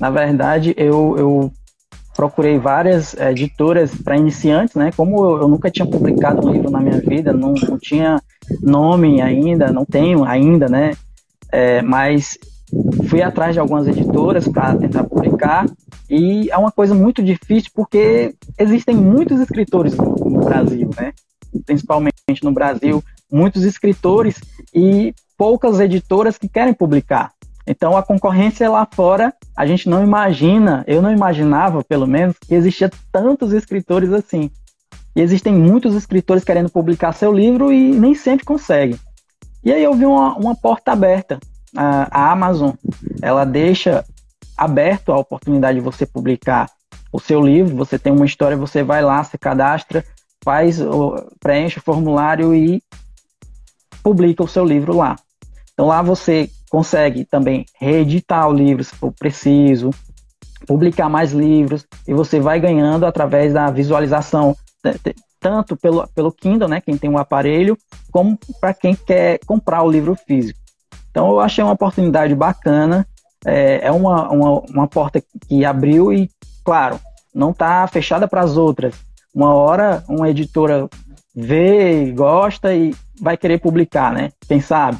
Na 0.00 0.10
verdade, 0.10 0.74
eu, 0.76 1.14
eu 1.16 1.52
procurei 2.14 2.58
várias 2.58 3.14
é, 3.14 3.30
editoras 3.30 3.94
para 3.94 4.16
iniciantes, 4.16 4.74
né? 4.74 4.90
Como 4.96 5.24
eu, 5.24 5.42
eu, 5.42 5.48
nunca 5.48 5.70
tinha 5.70 5.86
publicado 5.86 6.46
um 6.46 6.52
livro 6.52 6.70
na 6.70 6.80
minha 6.80 7.00
vida, 7.00 7.32
não, 7.32 7.54
não 7.54 7.78
tinha 7.78 8.20
nome 8.60 9.20
ainda, 9.20 9.72
não 9.72 9.84
tenho 9.84 10.24
ainda, 10.24 10.68
né? 10.68 10.92
É, 11.50 11.82
mas 11.82 12.38
fui 13.08 13.22
atrás 13.22 13.54
de 13.54 13.60
algumas 13.60 13.86
editoras 13.86 14.48
para 14.48 14.74
tentar 14.76 15.04
publicar 15.04 15.66
e 16.08 16.50
é 16.50 16.56
uma 16.56 16.72
coisa 16.72 16.94
muito 16.94 17.22
difícil 17.22 17.70
porque 17.74 18.34
existem 18.58 18.96
muitos 18.96 19.40
escritores 19.40 19.94
no 19.96 20.40
Brasil, 20.40 20.90
né? 20.96 21.12
Principalmente 21.66 22.42
no 22.42 22.52
Brasil, 22.52 23.02
muitos 23.32 23.64
escritores 23.64 24.38
e 24.74 25.14
poucas 25.36 25.80
editoras 25.80 26.36
que 26.36 26.48
querem 26.48 26.74
publicar. 26.74 27.32
Então 27.66 27.96
a 27.96 28.02
concorrência 28.02 28.68
lá 28.68 28.86
fora, 28.92 29.32
a 29.56 29.66
gente 29.66 29.88
não 29.88 30.02
imagina, 30.02 30.84
eu 30.86 31.00
não 31.00 31.12
imaginava, 31.12 31.82
pelo 31.82 32.06
menos, 32.06 32.36
que 32.38 32.54
existia 32.54 32.90
tantos 33.10 33.52
escritores 33.52 34.12
assim. 34.12 34.50
E 35.14 35.20
existem 35.20 35.52
muitos 35.52 35.94
escritores 35.94 36.44
querendo 36.44 36.70
publicar 36.70 37.12
seu 37.12 37.32
livro 37.32 37.72
e 37.72 37.92
nem 37.92 38.14
sempre 38.14 38.44
conseguem. 38.44 38.98
E 39.64 39.72
aí 39.72 39.82
eu 39.82 39.94
vi 39.94 40.04
uma, 40.04 40.34
uma 40.36 40.56
porta 40.56 40.92
aberta. 40.92 41.38
A, 41.76 42.08
a 42.10 42.32
Amazon, 42.32 42.72
ela 43.22 43.44
deixa 43.44 44.04
aberto 44.56 45.12
a 45.12 45.18
oportunidade 45.18 45.78
de 45.78 45.84
você 45.84 46.04
publicar 46.04 46.68
o 47.12 47.20
seu 47.20 47.40
livro, 47.40 47.76
você 47.76 47.98
tem 47.98 48.12
uma 48.12 48.26
história, 48.26 48.56
você 48.56 48.82
vai 48.82 49.02
lá, 49.02 49.22
se 49.22 49.36
cadastra, 49.36 50.04
faz, 50.42 50.80
preenche 51.40 51.78
o 51.78 51.82
formulário 51.82 52.54
e 52.54 52.82
publica 54.02 54.42
o 54.42 54.48
seu 54.48 54.64
livro 54.64 54.96
lá. 54.96 55.16
Então 55.72 55.86
lá 55.86 56.02
você 56.02 56.50
consegue 56.70 57.24
também 57.24 57.64
reeditar 57.80 58.48
o 58.48 58.52
livro 58.52 58.82
se 58.82 58.94
for 58.94 59.12
preciso, 59.12 59.90
publicar 60.66 61.08
mais 61.08 61.32
livros 61.32 61.86
e 62.06 62.14
você 62.14 62.40
vai 62.40 62.60
ganhando 62.60 63.04
através 63.04 63.52
da 63.52 63.70
visualização 63.70 64.56
tanto 65.40 65.76
pelo, 65.76 66.06
pelo 66.14 66.32
Kindle, 66.32 66.68
né, 66.68 66.80
quem 66.80 66.96
tem 66.96 67.10
um 67.10 67.18
aparelho, 67.18 67.76
como 68.12 68.38
para 68.60 68.72
quem 68.72 68.94
quer 68.94 69.40
comprar 69.44 69.82
o 69.82 69.90
livro 69.90 70.14
físico. 70.14 70.58
Então 71.10 71.28
eu 71.30 71.40
achei 71.40 71.62
uma 71.62 71.72
oportunidade 71.74 72.34
bacana, 72.34 73.06
é, 73.44 73.86
é 73.86 73.90
uma, 73.90 74.30
uma, 74.30 74.60
uma 74.70 74.86
porta 74.86 75.22
que 75.48 75.64
abriu 75.64 76.12
e, 76.12 76.30
claro, 76.64 76.98
não 77.34 77.50
está 77.50 77.86
fechada 77.86 78.28
para 78.28 78.40
as 78.40 78.56
outras. 78.56 78.94
Uma 79.34 79.52
hora 79.54 80.04
uma 80.08 80.28
editora 80.28 80.88
vê, 81.34 82.12
gosta 82.12 82.74
e 82.74 82.94
vai 83.20 83.36
querer 83.36 83.58
publicar, 83.58 84.12
né? 84.12 84.30
Quem 84.46 84.60
sabe? 84.60 84.98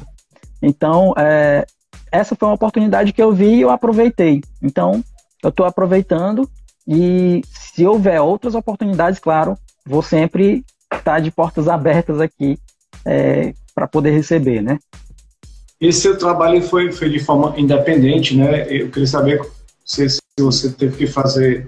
Então, 0.61 1.13
é, 1.17 1.65
essa 2.11 2.35
foi 2.35 2.47
uma 2.47 2.55
oportunidade 2.55 3.13
que 3.13 3.21
eu 3.21 3.31
vi 3.33 3.55
e 3.55 3.61
eu 3.61 3.69
aproveitei. 3.69 4.41
Então, 4.61 5.03
eu 5.43 5.49
estou 5.49 5.65
aproveitando 5.65 6.49
e 6.87 7.41
se 7.45 7.85
houver 7.85 8.21
outras 8.21 8.55
oportunidades, 8.55 9.19
claro, 9.19 9.57
vou 9.85 10.01
sempre 10.01 10.65
estar 10.93 11.19
de 11.19 11.31
portas 11.31 11.67
abertas 11.67 12.21
aqui 12.21 12.57
é, 13.05 13.53
para 13.73 13.87
poder 13.87 14.11
receber, 14.11 14.61
né? 14.61 14.79
Esse 15.79 16.01
seu 16.01 16.17
trabalho 16.17 16.61
foi, 16.61 16.91
foi 16.91 17.09
de 17.09 17.19
forma 17.19 17.53
independente, 17.57 18.37
né? 18.37 18.65
Eu 18.69 18.89
queria 18.89 19.07
saber 19.07 19.41
se, 19.83 20.07
se 20.09 20.21
você 20.39 20.71
teve 20.71 20.95
que 20.95 21.07
fazer 21.07 21.67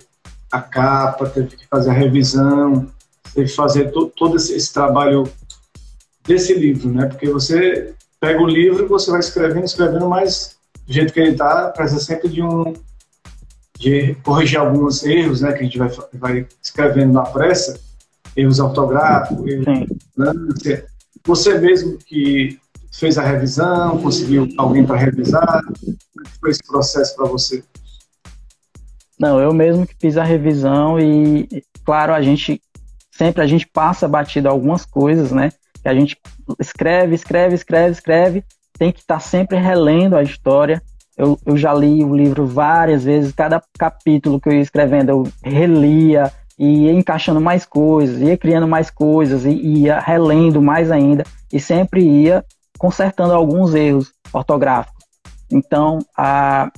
a 0.51 0.61
capa, 0.61 1.27
teve 1.27 1.57
que 1.57 1.67
fazer 1.67 1.89
a 1.89 1.93
revisão, 1.93 2.89
teve 3.35 3.49
que 3.49 3.55
fazer 3.55 3.91
to, 3.91 4.11
todo 4.15 4.37
esse, 4.37 4.55
esse 4.55 4.73
trabalho 4.73 5.23
desse 6.25 6.53
livro, 6.53 6.89
né? 6.89 7.05
Porque 7.07 7.29
você 7.29 7.93
pega 8.19 8.41
o 8.41 8.47
livro 8.47 8.85
e 8.85 8.87
você 8.87 9.11
vai 9.11 9.19
escrevendo, 9.19 9.65
escrevendo, 9.65 10.07
mas 10.07 10.55
do 10.87 10.93
jeito 10.93 11.13
que 11.13 11.19
ele 11.19 11.31
está, 11.31 11.69
precisa 11.69 11.99
sempre 11.99 12.29
de 12.29 12.41
um 12.41 12.73
de 13.77 14.15
corrigir 14.23 14.57
alguns 14.57 15.03
erros, 15.03 15.41
né? 15.41 15.51
Que 15.51 15.59
a 15.59 15.63
gente 15.63 15.77
vai, 15.77 15.89
vai 16.13 16.47
escrevendo 16.63 17.11
na 17.11 17.23
pressa, 17.23 17.77
erros 18.35 18.59
ortográficos, 18.59 19.45
erros, 19.45 19.87
né? 20.17 20.33
Você 21.25 21.57
mesmo 21.57 21.97
que 21.97 22.57
fez 22.91 23.17
a 23.17 23.23
revisão, 23.23 23.97
conseguiu 24.01 24.47
alguém 24.57 24.85
para 24.85 24.97
revisar, 24.97 25.61
como 25.65 25.97
é 26.25 26.29
foi 26.39 26.51
esse 26.51 26.63
processo 26.65 27.15
para 27.15 27.25
você? 27.25 27.63
Não, 29.19 29.39
eu 29.39 29.53
mesmo 29.53 29.85
que 29.85 29.95
fiz 29.99 30.17
a 30.17 30.23
revisão 30.23 30.99
e, 30.99 31.63
claro, 31.83 32.13
a 32.13 32.21
gente 32.21 32.61
sempre 33.17 33.41
a 33.41 33.47
gente 33.47 33.67
passa 33.67 34.07
batido 34.07 34.49
algumas 34.49 34.85
coisas, 34.85 35.31
né? 35.31 35.49
que 35.85 35.89
a 35.89 35.93
gente 35.93 36.17
escreve, 36.59 37.13
escreve, 37.13 37.53
escreve, 37.53 37.91
escreve, 37.91 38.43
tem 38.77 38.91
que 38.91 38.99
estar 38.99 39.19
sempre 39.19 39.57
relendo 39.57 40.15
a 40.15 40.23
história, 40.23 40.81
eu, 41.15 41.39
eu 41.45 41.55
já 41.55 41.71
li 41.73 42.03
o 42.03 42.15
livro 42.15 42.47
várias 42.47 43.03
vezes, 43.03 43.31
cada 43.31 43.61
capítulo 43.77 44.39
que 44.39 44.49
eu 44.49 44.53
ia 44.53 44.61
escrevendo 44.61 45.09
eu 45.09 45.23
relia, 45.43 46.31
e 46.57 46.85
ia 46.85 46.93
encaixando 46.93 47.39
mais 47.39 47.65
coisas, 47.65 48.19
ia 48.19 48.35
criando 48.35 48.67
mais 48.67 48.89
coisas, 48.89 49.45
e 49.45 49.51
ia 49.51 49.99
relendo 49.99 50.59
mais 50.59 50.89
ainda, 50.89 51.23
e 51.53 51.59
sempre 51.59 52.01
ia 52.01 52.43
consertando 52.79 53.33
alguns 53.33 53.75
erros 53.75 54.11
ortográficos. 54.33 55.05
Então, 55.51 55.99
a, 56.17 56.71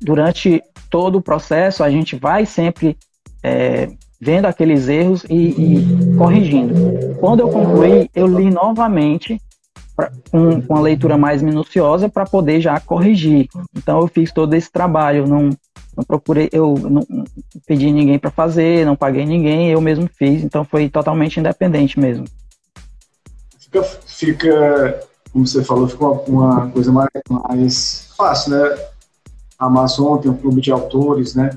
durante 0.00 0.62
todo 0.90 1.16
o 1.16 1.22
processo, 1.22 1.82
a 1.82 1.90
gente 1.90 2.16
vai 2.16 2.44
sempre 2.44 2.98
é, 3.42 3.88
vendo 4.20 4.46
aqueles 4.46 4.88
erros 4.88 5.24
e, 5.28 5.34
e, 5.34 6.16
corrigindo. 6.16 6.74
Quando 7.20 7.40
eu 7.40 7.48
concluí, 7.48 8.10
eu 8.14 8.26
li 8.26 8.50
novamente 8.50 9.40
pra, 9.94 10.10
com, 10.30 10.60
com 10.60 10.76
a 10.76 10.80
leitura 10.80 11.16
mais 11.16 11.42
minuciosa 11.42 12.08
para 12.08 12.24
poder 12.24 12.60
já 12.60 12.78
corrigir. 12.80 13.48
Então 13.76 14.00
eu 14.00 14.08
fiz 14.08 14.32
todo 14.32 14.54
esse 14.54 14.70
trabalho, 14.70 15.26
não, 15.26 15.50
não 15.96 16.04
procurei, 16.04 16.48
eu 16.52 16.74
não, 16.74 17.06
pedi 17.66 17.90
ninguém 17.92 18.18
para 18.18 18.30
fazer, 18.30 18.84
não 18.86 18.96
paguei 18.96 19.26
ninguém, 19.26 19.70
eu 19.70 19.80
mesmo 19.80 20.08
fiz, 20.18 20.42
então 20.42 20.64
foi 20.64 20.88
totalmente 20.88 21.38
independente 21.38 21.98
mesmo. 21.98 22.24
Fica, 23.58 23.82
fica 23.82 25.06
como 25.36 25.46
você 25.46 25.62
falou, 25.62 25.86
fica 25.86 26.02
uma, 26.02 26.20
uma 26.22 26.70
coisa 26.70 26.90
mais, 26.90 27.10
mais 27.28 28.08
fácil, 28.16 28.52
né? 28.52 28.86
A 29.58 29.66
Amazon 29.66 30.18
tem 30.18 30.30
um 30.30 30.36
clube 30.36 30.62
de 30.62 30.72
autores, 30.72 31.34
né? 31.34 31.50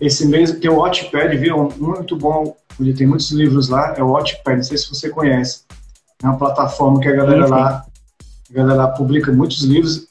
Esse 0.00 0.26
mês 0.26 0.50
tem 0.52 0.70
o 0.70 0.78
Wattpad, 0.78 1.36
viu? 1.36 1.68
Muito 1.76 2.16
bom, 2.16 2.56
onde 2.80 2.94
tem 2.94 3.06
muitos 3.06 3.30
livros 3.30 3.68
lá, 3.68 3.94
é 3.96 4.02
o 4.02 4.12
Wattpad, 4.12 4.56
não 4.56 4.62
sei 4.62 4.78
se 4.78 4.88
você 4.88 5.10
conhece. 5.10 5.64
É 6.22 6.26
uma 6.26 6.38
plataforma 6.38 7.00
que 7.00 7.08
a 7.08 7.12
galera 7.12 7.42
sim, 7.42 7.48
sim. 7.48 7.50
lá, 7.50 7.86
a 8.50 8.52
galera 8.54 8.88
publica 8.88 9.30
muitos 9.30 9.62
livros, 9.62 10.08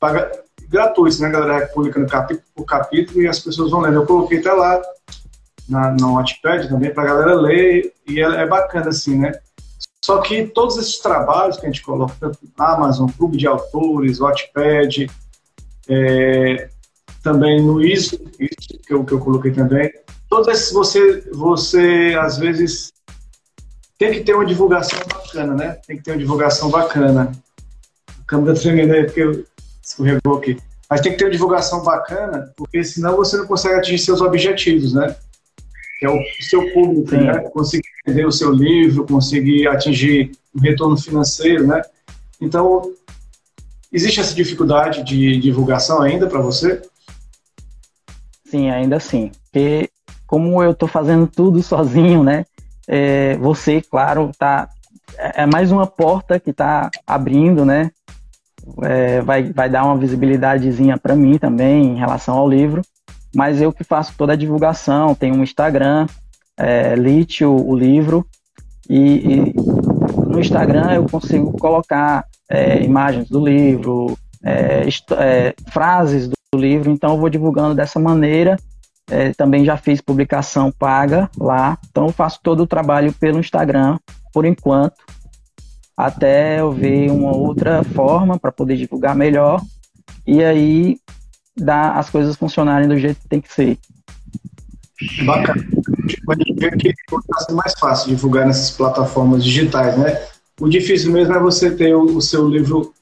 paga 0.00 0.30
gratuitos, 0.68 1.20
né? 1.20 1.28
A 1.28 1.32
galera 1.32 1.66
publica 1.68 1.98
no 1.98 2.06
capítulo 2.06 2.46
por 2.54 2.64
capítulo 2.64 3.22
e 3.22 3.28
as 3.28 3.38
pessoas 3.38 3.70
vão 3.70 3.80
lendo. 3.80 3.96
Eu 3.96 4.06
coloquei 4.06 4.38
até 4.38 4.52
lá 4.52 4.82
na, 5.68 5.90
no 5.92 6.14
Wattpad 6.14 6.68
também 6.68 6.92
para 6.92 7.04
a 7.04 7.06
galera 7.06 7.34
ler 7.34 7.92
e 8.06 8.20
é, 8.20 8.24
é, 8.24 8.46
bacana 8.46 8.88
assim, 8.88 9.18
né? 9.18 9.32
Só 10.04 10.18
que 10.18 10.46
todos 10.46 10.76
esses 10.78 10.98
trabalhos 10.98 11.58
que 11.58 11.66
a 11.66 11.70
gente 11.70 11.82
coloca, 11.82 12.14
tanto 12.18 12.38
Amazon, 12.56 13.10
Clube 13.10 13.36
de 13.36 13.46
Autores, 13.46 14.20
Wattpad, 14.20 15.10
é, 15.88 16.70
também 17.28 17.62
no 17.62 17.84
ISO, 17.84 18.18
isso 18.40 18.80
que 18.86 18.94
eu, 18.94 19.04
que 19.04 19.12
eu 19.12 19.18
coloquei 19.18 19.52
também, 19.52 19.92
todos 20.30 20.48
esses 20.48 20.72
você, 20.72 21.20
você 21.32 22.16
às 22.18 22.38
vezes 22.38 22.92
tem 23.98 24.12
que 24.12 24.20
ter 24.20 24.34
uma 24.34 24.46
divulgação 24.46 24.98
bacana, 25.06 25.54
né? 25.54 25.78
Tem 25.86 25.96
que 25.96 26.02
ter 26.02 26.12
uma 26.12 26.18
divulgação 26.18 26.70
bacana. 26.70 27.32
A 28.08 28.24
câmera 28.26 28.54
tá 28.54 28.60
tremendo 28.60 28.94
aí 28.94 29.04
porque 29.04 29.44
escorregou 29.82 30.38
aqui. 30.38 30.56
Mas 30.88 31.00
tem 31.02 31.12
que 31.12 31.18
ter 31.18 31.24
uma 31.24 31.30
divulgação 31.30 31.82
bacana, 31.82 32.50
porque 32.56 32.82
senão 32.82 33.16
você 33.16 33.36
não 33.36 33.46
consegue 33.46 33.74
atingir 33.74 33.98
seus 33.98 34.22
objetivos, 34.22 34.94
né? 34.94 35.14
Que 35.98 36.06
é 36.06 36.10
o 36.10 36.18
seu 36.40 36.72
público, 36.72 37.10
Sim. 37.10 37.24
né? 37.24 37.40
Conseguir 37.50 37.88
vender 38.06 38.26
o 38.26 38.32
seu 38.32 38.50
livro, 38.52 39.06
conseguir 39.06 39.66
atingir 39.66 40.30
um 40.54 40.60
retorno 40.60 40.96
financeiro, 40.96 41.66
né? 41.66 41.82
Então, 42.40 42.94
existe 43.92 44.20
essa 44.20 44.34
dificuldade 44.34 45.02
de 45.02 45.38
divulgação 45.40 46.00
ainda 46.00 46.26
para 46.26 46.40
você? 46.40 46.80
Sim, 48.50 48.70
ainda 48.70 48.96
assim. 48.96 49.30
Porque 49.44 49.90
como 50.26 50.62
eu 50.62 50.72
estou 50.72 50.88
fazendo 50.88 51.26
tudo 51.26 51.62
sozinho, 51.62 52.22
né? 52.22 52.44
É, 52.86 53.36
você, 53.38 53.82
claro, 53.82 54.30
tá 54.38 54.68
é, 55.16 55.42
é 55.42 55.46
mais 55.46 55.72
uma 55.72 55.86
porta 55.86 56.38
que 56.38 56.50
está 56.50 56.90
abrindo, 57.06 57.64
né? 57.64 57.90
É, 58.82 59.20
vai, 59.22 59.44
vai 59.52 59.68
dar 59.68 59.84
uma 59.84 59.96
visibilidadezinha 59.96 60.98
para 60.98 61.16
mim 61.16 61.38
também 61.38 61.86
em 61.86 61.96
relação 61.96 62.36
ao 62.36 62.48
livro, 62.48 62.82
mas 63.34 63.60
eu 63.60 63.72
que 63.72 63.82
faço 63.82 64.14
toda 64.16 64.34
a 64.34 64.36
divulgação, 64.36 65.14
tenho 65.14 65.36
um 65.36 65.42
Instagram, 65.42 66.06
é, 66.56 66.94
Lítio, 66.94 67.50
o 67.50 67.74
livro, 67.74 68.26
e, 68.88 68.98
e, 68.98 69.54
no 70.26 70.38
Instagram 70.40 70.92
eu 70.94 71.06
consigo 71.08 71.52
colocar 71.52 72.26
é, 72.48 72.82
imagens 72.82 73.28
do 73.28 73.42
livro, 73.44 74.18
é, 74.42 74.88
é 75.18 75.54
frases 75.70 76.28
do 76.28 76.58
livro, 76.58 76.90
então 76.90 77.14
eu 77.14 77.18
vou 77.18 77.28
divulgando 77.28 77.74
dessa 77.74 77.98
maneira. 77.98 78.56
É, 79.10 79.32
também 79.32 79.64
já 79.64 79.76
fiz 79.78 80.02
publicação 80.02 80.70
paga 80.70 81.30
lá, 81.38 81.78
então 81.88 82.06
eu 82.06 82.12
faço 82.12 82.40
todo 82.42 82.62
o 82.62 82.66
trabalho 82.66 83.10
pelo 83.14 83.38
Instagram, 83.40 83.98
por 84.34 84.44
enquanto, 84.44 84.96
até 85.96 86.60
eu 86.60 86.70
ver 86.70 87.10
uma 87.10 87.34
outra 87.34 87.82
forma 87.82 88.38
para 88.38 88.52
poder 88.52 88.76
divulgar 88.76 89.16
melhor 89.16 89.62
e 90.26 90.44
aí 90.44 90.98
dar 91.56 91.96
as 91.96 92.10
coisas 92.10 92.36
funcionarem 92.36 92.86
do 92.86 92.98
jeito 92.98 93.20
que 93.20 93.28
tem 93.28 93.40
que 93.40 93.52
ser. 93.52 93.78
Bacana. 95.24 95.62
Gente 95.62 96.54
vê 96.54 96.70
que 96.72 96.94
sendo 97.46 97.56
mais 97.56 97.72
fácil 97.78 98.08
divulgar 98.10 98.46
nessas 98.46 98.70
plataformas 98.70 99.42
digitais, 99.42 99.96
né? 99.96 100.20
O 100.60 100.68
difícil 100.68 101.12
mesmo 101.12 101.34
é 101.34 101.38
você 101.38 101.70
ter 101.70 101.94
o, 101.94 102.16
o 102.16 102.20
seu 102.20 102.48
livro 102.48 102.92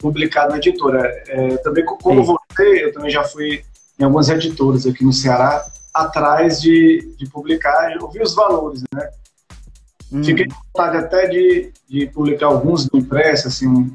publicado 0.00 0.50
na 0.50 0.56
editora. 0.56 1.22
É, 1.28 1.56
também 1.58 1.84
como 1.84 2.24
Sim. 2.24 2.36
você, 2.56 2.84
eu 2.84 2.92
também 2.92 3.10
já 3.10 3.22
fui 3.22 3.62
em 3.98 4.04
algumas 4.04 4.28
editoras 4.28 4.86
aqui 4.86 5.04
no 5.04 5.12
Ceará, 5.12 5.64
atrás 5.92 6.60
de, 6.60 7.14
de 7.18 7.28
publicar, 7.28 7.92
eu 7.92 8.08
vi 8.08 8.22
os 8.22 8.34
valores, 8.34 8.82
né? 8.94 9.10
Hum. 10.10 10.24
Fiquei 10.24 10.46
com 10.46 10.54
vontade 10.74 10.96
até 10.96 11.28
de, 11.28 11.72
de 11.88 12.06
publicar 12.06 12.46
alguns 12.46 12.86
do 12.86 12.96
impresso, 12.96 13.48
assim, 13.48 13.68
um, 13.68 13.94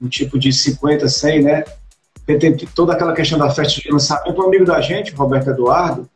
um 0.00 0.08
tipo 0.08 0.38
de 0.38 0.52
50, 0.52 1.08
100, 1.08 1.42
né? 1.42 1.64
Porque 2.14 2.38
tem 2.38 2.56
toda 2.56 2.92
aquela 2.92 3.14
questão 3.14 3.38
da 3.38 3.50
festa 3.50 3.80
de 3.80 3.90
lançamento. 3.90 4.38
Um 4.38 4.46
amigo 4.46 4.64
da 4.64 4.80
gente, 4.80 5.14
Roberto 5.14 5.50
Eduardo, 5.50 6.08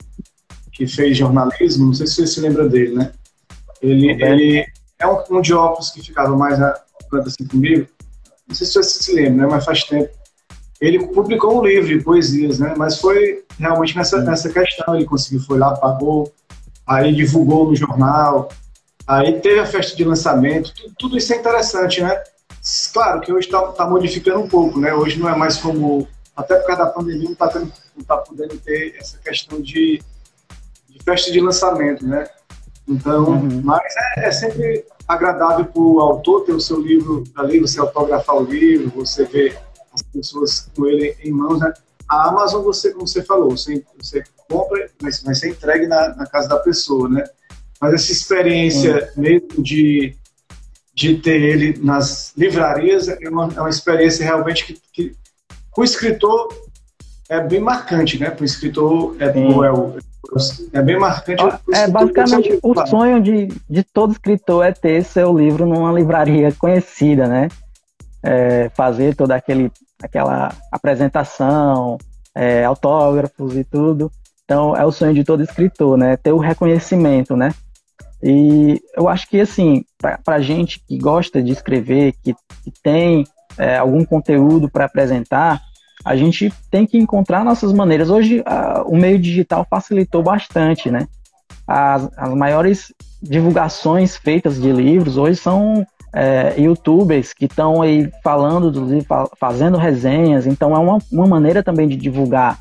que 0.73 0.87
fez 0.87 1.17
jornalismo, 1.17 1.87
não 1.87 1.95
sei 1.95 2.07
se 2.07 2.17
você 2.17 2.27
se 2.27 2.41
lembra 2.41 2.69
dele, 2.69 2.95
né? 2.95 3.13
Ele, 3.81 4.11
ele 4.23 4.67
é 4.99 5.07
um, 5.07 5.23
um 5.31 5.41
de 5.41 5.55
óculos 5.55 5.91
que 5.91 6.03
ficava 6.03 6.37
mais 6.37 6.59
na 6.59 6.75
planta 7.09 7.29
assim 7.29 7.47
comigo 7.47 7.89
não 8.51 8.57
sei 8.57 8.67
se 8.67 8.75
você 8.75 9.03
se 9.03 9.15
lembra, 9.15 9.47
né, 9.47 9.49
mas 9.49 9.65
faz 9.65 9.85
tempo. 9.85 10.11
Ele 10.81 11.07
publicou 11.07 11.61
um 11.61 11.65
livro 11.65 11.87
de 11.87 12.03
poesias, 12.03 12.59
né, 12.59 12.75
mas 12.77 13.01
foi 13.01 13.45
realmente 13.59 13.97
nessa, 13.97 14.21
nessa 14.23 14.51
questão. 14.51 14.97
Ele 14.97 15.05
conseguiu, 15.05 15.41
foi 15.41 15.57
lá, 15.57 15.77
pagou, 15.77 16.33
aí 16.85 17.15
divulgou 17.15 17.69
no 17.69 17.77
jornal, 17.77 18.51
aí 19.07 19.41
teve 19.41 19.61
a 19.61 19.67
festa 19.67 19.97
de 19.97 20.03
lançamento, 20.03 20.75
tudo, 20.75 20.95
tudo 20.99 21.17
isso 21.17 21.33
é 21.33 21.37
interessante, 21.37 22.03
né? 22.03 22.21
Claro 22.93 23.21
que 23.21 23.33
hoje 23.33 23.47
está 23.47 23.63
tá 23.69 23.87
modificando 23.87 24.41
um 24.41 24.49
pouco, 24.49 24.81
né? 24.81 24.93
Hoje 24.93 25.19
não 25.19 25.29
é 25.29 25.37
mais 25.37 25.57
como, 25.57 26.09
até 26.37 26.57
por 26.57 26.67
causa 26.67 26.85
da 26.85 26.91
pandemia, 26.91 27.25
não 27.25 27.33
está 27.33 27.49
tá 28.07 28.17
podendo 28.17 28.59
ter 28.59 28.97
essa 28.99 29.17
questão 29.19 29.61
de, 29.61 30.03
de 30.89 31.03
festa 31.05 31.31
de 31.31 31.41
lançamento, 31.41 32.05
né? 32.05 32.27
Então, 32.91 33.31
uhum. 33.31 33.63
mas 33.63 33.95
é, 34.17 34.27
é 34.27 34.33
sempre 34.33 34.85
agradável 35.07 35.65
para 35.65 35.81
o 35.81 36.01
autor 36.01 36.45
ter 36.45 36.53
o 36.53 36.61
seu 36.61 36.81
livro 36.81 37.23
ali, 37.37 37.61
você 37.61 37.79
autografar 37.79 38.37
o 38.37 38.45
livro, 38.45 38.91
você 38.91 39.25
ver 39.25 39.57
as 39.93 40.03
pessoas 40.03 40.69
com 40.75 40.87
ele 40.87 41.17
em 41.23 41.31
mãos, 41.31 41.61
né? 41.61 41.73
A 42.09 42.29
Amazon, 42.29 42.65
você, 42.65 42.91
como 42.91 43.07
você 43.07 43.23
falou, 43.23 43.51
você, 43.51 43.85
você 43.97 44.25
compra, 44.49 44.91
mas 45.01 45.23
vai 45.23 45.35
ser 45.37 45.51
entregue 45.51 45.87
na, 45.87 46.17
na, 46.17 46.27
casa 46.27 46.49
da 46.49 46.59
pessoa, 46.59 47.09
né? 47.09 47.25
Mas 47.81 47.95
essa 47.95 48.11
experiência 48.11 49.13
mesmo 49.17 49.63
de, 49.63 50.17
de 50.93 51.17
ter 51.19 51.41
ele 51.41 51.79
nas 51.79 52.33
livrarias 52.37 53.09
é 53.09 53.29
uma, 53.29 53.49
é 53.57 53.61
uma 53.61 53.71
experiência 53.71 54.25
realmente 54.25 54.67
que, 54.67 54.81
que 54.93 55.17
o 55.77 55.85
escritor 55.85 56.49
é 57.29 57.41
bem 57.41 57.61
marcante, 57.61 58.19
né? 58.19 58.31
Para 58.31 58.43
o 58.43 58.45
escritor 58.45 59.17
é, 59.21 59.27
é, 59.27 59.73
o, 59.73 59.97
é 60.73 60.83
bem 60.83 60.99
marcante. 60.99 61.43
É 61.73 61.89
basicamente 61.89 62.59
o 62.63 62.87
sonho 62.87 63.23
de, 63.23 63.49
de 63.69 63.83
todo 63.83 64.13
escritor 64.13 64.65
é 64.65 64.73
ter 64.73 65.05
seu 65.05 65.37
livro 65.37 65.67
numa 65.67 65.93
livraria 65.93 66.53
conhecida, 66.53 67.27
né? 67.27 67.49
É, 68.23 68.69
fazer 68.71 69.15
toda 69.15 69.35
aquele, 69.35 69.73
aquela 70.03 70.53
apresentação, 70.71 71.97
é, 72.35 72.65
autógrafos 72.65 73.57
e 73.57 73.65
tudo. 73.65 74.11
Então 74.45 74.77
é 74.77 74.85
o 74.85 74.93
sonho 74.93 75.15
de 75.15 75.25
todo 75.25 75.43
escritor, 75.43 75.97
né? 75.97 76.17
Ter 76.17 76.33
o 76.33 76.39
reconhecimento, 76.39 77.37
né? 77.37 77.53
E 78.23 78.81
eu 78.95 79.09
acho 79.09 79.29
que 79.29 79.41
assim, 79.41 79.85
para 80.25 80.41
gente 80.41 80.81
que 80.87 80.99
gosta 80.99 81.43
de 81.43 81.53
escrever, 81.53 82.15
que, 82.23 82.35
que 82.63 82.73
tem 82.83 83.25
é, 83.57 83.77
algum 83.77 84.05
conteúdo 84.05 84.69
para 84.69 84.85
apresentar, 84.85 85.61
a 86.05 86.17
gente 86.17 86.53
tem 86.71 86.87
que 86.87 86.99
encontrar 86.99 87.45
nossas 87.45 87.73
maneiras. 87.73 88.11
Hoje, 88.11 88.43
a, 88.47 88.83
o 88.83 88.97
meio 88.97 89.19
digital 89.19 89.67
facilitou 89.69 90.23
bastante, 90.23 90.91
né? 90.91 91.07
As, 91.67 92.09
as 92.17 92.35
maiores 92.35 92.93
divulgações 93.23 94.17
feitas 94.17 94.61
de 94.61 94.73
livros 94.73 95.17
hoje 95.17 95.37
são 95.37 95.87
é, 96.13 96.55
youtubers 96.59 97.33
que 97.33 97.45
estão 97.45 97.83
aí 97.83 98.11
falando 98.23 98.71
dos 98.71 99.05
fazendo 99.39 99.77
resenhas, 99.77 100.47
então 100.47 100.75
é 100.75 100.79
uma, 100.79 100.99
uma 101.13 101.27
maneira 101.27 101.63
também 101.63 101.87
de 101.87 101.97
divulgar. 101.97 102.59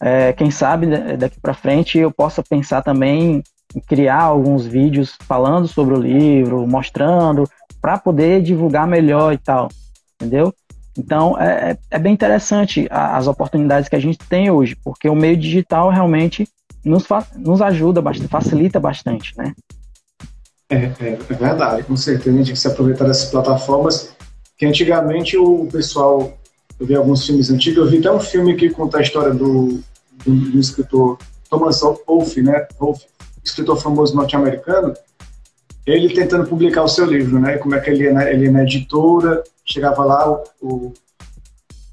É, 0.00 0.32
quem 0.32 0.50
sabe 0.50 0.86
daqui 1.18 1.38
para 1.40 1.52
frente 1.52 1.98
eu 1.98 2.10
possa 2.10 2.42
pensar 2.42 2.82
também 2.82 3.42
em 3.74 3.80
criar 3.80 4.22
alguns 4.22 4.64
vídeos 4.64 5.14
falando 5.26 5.68
sobre 5.68 5.94
o 5.94 6.00
livro, 6.00 6.66
mostrando, 6.66 7.48
para 7.80 7.98
poder 7.98 8.42
divulgar 8.42 8.86
melhor 8.86 9.32
e 9.32 9.38
tal, 9.38 9.68
entendeu? 10.14 10.54
Então, 11.00 11.40
é, 11.40 11.70
é, 11.70 11.78
é 11.92 11.98
bem 11.98 12.12
interessante 12.12 12.86
as 12.90 13.26
oportunidades 13.26 13.88
que 13.88 13.96
a 13.96 14.00
gente 14.00 14.18
tem 14.18 14.50
hoje, 14.50 14.76
porque 14.84 15.08
o 15.08 15.14
meio 15.14 15.36
digital 15.36 15.88
realmente 15.88 16.46
nos, 16.84 17.04
nos 17.36 17.62
ajuda 17.62 18.02
bastante, 18.02 18.28
facilita 18.28 18.78
bastante, 18.78 19.36
né? 19.36 19.54
É, 20.68 20.76
é, 20.76 21.18
é, 21.28 21.34
verdade, 21.34 21.82
com 21.84 21.96
certeza 21.96 22.30
a 22.30 22.32
gente 22.34 22.46
tem 22.46 22.54
que 22.54 22.60
se 22.60 22.68
aproveitar 22.68 23.06
dessas 23.06 23.30
plataformas, 23.30 24.14
que 24.58 24.66
antigamente 24.66 25.38
o 25.38 25.66
pessoal, 25.72 26.38
eu 26.78 26.86
vi 26.86 26.94
alguns 26.94 27.24
filmes 27.24 27.50
antigos, 27.50 27.78
eu 27.78 27.90
vi 27.90 27.98
até 27.98 28.12
um 28.12 28.20
filme 28.20 28.54
que 28.54 28.68
conta 28.68 28.98
a 28.98 29.02
história 29.02 29.32
do, 29.32 29.80
do, 30.24 30.34
do 30.52 30.60
escritor 30.60 31.16
Thomas 31.48 31.80
Wolfe, 31.80 32.42
né, 32.42 32.68
Wolfe, 32.78 33.06
escritor 33.42 33.80
famoso 33.80 34.14
norte-americano, 34.14 34.92
ele 35.86 36.12
tentando 36.12 36.46
publicar 36.46 36.82
o 36.82 36.88
seu 36.88 37.06
livro, 37.06 37.40
né, 37.40 37.56
como 37.56 37.74
é 37.74 37.80
que 37.80 37.88
ele 37.88 38.04
ia 38.04 38.12
na, 38.12 38.30
ele 38.30 38.44
ia 38.44 38.52
na 38.52 38.62
editora, 38.62 39.42
chegava 39.70 40.04
lá, 40.04 40.30
o, 40.30 40.42
o 40.60 40.92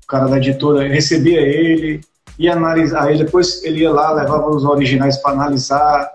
cara 0.07 0.27
da 0.27 0.37
editora 0.37 0.87
recebia 0.87 1.41
ele, 1.41 2.01
ia 2.39 2.53
analisar, 2.53 3.05
aí 3.05 3.17
depois 3.17 3.63
ele 3.63 3.81
ia 3.81 3.91
lá, 3.91 4.11
levava 4.11 4.49
os 4.49 4.63
originais 4.63 5.17
para 5.17 5.31
analisar, 5.31 6.11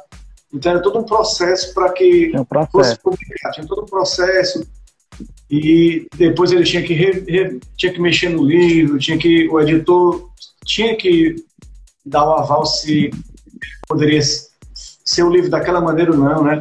então 0.52 0.72
era 0.72 0.82
todo 0.82 0.98
um 0.98 1.04
processo 1.04 1.72
para 1.72 1.90
que 1.92 2.32
um 2.36 2.44
processo. 2.44 2.70
fosse 2.72 2.98
publicado. 3.00 3.54
Tinha 3.54 3.66
todo 3.66 3.82
um 3.82 3.86
processo 3.86 4.66
e 5.50 6.06
depois 6.16 6.52
ele 6.52 6.64
tinha 6.64 6.82
que 6.82 6.92
re, 6.92 7.24
re, 7.26 7.60
tinha 7.76 7.92
que 7.92 8.00
mexer 8.00 8.28
no 8.28 8.44
livro, 8.44 8.98
tinha 8.98 9.16
que 9.16 9.48
o 9.48 9.60
editor 9.60 10.30
tinha 10.64 10.96
que 10.96 11.36
dar 12.04 12.24
o 12.24 12.32
aval 12.32 12.66
se 12.66 13.10
poderia 13.88 14.20
ser 15.04 15.22
o 15.22 15.30
livro 15.30 15.50
daquela 15.50 15.80
maneira 15.80 16.12
ou 16.12 16.18
não, 16.18 16.44
né? 16.44 16.60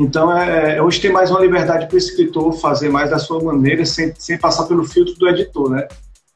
Então, 0.00 0.34
é, 0.34 0.76
é 0.76 0.82
hoje 0.82 0.98
tem 0.98 1.12
mais 1.12 1.30
uma 1.30 1.40
liberdade 1.40 1.86
para 1.86 1.94
o 1.94 1.98
escritor 1.98 2.54
fazer 2.54 2.88
mais 2.88 3.10
da 3.10 3.18
sua 3.18 3.38
maneira, 3.42 3.84
sem, 3.84 4.14
sem 4.16 4.38
passar 4.38 4.64
pelo 4.64 4.82
filtro 4.82 5.14
do 5.16 5.28
editor, 5.28 5.68
né? 5.68 5.86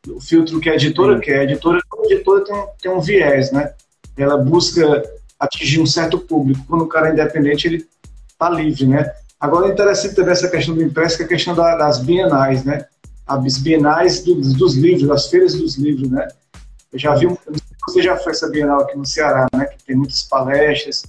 O 0.06 0.20
filtro 0.20 0.60
que 0.60 0.68
a 0.68 0.74
editora 0.74 1.14
Sim. 1.14 1.20
quer. 1.22 1.38
A 1.38 1.44
editora, 1.44 1.78
a 1.78 2.12
editora 2.12 2.44
tem, 2.44 2.66
tem 2.82 2.92
um 2.92 3.00
viés, 3.00 3.50
né? 3.52 3.72
Ela 4.18 4.36
busca 4.36 5.02
atingir 5.40 5.80
um 5.80 5.86
certo 5.86 6.18
público. 6.18 6.62
Quando 6.68 6.82
o 6.82 6.86
cara 6.86 7.08
é 7.08 7.12
independente, 7.12 7.66
ele 7.66 7.88
está 8.28 8.50
livre, 8.50 8.86
né? 8.86 9.10
Agora, 9.40 9.66
é 9.66 9.72
interessante 9.72 10.14
também 10.14 10.32
essa 10.32 10.50
questão 10.50 10.74
do 10.74 10.82
impresso, 10.82 11.16
que 11.16 11.22
é 11.22 11.26
a 11.26 11.28
questão 11.30 11.54
da, 11.54 11.74
das 11.74 12.00
bienais, 12.00 12.64
né? 12.64 12.84
As 13.26 13.56
bienais 13.56 14.22
dos, 14.22 14.52
dos, 14.52 14.76
livros, 14.76 15.08
das 15.08 15.28
feiras 15.28 15.54
dos 15.54 15.76
livros, 15.76 16.10
né? 16.10 16.28
Eu 16.92 16.98
já 16.98 17.14
vi, 17.14 17.26
você 17.86 18.02
já 18.02 18.14
foi 18.18 18.32
essa 18.32 18.46
bienal 18.50 18.82
aqui 18.82 18.94
no 18.94 19.06
Ceará, 19.06 19.46
né? 19.54 19.64
Que 19.64 19.84
tem 19.86 19.96
muitas 19.96 20.22
palestras, 20.22 21.06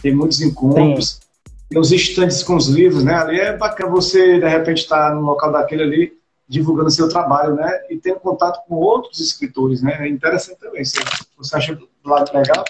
tem 0.00 0.14
muitos 0.14 0.40
encontros, 0.40 1.14
Sim. 1.14 1.25
Tem 1.68 1.78
os 1.78 1.90
estantes 1.90 2.42
com 2.42 2.56
os 2.56 2.68
livros, 2.68 3.04
né? 3.04 3.14
Ali 3.14 3.40
é 3.40 3.56
bacana 3.56 3.90
você, 3.90 4.38
de 4.38 4.48
repente, 4.48 4.78
estar 4.78 5.08
tá 5.08 5.14
no 5.14 5.22
local 5.22 5.50
daquele 5.52 5.82
ali, 5.82 6.12
divulgando 6.48 6.90
seu 6.90 7.08
trabalho, 7.08 7.54
né? 7.54 7.70
E 7.90 7.96
tendo 7.96 8.20
contato 8.20 8.64
com 8.66 8.76
outros 8.76 9.20
escritores, 9.20 9.82
né? 9.82 9.96
É 10.00 10.08
interessante 10.08 10.58
também. 10.60 10.84
Você, 10.84 10.98
você 11.36 11.56
acha 11.56 11.74
do 11.74 11.88
lado 12.04 12.30
legal? 12.32 12.64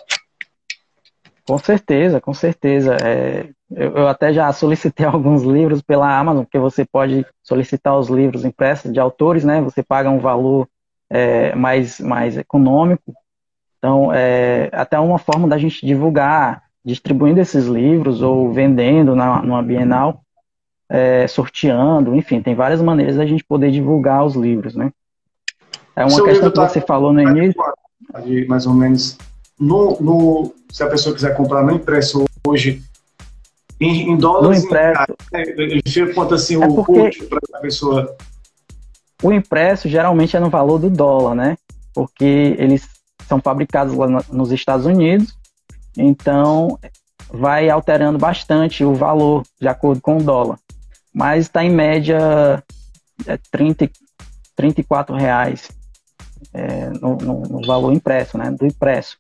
Com 1.47 1.59
certeza, 1.59 2.21
com 2.21 2.35
certeza. 2.35 2.97
É, 3.05 3.49
eu, 3.71 3.97
eu, 3.97 4.09
até 4.09 4.33
já 4.33 4.53
solicitei 4.53 5.05
alguns 5.07 5.43
livros 5.43 5.83
pela 5.83 6.19
Amazon, 6.19 6.45
porque 6.45 6.59
você 6.59 6.85
pode 6.85 7.27
solicitar 7.43 7.97
os 7.99 8.09
livros 8.09 8.45
impressos 8.45 8.93
de 8.93 8.99
autores, 8.99 9.45
né? 9.45 9.61
Você 9.61 9.83
paga 9.83 10.09
um 10.09 10.19
valor 10.19 10.67
é, 11.11 11.55
mais, 11.55 12.01
mais 12.01 12.37
econômico. 12.37 13.15
Então, 13.79 14.13
é 14.13 14.71
até 14.73 14.99
uma 14.99 15.19
forma 15.19 15.47
da 15.47 15.59
gente 15.59 15.87
divulgar, 15.87 16.66
distribuindo 16.87 17.41
esses 17.41 17.67
livros 17.67 18.23
ou 18.23 18.53
vendendo 18.53 19.17
na, 19.17 19.43
numa 19.43 19.63
Bienal, 19.63 20.23
é, 20.89 21.27
sorteando, 21.27 22.15
enfim, 22.15 22.41
tem 22.41 22.55
várias 22.55 22.81
maneiras 22.81 23.17
da 23.17 23.27
gente 23.27 23.43
poder 23.43 23.73
divulgar 23.73 24.25
os 24.25 24.37
livros, 24.37 24.77
né? 24.77 24.93
É 25.97 26.03
uma 26.03 26.11
Seu 26.11 26.25
questão 26.25 26.49
que 26.49 26.55
tá 26.55 26.69
você 26.69 26.81
falou 26.81 27.13
no 27.13 27.21
início. 27.21 27.61
Mais 28.47 28.67
ou 28.67 28.75
menos 28.75 29.19
no, 29.59 29.99
no, 30.01 30.55
se 30.71 30.83
a 30.83 30.87
pessoa 30.87 31.15
quiser 31.15 31.35
comprar 31.35 31.63
no 31.63 31.73
impresso 31.73 32.25
hoje, 32.47 32.83
em, 33.81 34.11
em 34.11 34.17
dólares, 34.17 34.61
no 34.61 34.67
impresso, 34.67 35.05
em, 35.35 36.13
quanto 36.15 36.35
assim 36.35 36.63
é 36.63 36.67
o 36.67 36.85
custo 36.85 37.27
para 37.27 37.41
a 37.55 37.61
pessoa? 37.61 38.17
O 39.23 39.33
impresso 39.33 39.89
geralmente 39.89 40.37
é 40.37 40.41
no 40.41 40.51
valor 40.51 40.79
do 40.79 40.91
dólar, 40.91 41.35
né? 41.35 41.59
Porque 41.95 42.55
eles 42.59 42.87
são 43.27 43.41
fabricados 43.41 43.95
lá 43.95 44.07
nos 44.31 44.53
Estados 44.53 44.87
Unidos, 44.87 45.37
então 45.97 46.79
vai 47.33 47.69
alterando 47.69 48.19
bastante 48.19 48.85
o 48.85 48.95
valor 48.95 49.43
de 49.61 49.69
acordo 49.69 50.01
com 50.01 50.17
o 50.17 50.23
dólar. 50.23 50.59
Mas 51.13 51.47
está 51.47 51.65
em 51.65 51.71
média 51.71 52.63
é 53.27 53.39
30, 53.51 53.91
34 54.55 55.17
reais 55.17 55.71
é, 56.53 56.91
no, 56.91 57.17
no, 57.17 57.41
no 57.43 57.67
valor 57.67 57.93
impresso, 57.93 58.37
né? 58.37 58.51
Do 58.51 58.67
impresso. 58.67 59.17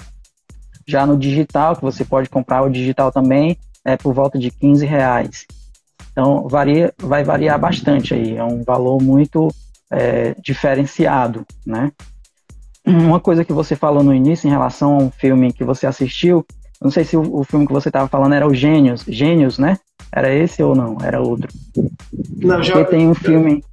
Já 0.86 1.06
no 1.06 1.16
digital, 1.16 1.74
que 1.74 1.82
você 1.82 2.04
pode 2.04 2.28
comprar 2.28 2.62
o 2.62 2.70
digital 2.70 3.10
também, 3.10 3.56
é 3.84 3.96
por 3.96 4.12
volta 4.12 4.38
de 4.38 4.50
15 4.50 4.84
reais. 4.84 5.46
Então, 6.12 6.46
varia, 6.48 6.92
vai 6.98 7.24
variar 7.24 7.58
bastante 7.58 8.14
aí. 8.14 8.36
É 8.36 8.44
um 8.44 8.62
valor 8.62 9.02
muito 9.02 9.48
é, 9.90 10.34
diferenciado, 10.40 11.46
né? 11.64 11.92
Uma 12.86 13.18
coisa 13.18 13.44
que 13.44 13.52
você 13.52 13.74
falou 13.74 14.02
no 14.02 14.14
início 14.14 14.46
em 14.46 14.50
relação 14.50 14.94
a 14.94 15.02
um 15.02 15.10
filme 15.10 15.52
que 15.52 15.64
você 15.64 15.86
assistiu, 15.86 16.46
não 16.80 16.90
sei 16.90 17.04
se 17.04 17.16
o, 17.16 17.40
o 17.40 17.44
filme 17.44 17.66
que 17.66 17.72
você 17.72 17.88
estava 17.88 18.08
falando 18.08 18.34
era 18.34 18.46
o 18.46 18.54
Gênios, 18.54 19.04
Gênios, 19.06 19.58
né? 19.58 19.78
Era 20.12 20.32
esse 20.32 20.62
ou 20.62 20.74
não? 20.74 20.96
Era 21.02 21.20
outro? 21.20 21.48
Não, 22.38 22.62
já... 22.62 22.74
Porque 22.74 22.90
tem 22.96 23.08
um 23.08 23.14
filme, 23.14 23.64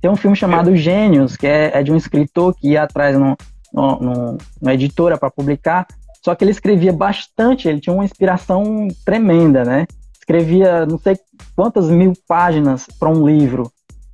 tem 0.00 0.10
um 0.10 0.16
filme 0.16 0.36
chamado 0.36 0.74
Gênios, 0.76 1.36
que 1.36 1.46
é, 1.46 1.78
é 1.78 1.82
de 1.82 1.92
um 1.92 1.96
escritor 1.96 2.54
que 2.54 2.70
ia 2.70 2.82
atrás 2.82 3.16
numa 3.16 4.74
editora 4.74 5.16
para 5.16 5.30
publicar 5.30 5.86
só 6.26 6.34
que 6.34 6.42
ele 6.42 6.50
escrevia 6.50 6.92
bastante, 6.92 7.68
ele 7.68 7.78
tinha 7.78 7.94
uma 7.94 8.04
inspiração 8.04 8.88
tremenda, 9.04 9.64
né? 9.64 9.86
Escrevia 10.18 10.84
não 10.84 10.98
sei 10.98 11.16
quantas 11.54 11.88
mil 11.88 12.14
páginas 12.26 12.84
para 12.98 13.08
um 13.08 13.24
livro. 13.24 13.70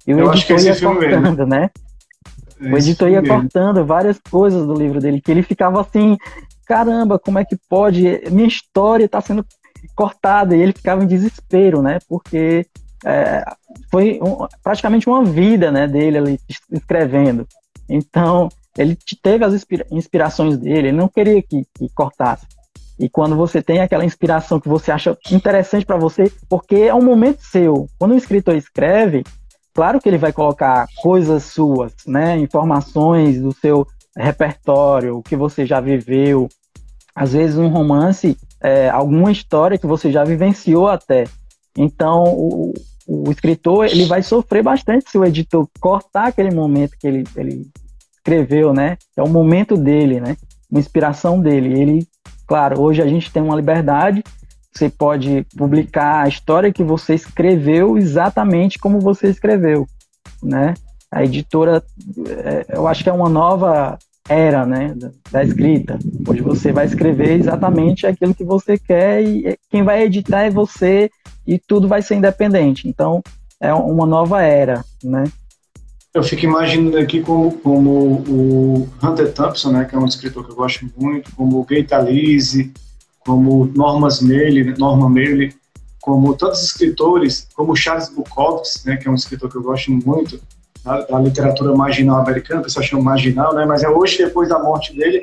E 0.06 0.12
o 0.12 0.20
Eu 0.20 0.30
editor 0.30 0.60
ia 0.60 0.78
cortando, 0.78 1.38
mesmo. 1.38 1.46
né? 1.46 1.70
o 2.60 2.76
editor 2.76 3.08
ia 3.08 3.22
mesmo. 3.22 3.34
cortando 3.34 3.86
várias 3.86 4.20
coisas 4.30 4.66
do 4.66 4.74
livro 4.74 5.00
dele, 5.00 5.22
que 5.22 5.30
ele 5.30 5.42
ficava 5.42 5.80
assim, 5.80 6.18
caramba, 6.66 7.18
como 7.18 7.38
é 7.38 7.44
que 7.44 7.56
pode? 7.68 8.22
Minha 8.30 8.48
história 8.48 9.04
está 9.04 9.20
sendo 9.20 9.44
cortada, 9.94 10.56
e 10.56 10.60
ele 10.60 10.72
ficava 10.72 11.02
em 11.02 11.06
desespero, 11.06 11.82
né? 11.82 11.98
Porque 12.08 12.66
é, 13.04 13.44
foi 13.90 14.20
um, 14.22 14.46
praticamente 14.62 15.08
uma 15.08 15.24
vida 15.24 15.70
né, 15.70 15.86
dele 15.86 16.18
ali 16.18 16.40
escrevendo. 16.70 17.46
Então, 17.88 18.48
ele 18.76 18.96
teve 19.22 19.44
as 19.44 19.66
inspirações 19.90 20.56
dele, 20.56 20.88
ele 20.88 20.92
não 20.92 21.08
queria 21.08 21.42
que, 21.42 21.66
que 21.74 21.88
cortasse. 21.94 22.46
E 22.98 23.08
quando 23.08 23.34
você 23.34 23.60
tem 23.60 23.80
aquela 23.80 24.04
inspiração 24.04 24.60
que 24.60 24.68
você 24.68 24.92
acha 24.92 25.16
interessante 25.30 25.84
para 25.84 25.96
você, 25.96 26.30
porque 26.48 26.76
é 26.76 26.94
um 26.94 27.02
momento 27.02 27.42
seu. 27.42 27.88
Quando 27.98 28.12
o 28.12 28.16
escritor 28.16 28.54
escreve, 28.54 29.24
claro 29.74 30.00
que 30.00 30.08
ele 30.08 30.18
vai 30.18 30.32
colocar 30.32 30.86
coisas 31.02 31.42
suas, 31.44 31.92
né, 32.06 32.38
informações 32.38 33.40
do 33.40 33.52
seu 33.52 33.86
repertório, 34.16 35.18
o 35.18 35.22
que 35.22 35.36
você 35.36 35.64
já 35.66 35.80
viveu. 35.80 36.48
Às 37.14 37.32
vezes 37.32 37.56
um 37.56 37.68
romance, 37.68 38.36
é, 38.60 38.88
alguma 38.88 39.30
história 39.30 39.78
que 39.78 39.86
você 39.86 40.10
já 40.10 40.24
vivenciou 40.24 40.88
até. 40.88 41.24
Então 41.76 42.24
o, 42.24 42.72
o 43.06 43.30
escritor 43.30 43.86
ele 43.86 44.04
vai 44.04 44.22
sofrer 44.22 44.62
bastante 44.62 45.10
se 45.10 45.18
o 45.18 45.24
editor 45.24 45.68
cortar 45.80 46.28
aquele 46.28 46.54
momento 46.54 46.96
que 46.98 47.06
ele, 47.06 47.24
ele 47.36 47.66
escreveu, 48.16 48.72
né? 48.72 48.96
É 49.16 49.22
o 49.22 49.28
momento 49.28 49.76
dele, 49.76 50.20
né? 50.20 50.36
Uma 50.70 50.80
inspiração 50.80 51.40
dele. 51.40 51.80
Ele, 51.80 52.08
claro, 52.46 52.80
hoje 52.80 53.02
a 53.02 53.06
gente 53.06 53.30
tem 53.30 53.42
uma 53.42 53.56
liberdade. 53.56 54.22
Você 54.72 54.88
pode 54.88 55.46
publicar 55.56 56.22
a 56.22 56.28
história 56.28 56.72
que 56.72 56.82
você 56.82 57.14
escreveu 57.14 57.98
exatamente 57.98 58.78
como 58.78 59.00
você 59.00 59.28
escreveu, 59.28 59.86
né? 60.42 60.72
A 61.12 61.22
editora, 61.22 61.84
é, 62.26 62.66
eu 62.70 62.88
acho 62.88 63.04
que 63.04 63.10
é 63.10 63.12
uma 63.12 63.28
nova 63.28 63.98
era, 64.28 64.64
né, 64.64 64.96
da 65.30 65.44
escrita, 65.44 65.98
onde 66.26 66.40
você 66.40 66.72
vai 66.72 66.86
escrever 66.86 67.38
exatamente 67.38 68.06
aquilo 68.06 68.34
que 68.34 68.44
você 68.44 68.78
quer 68.78 69.22
e 69.22 69.58
quem 69.68 69.82
vai 69.82 70.04
editar 70.04 70.42
é 70.42 70.50
você 70.50 71.10
e 71.46 71.58
tudo 71.58 71.86
vai 71.86 72.00
ser 72.00 72.14
independente. 72.14 72.88
Então, 72.88 73.22
é 73.60 73.74
uma 73.74 74.06
nova 74.06 74.42
era, 74.42 74.84
né? 75.04 75.24
Eu 76.14 76.22
fico 76.22 76.44
imaginando 76.44 76.98
aqui 76.98 77.20
como, 77.20 77.52
como 77.58 78.22
o 78.28 78.88
Hunter 79.02 79.32
Thompson, 79.32 79.72
né, 79.72 79.84
que 79.84 79.94
é 79.94 79.98
um 79.98 80.06
escritor 80.06 80.44
que 80.44 80.52
eu 80.52 80.56
gosto 80.56 80.86
muito, 80.96 81.34
como 81.34 81.60
o 81.60 81.64
Gay 81.64 81.84
Talese, 81.84 82.72
como 83.20 83.66
Normas 83.74 84.20
Mele, 84.20 84.74
Norma 84.78 85.08
Mele, 85.08 85.54
como 86.00 86.34
tantos 86.34 86.62
escritores, 86.62 87.48
como 87.54 87.76
Charles 87.76 88.08
Bukowski, 88.10 88.88
né, 88.88 88.96
que 88.96 89.08
é 89.08 89.10
um 89.10 89.14
escritor 89.14 89.50
que 89.50 89.56
eu 89.56 89.62
gosto 89.62 89.90
muito, 89.90 90.40
da, 90.84 91.00
da 91.02 91.18
literatura 91.18 91.74
marginal 91.74 92.20
americana, 92.20 92.60
o 92.60 92.64
pessoal 92.64 92.84
chama 92.84 93.02
marginal, 93.02 93.54
né, 93.54 93.64
mas 93.64 93.82
é 93.82 93.88
hoje, 93.88 94.18
depois 94.18 94.48
da 94.48 94.58
morte 94.58 94.94
dele, 94.94 95.22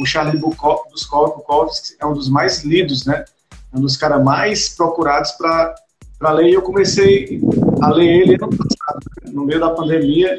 o 0.00 0.06
Charles 0.06 0.40
Bukowski 0.40 1.96
é 2.00 2.06
um 2.06 2.14
dos 2.14 2.28
mais 2.28 2.64
lidos, 2.64 3.04
né, 3.06 3.24
é 3.72 3.76
um 3.76 3.80
dos 3.80 3.96
caras 3.96 4.22
mais 4.22 4.70
procurados 4.70 5.32
para 5.32 6.32
ler, 6.32 6.50
e 6.50 6.54
eu 6.54 6.62
comecei 6.62 7.40
a 7.80 7.88
ler 7.90 8.22
ele 8.22 8.34
ano 8.34 8.56
passado, 8.56 9.00
no 9.32 9.44
meio 9.44 9.60
da 9.60 9.70
pandemia, 9.70 10.36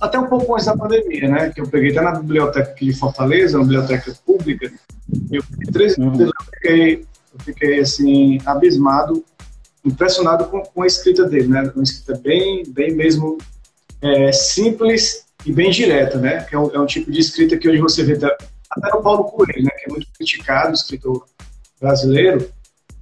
até 0.00 0.18
um 0.18 0.26
pouco 0.26 0.54
antes 0.54 0.66
da 0.66 0.76
pandemia, 0.76 1.28
né? 1.28 1.50
Que 1.50 1.60
eu 1.60 1.68
peguei 1.68 1.90
até 1.90 2.00
na 2.00 2.12
biblioteca 2.12 2.70
aqui 2.70 2.86
de 2.86 2.92
Fortaleza, 2.92 3.56
uma 3.56 3.64
biblioteca 3.64 4.14
pública. 4.24 4.70
Eu 5.30 5.42
fiquei 5.42 5.72
três 5.72 5.96
uhum. 5.96 6.20
eu 6.20 6.32
fiquei, 6.52 6.94
eu 7.00 7.40
fiquei 7.44 7.80
assim, 7.80 8.38
abismado, 8.44 9.24
impressionado 9.84 10.46
com, 10.46 10.60
com, 10.62 10.82
a 10.82 10.86
escrita 10.86 11.24
dele, 11.24 11.48
né? 11.48 11.72
Uma 11.74 11.82
escrita 11.82 12.20
bem, 12.22 12.64
bem 12.68 12.94
mesmo 12.94 13.38
é, 14.00 14.32
simples 14.32 15.26
e 15.44 15.52
bem 15.52 15.70
direta, 15.70 16.18
né? 16.18 16.44
Que 16.44 16.54
é 16.54 16.58
um, 16.58 16.70
é 16.74 16.80
um, 16.80 16.86
tipo 16.86 17.10
de 17.10 17.20
escrita 17.20 17.56
que 17.56 17.68
hoje 17.68 17.80
você 17.80 18.02
vê 18.02 18.14
até, 18.14 18.36
até 18.70 18.96
no 18.96 19.02
Paulo 19.02 19.24
Coelho, 19.24 19.62
né? 19.62 19.70
Que 19.78 19.88
é 19.88 19.92
muito 19.92 20.06
criticado, 20.16 20.74
escritor 20.74 21.26
brasileiro, 21.80 22.50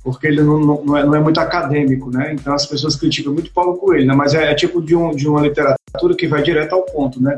porque 0.03 0.27
ele 0.27 0.43
não, 0.43 0.61
não, 0.61 0.97
é, 0.97 1.05
não, 1.05 1.15
é, 1.15 1.21
muito 1.21 1.41
acadêmico, 1.41 2.11
né? 2.11 2.35
Então 2.35 2.55
as 2.55 2.67
pessoas 2.67 2.97
criticam 2.97 3.33
muito 3.33 3.53
Paulo 3.53 3.77
Coelho, 3.77 4.07
né? 4.07 4.15
Mas 4.15 4.35
é, 4.35 4.51
é 4.51 4.55
tipo 4.55 4.83
de, 4.83 4.95
um, 4.95 5.15
de 5.15 5.29
uma 5.29 5.41
literatura 5.41 6.15
que 6.17 6.29
vai 6.29 6.43
direto 6.43 6.75
ao 6.75 6.83
ponto, 6.83 7.23
né? 7.23 7.37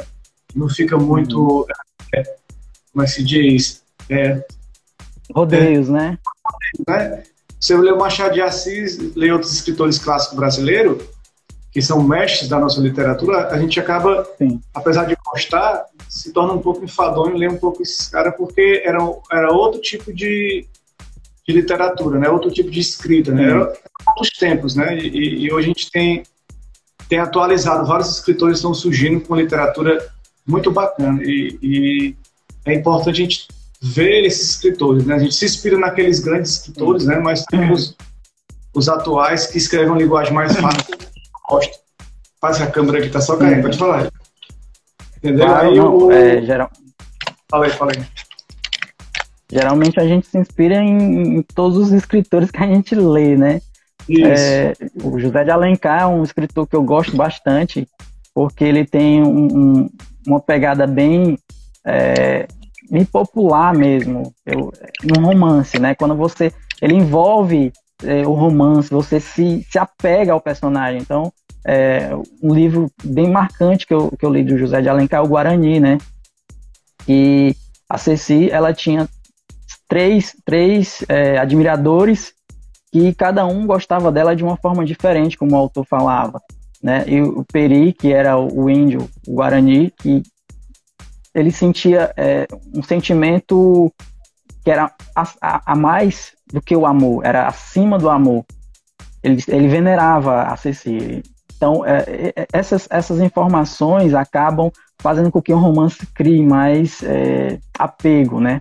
Não 0.54 0.68
fica 0.68 0.96
muito, 0.96 1.38
uhum. 1.38 1.66
é, 2.14 2.22
como 2.92 3.02
é 3.02 3.04
que 3.04 3.12
se 3.12 3.22
diz? 3.22 3.82
É, 4.08 4.44
Rodeios, 5.34 5.88
né? 5.88 6.18
né? 6.88 7.22
Você 7.58 7.76
lê 7.76 7.90
o 7.90 7.98
Machado 7.98 8.34
de 8.34 8.40
Assis, 8.40 8.98
lê 9.14 9.30
outros 9.32 9.52
escritores 9.52 9.98
clássicos 9.98 10.36
brasileiros, 10.36 11.02
que 11.76 11.82
são 11.82 12.02
mestres 12.02 12.48
da 12.48 12.58
nossa 12.58 12.80
literatura, 12.80 13.48
a 13.48 13.58
gente 13.58 13.78
acaba, 13.78 14.26
Sim. 14.38 14.62
apesar 14.72 15.04
de 15.04 15.14
gostar, 15.22 15.84
se 16.08 16.32
torna 16.32 16.54
um 16.54 16.58
pouco 16.58 16.82
enfadonho 16.82 17.36
ler 17.36 17.50
um 17.50 17.58
pouco 17.58 17.82
esses 17.82 18.08
caras, 18.08 18.34
porque 18.34 18.82
era, 18.82 18.98
era 19.30 19.52
outro 19.52 19.78
tipo 19.78 20.10
de, 20.10 20.66
de 21.46 21.54
literatura, 21.54 22.18
né? 22.18 22.30
Outro 22.30 22.50
tipo 22.50 22.70
de 22.70 22.80
escrita, 22.80 23.30
né? 23.30 23.50
Era 23.50 23.74
outros 24.06 24.30
tempos, 24.38 24.74
né? 24.74 24.96
E, 24.96 25.44
e, 25.44 25.52
hoje 25.52 25.66
a 25.66 25.68
gente 25.68 25.90
tem 25.90 26.22
tem 27.10 27.18
atualizado, 27.18 27.86
vários 27.86 28.08
escritores 28.08 28.56
estão 28.56 28.72
surgindo 28.72 29.20
com 29.20 29.36
literatura 29.36 30.02
muito 30.46 30.72
bacana 30.72 31.22
e, 31.22 31.58
e 31.62 32.16
é 32.64 32.72
importante 32.72 33.20
a 33.20 33.24
gente 33.24 33.48
ver 33.82 34.24
esses 34.24 34.48
escritores, 34.48 35.04
né? 35.04 35.16
A 35.16 35.18
gente 35.18 35.34
se 35.34 35.44
inspira 35.44 35.76
naqueles 35.76 36.20
grandes 36.20 36.52
escritores, 36.52 37.04
né? 37.04 37.18
Mas 37.18 37.44
tem 37.44 37.70
os, 37.70 37.94
os 38.72 38.88
atuais 38.88 39.46
que 39.46 39.58
escrevem 39.58 39.90
uma 39.90 39.98
linguagem 39.98 40.32
mais 40.32 40.56
fácil. 40.56 40.95
Gosto. 41.48 41.78
Faz 42.40 42.60
a 42.60 42.70
câmera 42.70 42.98
aqui, 42.98 43.08
tá 43.08 43.20
só 43.20 43.36
caindo, 43.36 43.62
pode 43.62 43.78
falar. 43.78 44.10
Entendeu? 45.18 45.46
Ah, 45.46 45.60
aí 45.60 45.76
não, 45.76 45.96
o... 45.96 46.12
é, 46.12 46.42
geral... 46.42 46.70
Fala 47.50 47.66
aí, 47.66 47.70
fala 47.70 47.92
aí. 47.92 48.04
Geralmente 49.50 50.00
a 50.00 50.06
gente 50.06 50.26
se 50.26 50.36
inspira 50.38 50.76
em, 50.76 51.38
em 51.38 51.42
todos 51.42 51.78
os 51.78 51.92
escritores 51.92 52.50
que 52.50 52.62
a 52.62 52.66
gente 52.66 52.94
lê, 52.94 53.36
né? 53.36 53.60
É, 54.08 54.72
o 55.02 55.18
José 55.18 55.44
de 55.44 55.50
Alencar 55.50 56.02
é 56.02 56.06
um 56.06 56.22
escritor 56.22 56.66
que 56.66 56.76
eu 56.76 56.82
gosto 56.82 57.16
bastante, 57.16 57.88
porque 58.34 58.64
ele 58.64 58.84
tem 58.84 59.22
um, 59.22 59.46
um, 59.46 59.90
uma 60.26 60.40
pegada 60.40 60.86
bem, 60.86 61.38
é, 61.84 62.46
bem 62.90 63.04
popular 63.04 63.74
mesmo, 63.74 64.32
eu, 64.44 64.72
no 65.02 65.26
romance, 65.26 65.78
né? 65.78 65.94
Quando 65.94 66.14
você. 66.14 66.52
Ele 66.80 66.94
envolve 66.94 67.72
é, 68.04 68.26
o 68.26 68.32
romance, 68.32 68.90
você 68.90 69.20
se, 69.20 69.66
se 69.70 69.78
apega 69.78 70.32
ao 70.32 70.40
personagem. 70.40 71.00
Então, 71.00 71.32
é, 71.66 72.10
um 72.42 72.54
livro 72.54 72.90
bem 73.04 73.30
marcante 73.30 73.86
que 73.86 73.94
eu, 73.94 74.12
que 74.18 74.24
eu 74.24 74.32
li 74.32 74.44
do 74.44 74.58
José 74.58 74.80
de 74.80 74.88
Alencar 74.88 75.20
é 75.20 75.22
o 75.24 75.28
Guarani, 75.28 75.80
né? 75.80 75.98
E 77.08 77.54
a 77.88 77.98
Ceci, 77.98 78.50
ela 78.50 78.72
tinha 78.72 79.08
três, 79.88 80.36
três 80.44 81.04
é, 81.08 81.38
admiradores 81.38 82.34
que 82.92 83.14
cada 83.14 83.44
um 83.46 83.66
gostava 83.66 84.10
dela 84.10 84.34
de 84.34 84.42
uma 84.42 84.56
forma 84.56 84.84
diferente, 84.84 85.36
como 85.36 85.52
o 85.52 85.58
autor 85.58 85.84
falava. 85.84 86.40
Né? 86.82 87.04
E 87.06 87.20
o 87.20 87.44
Peri, 87.44 87.92
que 87.92 88.12
era 88.12 88.38
o 88.38 88.70
índio, 88.70 89.08
o 89.26 89.34
Guarani, 89.34 89.92
que 89.98 90.22
ele 91.34 91.50
sentia 91.50 92.12
é, 92.16 92.46
um 92.74 92.82
sentimento 92.82 93.92
que 94.66 94.70
era 94.72 94.92
a, 95.14 95.22
a, 95.40 95.62
a, 95.64 95.76
mais 95.76 96.32
do 96.52 96.60
que 96.60 96.74
o 96.74 96.86
amor, 96.86 97.24
era 97.24 97.46
acima 97.46 98.00
do 98.00 98.10
amor. 98.10 98.44
Ele, 99.22 99.40
ele 99.46 99.68
venerava 99.68 100.42
a 100.42 100.56
Cecília. 100.56 101.22
Então, 101.56 101.86
é, 101.86 102.32
é, 102.34 102.46
essas, 102.52 102.88
essas 102.90 103.20
informações 103.20 104.12
acabam 104.12 104.72
fazendo 104.98 105.30
com 105.30 105.40
que 105.40 105.52
o 105.52 105.56
romance 105.56 106.04
crie 106.08 106.44
mais 106.44 107.00
é, 107.04 107.60
apego, 107.78 108.40
né? 108.40 108.60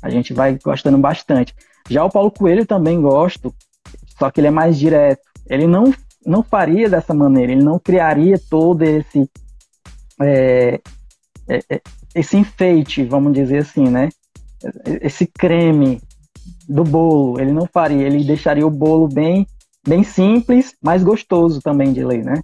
A 0.00 0.08
gente 0.08 0.32
vai 0.32 0.58
gostando 0.58 0.96
bastante. 0.96 1.54
Já 1.86 2.02
o 2.02 2.10
Paulo 2.10 2.30
Coelho 2.30 2.64
também 2.64 3.02
gosto, 3.02 3.54
só 4.18 4.30
que 4.30 4.40
ele 4.40 4.48
é 4.48 4.50
mais 4.50 4.78
direto. 4.78 5.20
Ele 5.50 5.66
não, 5.66 5.92
não 6.24 6.42
faria 6.42 6.88
dessa 6.88 7.12
maneira, 7.12 7.52
ele 7.52 7.62
não 7.62 7.78
criaria 7.78 8.40
todo 8.48 8.80
esse 8.80 9.28
é, 10.18 10.80
é, 11.46 11.58
é 11.68 11.80
esse 12.14 12.38
enfeite, 12.38 13.04
vamos 13.04 13.34
dizer 13.34 13.58
assim, 13.58 13.86
né? 13.86 14.08
Esse 15.00 15.26
creme 15.26 16.00
do 16.68 16.84
bolo, 16.84 17.40
ele 17.40 17.52
não 17.52 17.66
faria, 17.66 18.06
ele 18.06 18.24
deixaria 18.24 18.66
o 18.66 18.70
bolo 18.70 19.08
bem 19.08 19.46
bem 19.86 20.04
simples, 20.04 20.74
mas 20.80 21.02
gostoso 21.02 21.60
também 21.60 21.92
de 21.92 22.04
ler, 22.04 22.24
né? 22.24 22.40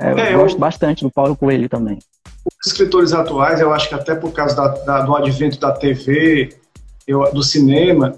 É, 0.00 0.12
eu, 0.12 0.18
é, 0.18 0.32
gosto 0.34 0.56
bastante 0.58 1.02
do 1.02 1.10
Paulo 1.10 1.36
Coelho 1.36 1.68
também 1.68 1.98
os 2.44 2.66
escritores 2.66 3.12
atuais, 3.12 3.60
eu 3.60 3.72
acho 3.72 3.88
que 3.88 3.94
até 3.94 4.14
por 4.14 4.32
causa 4.32 4.56
da, 4.56 4.68
da, 4.68 5.00
do 5.02 5.14
advento 5.14 5.58
da 5.58 5.72
TV, 5.72 6.54
eu, 7.06 7.32
do 7.32 7.42
cinema, 7.42 8.16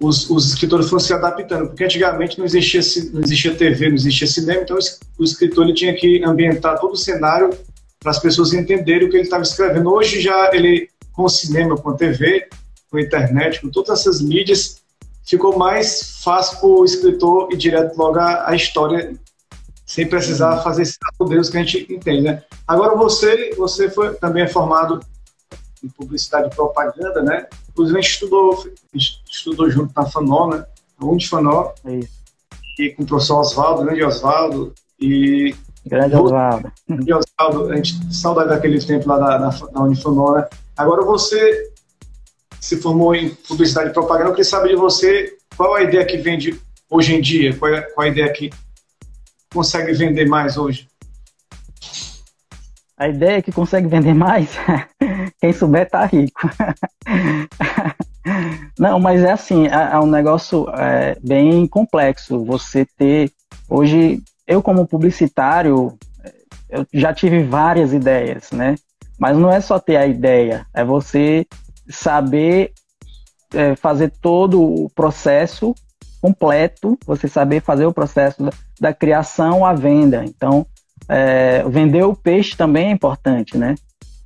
os, 0.00 0.30
os, 0.30 0.48
escritores 0.48 0.88
foram 0.88 1.00
se 1.00 1.12
adaptando, 1.12 1.68
porque 1.68 1.84
antigamente 1.84 2.38
não 2.38 2.44
existia, 2.44 2.80
não 3.12 3.20
existia 3.20 3.54
TV, 3.54 3.88
não 3.88 3.96
existia 3.96 4.26
cinema, 4.26 4.62
então 4.62 4.78
o 5.18 5.24
escritor 5.24 5.64
ele 5.64 5.74
tinha 5.74 5.94
que 5.94 6.22
ambientar 6.24 6.78
todo 6.78 6.92
o 6.92 6.96
cenário 6.96 7.50
para 7.98 8.12
as 8.12 8.18
pessoas 8.18 8.52
entenderem 8.52 9.08
o 9.08 9.10
que 9.10 9.16
ele 9.16 9.24
estava 9.24 9.42
escrevendo. 9.42 9.90
Hoje 9.90 10.20
já 10.20 10.50
ele, 10.54 10.88
com 11.18 11.24
o 11.24 11.28
cinema, 11.28 11.76
com 11.76 11.90
a 11.90 11.94
TV, 11.94 12.48
com 12.88 12.96
a 12.96 13.02
internet, 13.02 13.60
com 13.60 13.68
todas 13.68 13.98
essas 13.98 14.20
mídias, 14.20 14.80
ficou 15.24 15.58
mais 15.58 16.20
fácil 16.22 16.60
para 16.60 16.68
o 16.68 16.84
escritor 16.84 17.52
ir 17.52 17.56
direto 17.56 17.98
logo 17.98 18.20
à, 18.20 18.48
à 18.48 18.54
história 18.54 19.16
sem 19.84 20.06
precisar 20.06 20.58
uhum. 20.58 20.62
fazer 20.62 20.82
esse 20.82 20.96
Deus 21.28 21.50
que 21.50 21.56
a 21.56 21.60
gente 21.64 21.92
entende, 21.92 22.22
né? 22.22 22.44
Agora 22.68 22.94
você, 22.94 23.52
você 23.56 23.90
foi 23.90 24.14
também 24.14 24.44
é 24.44 24.46
formado 24.46 25.00
em 25.82 25.88
publicidade 25.88 26.46
e 26.46 26.54
propaganda, 26.54 27.20
né? 27.20 27.48
Inclusive 27.70 27.98
a 27.98 28.00
gente 28.00 28.12
estudou, 28.12 28.64
estudou 29.28 29.68
junto 29.68 29.92
na 29.96 30.06
FANO, 30.06 30.50
né? 30.50 30.64
A 31.00 31.04
Unifanó. 31.04 31.72
É 31.84 31.96
isso. 31.96 32.18
E 32.78 32.90
com 32.90 33.02
o 33.02 33.06
professor 33.06 33.40
Oswaldo, 33.40 33.82
grande 33.82 34.04
Oswaldo. 34.04 34.72
E 35.00 35.52
Grande 35.84 36.14
Oswaldo. 36.14 36.72
Grande 36.88 37.12
Oswaldo, 37.12 37.72
a 37.72 37.76
gente 37.76 38.14
saudade 38.14 38.50
daquele 38.50 38.78
tempo 38.78 39.08
lá 39.08 39.38
da, 39.38 39.82
Unifanó, 39.82 40.36
né? 40.36 40.46
Agora 40.78 41.04
você 41.04 41.72
se 42.60 42.76
formou 42.76 43.12
em 43.12 43.30
publicidade 43.34 43.90
e 43.90 43.92
propaganda, 43.92 44.30
eu 44.30 44.34
queria 44.34 44.44
saber 44.44 44.68
de 44.68 44.76
você 44.76 45.36
qual 45.56 45.74
a 45.74 45.82
ideia 45.82 46.06
que 46.06 46.16
vende 46.16 46.60
hoje 46.88 47.16
em 47.16 47.20
dia, 47.20 47.52
qual, 47.56 47.74
é, 47.74 47.82
qual 47.82 48.06
a 48.06 48.08
ideia 48.08 48.32
que 48.32 48.50
consegue 49.52 49.92
vender 49.92 50.28
mais 50.28 50.56
hoje? 50.56 50.88
A 52.96 53.08
ideia 53.08 53.38
é 53.38 53.42
que 53.42 53.50
consegue 53.50 53.88
vender 53.88 54.14
mais, 54.14 54.50
quem 55.40 55.52
souber 55.52 55.90
tá 55.90 56.04
rico. 56.04 56.48
Não, 58.78 59.00
mas 59.00 59.24
é 59.24 59.32
assim, 59.32 59.66
é, 59.66 59.94
é 59.94 59.98
um 59.98 60.06
negócio 60.06 60.68
é, 60.76 61.16
bem 61.20 61.66
complexo. 61.66 62.44
Você 62.44 62.86
ter 62.96 63.32
hoje, 63.68 64.22
eu 64.46 64.62
como 64.62 64.86
publicitário, 64.86 65.98
eu 66.70 66.86
já 66.92 67.12
tive 67.12 67.42
várias 67.42 67.92
ideias, 67.92 68.52
né? 68.52 68.76
Mas 69.18 69.36
não 69.36 69.50
é 69.50 69.60
só 69.60 69.78
ter 69.78 69.96
a 69.96 70.06
ideia, 70.06 70.66
é 70.72 70.84
você 70.84 71.46
saber 71.88 72.72
é, 73.52 73.74
fazer 73.76 74.12
todo 74.20 74.62
o 74.62 74.90
processo 74.90 75.74
completo, 76.20 76.98
você 77.06 77.28
saber 77.28 77.62
fazer 77.62 77.86
o 77.86 77.92
processo 77.92 78.42
da, 78.42 78.50
da 78.80 78.94
criação 78.94 79.64
à 79.64 79.72
venda. 79.72 80.24
Então, 80.24 80.66
é, 81.08 81.62
vender 81.68 82.02
o 82.02 82.14
peixe 82.14 82.56
também 82.56 82.88
é 82.88 82.90
importante, 82.90 83.56
né? 83.56 83.74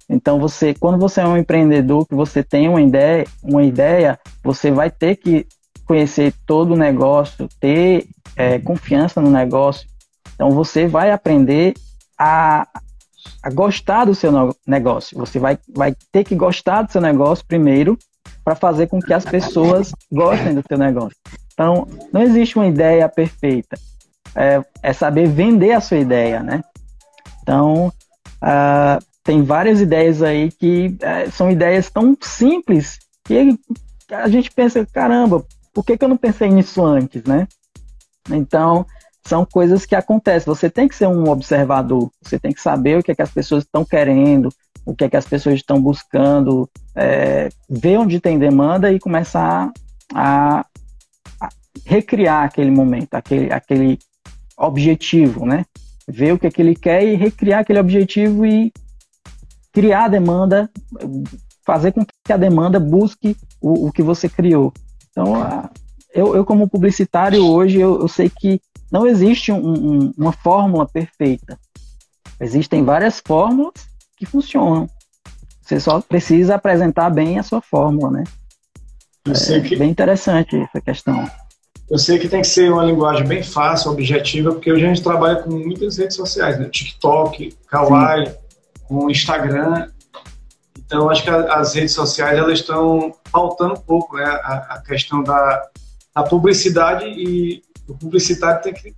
Então, 0.09 0.39
você, 0.39 0.75
quando 0.75 0.99
você 0.99 1.21
é 1.21 1.27
um 1.27 1.37
empreendedor, 1.37 2.07
que 2.07 2.15
você 2.15 2.43
tem 2.43 2.69
uma 2.69 2.83
ideia, 2.83 3.27
uma 3.43 3.63
ideia, 3.63 4.19
você 4.43 4.71
vai 4.71 4.91
ter 4.91 5.17
que 5.17 5.47
conhecer 5.87 6.35
todo 6.47 6.75
o 6.75 6.77
negócio, 6.77 7.49
ter 7.61 8.07
é, 8.37 8.59
confiança 8.59 9.21
no 9.21 9.31
negócio. 9.31 9.87
Então, 10.35 10.51
você 10.51 10.87
vai 10.87 11.11
aprender 11.11 11.75
a, 12.19 12.67
a 13.43 13.51
gostar 13.51 14.05
do 14.05 14.15
seu 14.15 14.33
negócio. 14.67 15.19
Você 15.19 15.39
vai, 15.39 15.59
vai 15.75 15.95
ter 16.11 16.25
que 16.25 16.35
gostar 16.35 16.83
do 16.83 16.93
seu 16.93 17.01
negócio 17.01 17.45
primeiro 17.47 17.99
para 18.45 18.55
fazer 18.55 18.87
com 18.89 19.01
que 19.01 19.13
as 19.13 19.25
pessoas 19.25 19.93
gostem 20.11 20.55
do 20.55 20.65
seu 20.67 20.79
negócio. 20.79 21.17
Então, 21.53 21.87
não 22.13 22.23
existe 22.23 22.57
uma 22.57 22.67
ideia 22.67 23.09
perfeita. 23.09 23.79
É, 24.35 24.63
é 24.83 24.93
saber 24.93 25.29
vender 25.29 25.73
a 25.73 25.81
sua 25.81 25.99
ideia, 25.99 26.43
né? 26.43 26.63
Então, 27.43 27.89
uh, 28.43 29.05
tem 29.23 29.43
várias 29.43 29.81
ideias 29.81 30.23
aí 30.23 30.51
que 30.51 30.97
uh, 31.03 31.31
são 31.31 31.51
ideias 31.51 31.91
tão 31.91 32.17
simples 32.21 32.99
que 33.25 33.59
a 34.11 34.29
gente 34.29 34.51
pensa, 34.51 34.87
caramba, 34.87 35.45
por 35.73 35.85
que, 35.85 35.97
que 35.97 36.05
eu 36.05 36.09
não 36.09 36.17
pensei 36.17 36.49
nisso 36.49 36.85
antes, 36.85 37.25
né? 37.25 37.47
Então, 38.31 38.87
são 39.25 39.45
coisas 39.45 39.87
que 39.87 39.95
acontecem. 39.95 40.53
Você 40.53 40.69
tem 40.69 40.89
que 40.89 40.95
ser 40.95 41.07
um 41.07 41.29
observador, 41.29 42.11
você 42.21 42.39
tem 42.39 42.53
que 42.53 42.61
saber 42.61 42.99
o 42.99 43.03
que, 43.03 43.13
é 43.13 43.15
que 43.15 43.23
as 43.23 43.31
pessoas 43.31 43.65
estão 43.65 43.85
querendo, 43.85 44.49
o 44.85 44.95
que 44.95 45.05
é 45.05 45.09
que 45.09 45.17
as 45.17 45.27
pessoas 45.27 45.57
estão 45.57 45.81
buscando, 45.81 46.69
é, 46.95 47.49
ver 47.69 47.99
onde 47.99 48.21
tem 48.21 48.39
demanda 48.39 48.93
e 48.93 48.99
começar 48.99 49.73
a, 50.13 50.67
a, 51.41 51.49
recriar 51.87 52.45
aquele 52.45 52.71
momento, 52.71 53.15
aquele, 53.15 53.53
aquele 53.53 53.99
objetivo, 54.59 55.47
né? 55.47 55.65
Ver 56.09 56.33
o 56.33 56.39
que, 56.39 56.49
é 56.49 56.51
que 56.51 56.61
ele 56.61 56.75
quer 56.75 57.05
e 57.05 57.15
recriar 57.15 57.61
aquele 57.61 57.79
objetivo 57.79 58.45
e 58.45 58.73
criar 59.73 60.05
a 60.05 60.09
demanda, 60.09 60.69
fazer 61.65 61.93
com 61.93 62.05
que 62.05 62.33
a 62.33 62.37
demanda 62.37 62.81
busque 62.81 63.37
o, 63.61 63.87
o 63.87 63.93
que 63.93 64.03
você 64.03 64.29
criou. 64.29 64.73
Então, 65.11 65.37
a, 65.37 65.71
eu, 66.13 66.37
eu, 66.37 66.45
como 66.45 66.69
publicitário 66.69 67.47
hoje, 67.47 67.81
eu, 67.81 68.01
eu 68.01 68.09
sei 68.09 68.29
que 68.29 68.61
não 68.93 69.07
existe 69.07 69.51
um, 69.51 69.59
um, 69.59 70.13
uma 70.19 70.33
fórmula 70.33 70.87
perfeita. 70.87 71.59
Existem 72.39 72.85
várias 72.85 73.23
fórmulas 73.27 73.73
que 74.19 74.27
funcionam. 74.27 74.87
Você 75.63 75.81
só 75.81 76.01
precisa 76.03 76.57
apresentar 76.57 77.09
bem 77.09 77.39
a 77.39 77.43
sua 77.43 77.63
fórmula, 77.63 78.11
né? 78.11 78.25
É 79.27 79.61
que... 79.61 79.77
bem 79.77 79.89
interessante 79.89 80.57
essa 80.57 80.81
questão. 80.81 81.27
Eu 81.89 81.99
sei 81.99 82.19
que 82.19 82.29
tem 82.29 82.43
que 82.43 82.47
ser 82.47 82.71
uma 82.71 82.85
linguagem 82.85 83.27
bem 83.27 83.43
fácil, 83.43 83.93
objetiva, 83.93 84.53
porque 84.53 84.71
hoje 84.71 84.85
a 84.85 84.89
gente 84.89 85.03
trabalha 85.03 85.37
com 85.37 85.51
muitas 85.51 85.97
redes 85.97 86.17
sociais, 86.17 86.59
né? 86.59 86.69
TikTok, 86.69 87.57
Kawaii, 87.69 88.27
Sim. 88.27 88.35
com 88.89 89.11
Instagram. 89.11 89.89
Então, 90.79 91.09
acho 91.09 91.23
que 91.23 91.31
as 91.31 91.75
redes 91.75 91.93
sociais 91.93 92.37
elas 92.37 92.59
estão 92.59 93.15
faltando 93.31 93.75
um 93.75 93.81
pouco 93.81 94.17
né? 94.17 94.25
a, 94.25 94.75
a 94.75 94.83
questão 94.83 95.23
da, 95.23 95.63
da 96.15 96.23
publicidade 96.25 97.07
e 97.07 97.63
o 97.89 97.95
publicitário 97.95 98.63
tem 98.63 98.73
que 98.73 98.95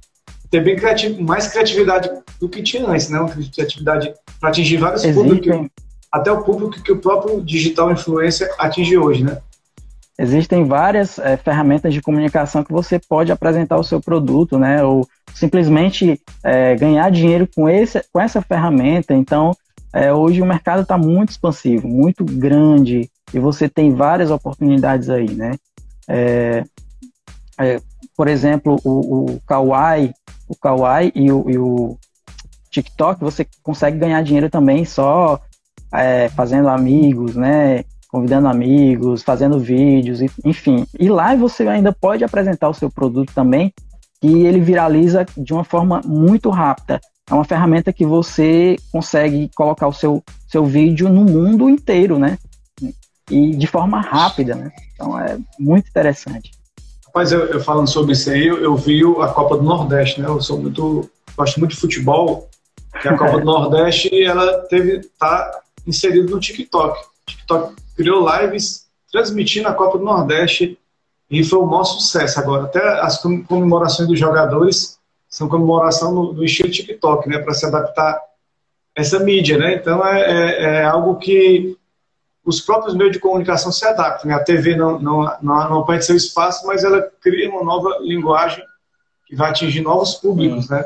ter 0.50 0.62
bem 0.62 0.76
criativo, 0.76 1.22
mais 1.22 1.48
criatividade 1.48 2.10
do 2.40 2.48
que 2.48 2.62
tinha 2.62 2.86
antes, 2.86 3.08
né? 3.08 3.18
Uma 3.18 3.30
criatividade 3.30 4.14
para 4.40 4.50
atingir 4.50 4.76
vários 4.76 5.04
públicos, 5.04 5.68
até 6.12 6.30
o 6.30 6.42
público 6.42 6.82
que 6.82 6.92
o 6.92 6.98
próprio 6.98 7.40
digital 7.42 7.90
influencer 7.90 8.48
atinge 8.58 8.96
hoje, 8.96 9.24
né? 9.24 9.38
Existem 10.16 10.64
várias 10.64 11.18
é, 11.18 11.36
ferramentas 11.36 11.92
de 11.92 12.00
comunicação 12.00 12.62
que 12.62 12.72
você 12.72 13.00
pode 13.00 13.32
apresentar 13.32 13.76
o 13.76 13.82
seu 13.82 14.00
produto, 14.00 14.58
né? 14.58 14.84
Ou 14.84 15.08
simplesmente 15.34 16.20
é, 16.42 16.76
ganhar 16.76 17.10
dinheiro 17.10 17.48
com, 17.52 17.68
esse, 17.68 18.00
com 18.12 18.20
essa 18.20 18.40
ferramenta. 18.40 19.12
Então, 19.12 19.56
é, 19.92 20.12
hoje 20.12 20.40
o 20.40 20.46
mercado 20.46 20.82
está 20.82 20.96
muito 20.96 21.30
expansivo, 21.30 21.88
muito 21.88 22.24
grande, 22.24 23.10
e 23.32 23.38
você 23.40 23.68
tem 23.68 23.92
várias 23.92 24.30
oportunidades 24.30 25.10
aí, 25.10 25.30
né? 25.34 25.52
É, 26.06 26.64
é, 27.58 27.80
por 28.16 28.28
exemplo, 28.28 28.76
o, 28.84 29.34
o 29.34 29.40
Kawaii, 29.46 30.12
o 30.48 30.56
Kawaii 30.56 31.12
e 31.14 31.30
o, 31.32 31.50
e 31.50 31.58
o 31.58 31.98
TikTok, 32.70 33.20
você 33.20 33.46
consegue 33.62 33.98
ganhar 33.98 34.22
dinheiro 34.22 34.50
também 34.50 34.84
só 34.84 35.40
é, 35.92 36.28
fazendo 36.28 36.68
amigos, 36.68 37.36
né? 37.36 37.84
Convidando 38.08 38.48
amigos, 38.48 39.22
fazendo 39.22 39.58
vídeos, 39.58 40.20
enfim. 40.44 40.86
E 40.98 41.08
lá 41.08 41.34
você 41.34 41.66
ainda 41.66 41.92
pode 41.92 42.24
apresentar 42.24 42.68
o 42.68 42.74
seu 42.74 42.90
produto 42.90 43.32
também, 43.34 43.72
e 44.22 44.46
ele 44.46 44.60
viraliza 44.60 45.26
de 45.36 45.52
uma 45.52 45.64
forma 45.64 46.00
muito 46.04 46.48
rápida. 46.50 47.00
É 47.28 47.34
uma 47.34 47.44
ferramenta 47.44 47.92
que 47.92 48.04
você 48.04 48.76
consegue 48.92 49.50
colocar 49.54 49.86
o 49.88 49.92
seu, 49.92 50.22
seu 50.48 50.64
vídeo 50.64 51.08
no 51.08 51.24
mundo 51.24 51.68
inteiro, 51.68 52.18
né? 52.18 52.38
E 53.30 53.56
de 53.56 53.66
forma 53.66 54.00
rápida, 54.00 54.54
né? 54.54 54.70
Então 54.94 55.18
é 55.18 55.38
muito 55.58 55.88
interessante. 55.88 56.52
Mas 57.14 57.30
eu, 57.30 57.46
eu, 57.46 57.60
falando 57.60 57.88
sobre 57.88 58.12
isso 58.12 58.28
aí, 58.28 58.46
eu, 58.46 58.58
eu, 58.58 58.74
vi 58.74 59.02
a 59.22 59.28
Copa 59.28 59.56
do 59.56 59.62
Nordeste, 59.62 60.20
né? 60.20 60.26
Eu 60.26 60.40
sou 60.40 60.58
muito, 60.60 61.08
gosto 61.36 61.60
muito 61.60 61.72
de 61.72 61.80
futebol. 61.80 62.50
E 63.04 63.08
a 63.08 63.16
Copa 63.16 63.38
do 63.38 63.44
Nordeste, 63.46 64.22
ela 64.22 64.62
teve, 64.62 65.08
tá 65.18 65.60
inserido 65.86 66.34
no 66.34 66.40
TikTok. 66.40 66.98
O 66.98 67.30
TikTok 67.30 67.74
criou 67.96 68.28
lives 68.28 68.88
transmitindo 69.12 69.68
a 69.68 69.74
Copa 69.74 69.96
do 69.96 70.04
Nordeste 70.04 70.76
e 71.30 71.44
foi 71.44 71.60
o 71.60 71.66
maior 71.66 71.84
sucesso 71.84 72.40
agora. 72.40 72.64
Até 72.64 72.80
as 73.00 73.22
comemorações 73.22 74.08
dos 74.08 74.18
jogadores 74.18 74.98
são 75.28 75.48
comemoração 75.48 76.12
no, 76.12 76.32
no 76.32 76.44
estilo 76.44 76.70
TikTok, 76.70 77.28
né? 77.28 77.38
Para 77.38 77.54
se 77.54 77.64
adaptar 77.64 78.12
a 78.12 78.20
essa 78.96 79.20
mídia, 79.20 79.56
né? 79.56 79.76
Então 79.76 80.04
é, 80.04 80.20
é, 80.20 80.62
é 80.64 80.84
algo 80.84 81.16
que 81.16 81.76
os 82.44 82.60
próprios 82.60 82.94
meios 82.94 83.12
de 83.12 83.18
comunicação 83.18 83.72
se 83.72 83.84
adaptam. 83.86 84.28
Né? 84.28 84.34
A 84.34 84.44
TV 84.44 84.76
não, 84.76 84.98
não, 85.00 85.36
não, 85.40 85.70
não 85.70 85.84
pode 85.84 86.04
seu 86.04 86.14
espaço, 86.14 86.66
mas 86.66 86.84
ela 86.84 87.02
cria 87.20 87.48
uma 87.50 87.64
nova 87.64 87.98
linguagem 88.00 88.62
que 89.26 89.34
vai 89.34 89.50
atingir 89.50 89.80
novos 89.80 90.14
públicos. 90.14 90.68
Né? 90.68 90.84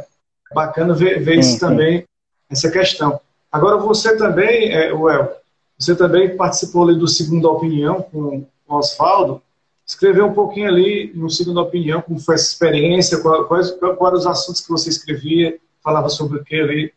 É 0.50 0.54
bacana 0.54 0.94
ver, 0.94 1.20
ver 1.22 1.38
isso 1.38 1.58
também, 1.58 2.04
essa 2.48 2.70
questão. 2.70 3.20
Agora, 3.50 3.76
você 3.78 4.16
também, 4.16 4.72
é, 4.72 4.92
Well, 4.92 5.36
você 5.76 5.96
também 5.96 6.36
participou 6.36 6.84
ali 6.84 6.98
do 6.98 7.08
Segunda 7.08 7.48
Opinião 7.48 8.02
com 8.02 8.46
o 8.68 8.74
Oswaldo. 8.76 9.42
Escreveu 9.86 10.26
um 10.26 10.34
pouquinho 10.34 10.68
ali 10.68 11.12
no 11.14 11.30
Segunda 11.30 11.62
Opinião, 11.62 12.02
como 12.02 12.20
foi 12.20 12.34
essa 12.34 12.50
experiência, 12.52 13.20
quais, 13.20 13.46
quais, 13.46 13.70
quais 13.70 14.00
eram 14.00 14.18
os 14.18 14.26
assuntos 14.26 14.60
que 14.60 14.68
você 14.68 14.90
escrevia, 14.90 15.58
falava 15.82 16.08
sobre 16.08 16.38
o 16.38 16.44
que 16.44 16.60
ali. 16.60 16.92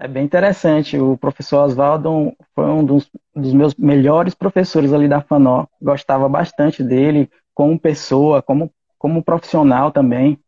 É 0.00 0.06
bem 0.06 0.24
interessante. 0.24 0.96
O 0.96 1.16
professor 1.16 1.64
Oswaldo 1.64 2.32
foi 2.54 2.66
um 2.66 2.84
dos, 2.84 3.10
dos, 3.34 3.52
meus 3.52 3.74
melhores 3.74 4.32
professores 4.32 4.92
ali 4.92 5.08
da 5.08 5.20
FANO. 5.20 5.68
Gostava 5.82 6.28
bastante 6.28 6.84
dele 6.84 7.28
como 7.52 7.78
pessoa, 7.78 8.40
como, 8.40 8.70
como 8.96 9.24
profissional 9.24 9.90
também. 9.90 10.38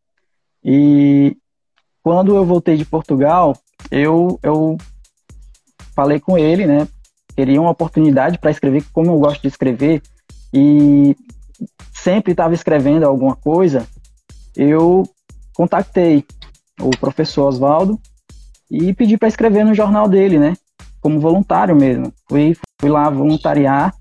E 0.63 1.35
quando 2.01 2.33
eu 2.33 2.45
voltei 2.45 2.77
de 2.77 2.85
Portugal, 2.85 3.53
eu, 3.91 4.39
eu 4.41 4.77
falei 5.93 6.19
com 6.19 6.37
ele, 6.37 6.65
né? 6.65 6.87
Queria 7.35 7.59
uma 7.59 7.71
oportunidade 7.71 8.37
para 8.37 8.51
escrever, 8.51 8.85
como 8.93 9.11
eu 9.11 9.19
gosto 9.19 9.41
de 9.41 9.47
escrever, 9.49 10.01
e 10.53 11.15
sempre 11.93 12.31
estava 12.31 12.53
escrevendo 12.53 13.03
alguma 13.03 13.35
coisa. 13.35 13.85
Eu 14.55 15.03
contactei 15.53 16.25
o 16.79 16.89
professor 16.91 17.47
Oswaldo 17.47 17.99
e 18.71 18.93
pedi 18.93 19.17
para 19.17 19.27
escrever 19.27 19.65
no 19.65 19.75
jornal 19.75 20.07
dele, 20.07 20.39
né? 20.39 20.53
Como 21.01 21.19
voluntário 21.19 21.75
mesmo. 21.75 22.13
Fui, 22.29 22.55
fui 22.79 22.89
lá 22.89 23.09
voluntariar 23.09 23.93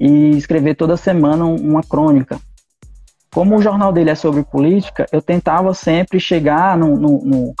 e 0.00 0.30
escrever 0.30 0.74
toda 0.74 0.96
semana 0.96 1.44
uma 1.44 1.82
crônica. 1.82 2.40
Como 3.32 3.56
o 3.56 3.60
jornal 3.62 3.92
dele 3.92 4.10
é 4.10 4.14
sobre 4.14 4.42
política, 4.42 5.06
eu 5.12 5.20
tentava 5.20 5.74
sempre 5.74 6.18
chegar 6.18 6.78
no, 6.78 6.96
no, 6.96 7.24
no, 7.24 7.54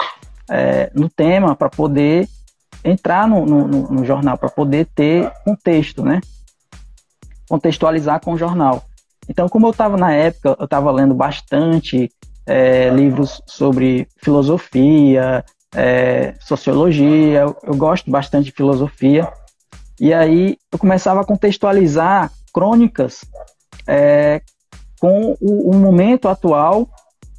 é, 0.48 0.90
no 0.94 1.10
tema 1.10 1.54
para 1.54 1.68
poder 1.68 2.26
entrar 2.82 3.28
no, 3.28 3.44
no 3.44 4.04
jornal, 4.04 4.38
para 4.38 4.48
poder 4.48 4.86
ter 4.94 5.30
contexto, 5.44 6.02
né? 6.02 6.20
Contextualizar 7.48 8.20
com 8.20 8.32
o 8.32 8.38
jornal. 8.38 8.84
Então, 9.28 9.48
como 9.48 9.66
eu 9.66 9.70
estava 9.70 9.96
na 9.96 10.12
época, 10.12 10.56
eu 10.58 10.64
estava 10.64 10.90
lendo 10.90 11.14
bastante 11.14 12.10
é, 12.46 12.88
livros 12.90 13.42
sobre 13.46 14.06
filosofia, 14.22 15.44
é, 15.74 16.34
sociologia, 16.40 17.40
eu, 17.40 17.56
eu, 17.62 17.76
gosto 17.76 18.10
bastante 18.10 18.46
de 18.46 18.52
filosofia. 18.52 19.30
E 20.00 20.12
aí 20.12 20.56
eu 20.72 20.78
começava 20.78 21.20
a 21.20 21.24
contextualizar 21.24 22.30
crônicas 22.52 23.24
é, 23.86 24.40
com 25.00 25.36
o, 25.40 25.70
o, 25.70 25.76
momento 25.76 26.28
atual 26.28 26.88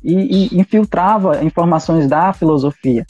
e, 0.04 0.54
e, 0.54 0.60
infiltrava 0.60 1.44
informações 1.44 2.08
da 2.08 2.34
filosofia. 2.34 3.06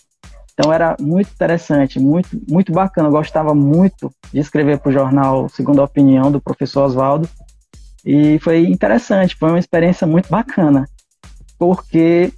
Então 0.54 0.72
era 0.72 0.96
muito 1.00 1.30
interessante, 1.32 2.00
muito, 2.00 2.30
muito 2.50 2.72
bacana. 2.72 3.10
Eu 3.10 3.12
gostava 3.12 3.54
muito 3.54 4.12
de 4.32 4.40
escrever 4.40 4.80
para 4.80 4.90
o 4.90 4.94
jornal 4.94 5.50
Segunda 5.50 5.84
Opinião 5.84 6.32
do 6.32 6.40
professor 6.40 6.86
Oswaldo. 6.86 7.28
E 8.06 8.40
foi 8.40 8.68
interessante, 8.68 9.36
foi 9.36 9.50
uma 9.50 9.60
experiência 9.60 10.06
muito 10.06 10.30
bacana, 10.30 10.88
porque 11.58 12.32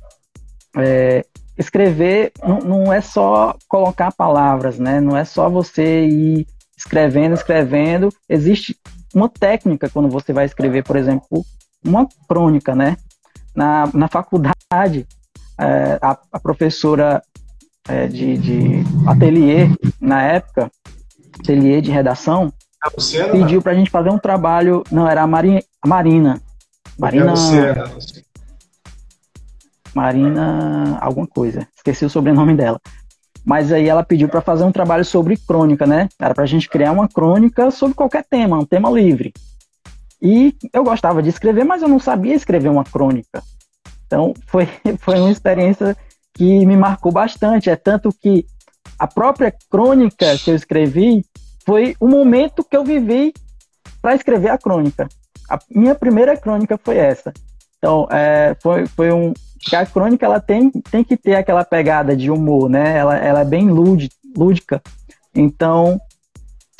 é, 0.77 1.25
escrever 1.57 2.31
não, 2.41 2.59
não, 2.59 2.93
é 2.93 3.01
só 3.01 3.55
colocar 3.67 4.11
palavras, 4.11 4.77
né? 4.77 4.99
Não 4.99 5.17
é 5.17 5.25
só 5.25 5.49
você 5.49 6.05
ir 6.05 6.47
escrevendo, 6.77 7.33
escrevendo. 7.33 8.09
Existe 8.29 8.77
uma 9.13 9.27
técnica 9.27 9.89
quando 9.89 10.09
você 10.09 10.31
vai 10.31 10.45
escrever, 10.45 10.83
por 10.83 10.95
exemplo, 10.95 11.43
uma 11.83 12.07
crônica, 12.27 12.75
né? 12.75 12.97
Na, 13.55 13.89
na 13.93 14.07
faculdade, 14.07 15.07
é, 15.59 15.97
a, 16.01 16.17
a, 16.31 16.39
professora 16.39 17.23
é, 17.87 18.07
de, 18.07 18.37
de 18.37 18.83
ateliê, 19.07 19.69
na 19.99 20.21
época, 20.21 20.71
ateliê 21.39 21.81
de 21.81 21.89
redação, 21.89 22.53
pediu 23.31 23.61
para 23.61 23.71
a 23.71 23.75
gente 23.75 23.89
fazer 23.89 24.11
um 24.11 24.19
trabalho. 24.19 24.83
Não, 24.91 25.07
era 25.07 25.23
a, 25.23 25.27
Mari, 25.27 25.65
a 25.81 25.87
Marina. 25.87 26.39
Marina. 26.99 27.33
Marina 29.97 30.97
alguma 31.01 31.27
coisa, 31.27 31.67
esqueci 31.75 32.05
o 32.05 32.09
sobrenome 32.09 32.55
dela. 32.55 32.79
Mas 33.43 33.71
aí 33.71 33.87
ela 33.87 34.03
pediu 34.03 34.29
para 34.29 34.41
fazer 34.41 34.63
um 34.63 34.71
trabalho 34.71 35.03
sobre 35.03 35.37
crônica, 35.37 35.87
né? 35.87 36.07
Era 36.19 36.33
para 36.35 36.43
a 36.43 36.47
gente 36.47 36.69
criar 36.69 36.91
uma 36.91 37.07
crônica 37.07 37.71
sobre 37.71 37.95
qualquer 37.95 38.23
tema, 38.29 38.59
um 38.59 38.65
tema 38.65 38.89
livre. 38.89 39.33
E 40.21 40.55
eu 40.73 40.83
gostava 40.83 41.23
de 41.23 41.29
escrever, 41.29 41.63
mas 41.63 41.81
eu 41.81 41.87
não 41.87 41.99
sabia 41.99 42.35
escrever 42.35 42.69
uma 42.69 42.83
crônica. 42.83 43.41
Então, 44.05 44.33
foi, 44.47 44.67
foi 44.99 45.19
uma 45.19 45.31
experiência 45.31 45.95
que 46.33 46.65
me 46.65 46.75
marcou 46.75 47.11
bastante. 47.11 47.69
É 47.69 47.75
tanto 47.75 48.09
que 48.21 48.45
a 48.99 49.07
própria 49.07 49.53
crônica 49.69 50.37
que 50.37 50.51
eu 50.51 50.55
escrevi 50.55 51.25
foi 51.65 51.95
o 51.99 52.07
momento 52.07 52.63
que 52.63 52.75
eu 52.75 52.83
vivi 52.83 53.33
para 54.01 54.15
escrever 54.15 54.49
a 54.49 54.57
crônica. 54.57 55.07
A 55.49 55.57
minha 55.69 55.95
primeira 55.95 56.35
crônica 56.35 56.77
foi 56.83 56.97
essa. 56.97 57.31
Então, 57.77 58.07
é, 58.11 58.55
foi, 58.61 58.85
foi 58.87 59.11
um. 59.11 59.33
A 59.73 59.85
crônica 59.85 60.25
ela 60.25 60.39
tem, 60.39 60.69
tem 60.69 61.03
que 61.03 61.17
ter 61.17 61.35
aquela 61.35 61.63
pegada 61.63 62.15
de 62.15 62.31
humor, 62.31 62.69
né? 62.69 62.97
Ela, 62.97 63.17
ela 63.17 63.41
é 63.41 63.45
bem 63.45 63.69
lúdica. 63.69 64.81
Então, 65.33 65.99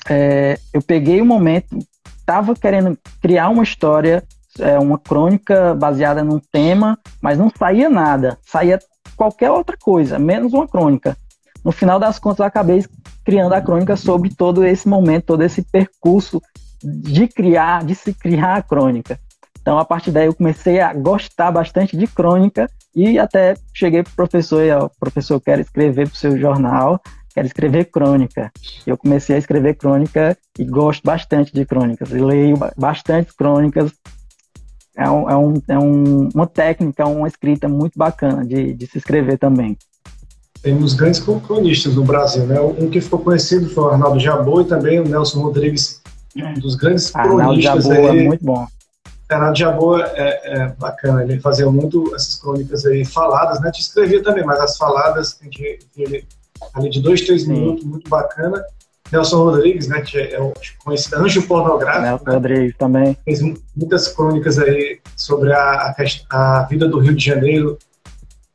é, 0.10 0.58
eu 0.74 0.82
peguei 0.82 1.20
o 1.20 1.24
um 1.24 1.28
momento, 1.28 1.78
estava 2.20 2.56
querendo 2.56 2.98
criar 3.22 3.50
uma 3.50 3.64
história, 3.64 4.24
é, 4.60 4.78
uma 4.80 4.98
crônica 4.98 5.76
baseada 5.76 6.24
num 6.24 6.40
tema, 6.52 6.98
mas 7.22 7.38
não 7.38 7.52
saía 7.56 7.90
nada. 7.90 8.38
Saía 8.46 8.80
qualquer 9.16 9.52
outra 9.52 9.78
coisa, 9.78 10.18
menos 10.18 10.54
uma 10.54 10.68
crônica. 10.68 11.18
No 11.64 11.72
final 11.72 12.00
das 12.00 12.20
contas, 12.20 12.40
eu 12.40 12.46
acabei 12.46 12.86
criando 13.26 13.54
a 13.54 13.62
crônica 13.62 13.96
sobre 13.98 14.30
todo 14.34 14.64
esse 14.64 14.88
momento, 14.88 15.26
todo 15.26 15.44
esse 15.44 15.62
percurso 15.62 16.42
de 16.82 17.28
criar, 17.28 17.84
de 17.84 17.96
se 17.96 18.14
criar 18.14 18.56
a 18.56 18.62
crônica. 18.62 19.20
Então, 19.68 19.78
a 19.78 19.84
partir 19.84 20.12
daí, 20.12 20.28
eu 20.28 20.34
comecei 20.34 20.80
a 20.80 20.94
gostar 20.94 21.52
bastante 21.52 21.98
de 21.98 22.08
crônica 22.08 22.70
e 22.96 23.20
até 23.20 23.54
cheguei 23.74 24.02
para 24.02 24.14
o 24.14 24.16
professor 24.16 24.64
e, 24.64 24.72
o 24.72 24.90
professor, 24.98 25.42
quer 25.42 25.60
escrever 25.60 26.08
para 26.08 26.16
o 26.16 26.18
seu 26.18 26.38
jornal, 26.38 27.02
quer 27.36 27.46
escrever 27.46 27.92
crônica. 27.92 28.50
Eu 28.86 28.98
comecei 28.98 29.36
a 29.36 29.40
escrever 29.40 29.74
crônica 29.74 30.38
e 30.58 30.64
gosto 30.64 31.04
bastante 31.04 31.54
de 31.54 31.66
crônicas. 31.66 32.14
Eu 32.14 32.26
leio 32.26 32.56
bastante 32.78 33.36
crônicas. 33.36 33.92
É, 34.96 35.10
um, 35.10 35.30
é, 35.30 35.36
um, 35.36 35.54
é 35.68 35.78
um, 35.78 36.30
uma 36.34 36.48
técnica, 36.48 37.06
uma 37.06 37.28
escrita 37.28 37.68
muito 37.68 38.00
bacana 38.00 38.46
de, 38.46 38.74
de 38.74 38.88
se 38.88 38.98
escrever 39.00 39.38
também 39.38 39.78
temos 40.64 40.96
grandes 40.96 41.20
cronistas 41.20 41.96
no 41.96 42.04
Brasil, 42.04 42.46
né? 42.46 42.60
Um 42.60 42.90
que 42.90 43.00
ficou 43.00 43.20
conhecido 43.20 43.70
foi 43.70 43.84
o 43.86 43.90
Arnaldo 43.90 44.20
Jabô 44.20 44.60
e 44.60 44.66
também 44.66 45.00
o 45.00 45.08
Nelson 45.08 45.40
Rodrigues, 45.40 46.02
um 46.36 46.60
dos 46.60 46.76
grandes 46.76 47.16
Arnaldo 47.16 47.62
cronistas. 47.62 47.86
Jabô 47.86 47.94
é 47.94 48.10
aí. 48.10 48.20
é 48.20 48.24
muito 48.24 48.44
bom. 48.44 48.68
Arnaldo 49.30 49.60
Jabô 49.60 50.00
é, 50.00 50.42
é, 50.44 50.68
bacana, 50.80 51.24
ele 51.24 51.40
fazia 51.40 51.70
muito 51.70 52.16
essas 52.16 52.36
crônicas 52.36 52.86
aí 52.86 53.04
faladas, 53.04 53.60
né? 53.60 53.72
Te 53.72 53.82
escrevia 53.82 54.24
também, 54.24 54.46
mas 54.46 54.60
as 54.60 54.78
faladas, 54.78 55.38
a 55.42 55.44
gente 55.44 55.80
ele, 55.98 56.26
ali 56.74 56.90
de 56.90 57.02
dois, 57.02 57.22
três 57.22 57.44
Sim. 57.44 57.54
minutos, 57.54 57.84
muito 57.84 58.10
bacana. 58.10 58.64
Nelson 59.12 59.44
Rodrigues, 59.44 59.88
né, 59.88 60.02
que 60.02 60.18
é 60.18 60.42
o 60.42 60.54
conhecido 60.84 61.18
anjo 61.18 61.42
pornográfico. 61.48 62.04
Nelson 62.04 62.26
né? 62.26 62.34
Rodrigues 62.34 62.76
também. 62.78 63.18
Fez 63.24 63.42
muitas 63.76 64.08
crônicas 64.10 64.60
aí 64.60 65.00
sobre 65.16 65.54
a, 65.54 65.60
a, 65.60 65.96
a 66.30 66.64
vida 66.64 66.88
do 66.88 67.00
Rio 67.00 67.16
de 67.16 67.24
Janeiro, 67.24 67.78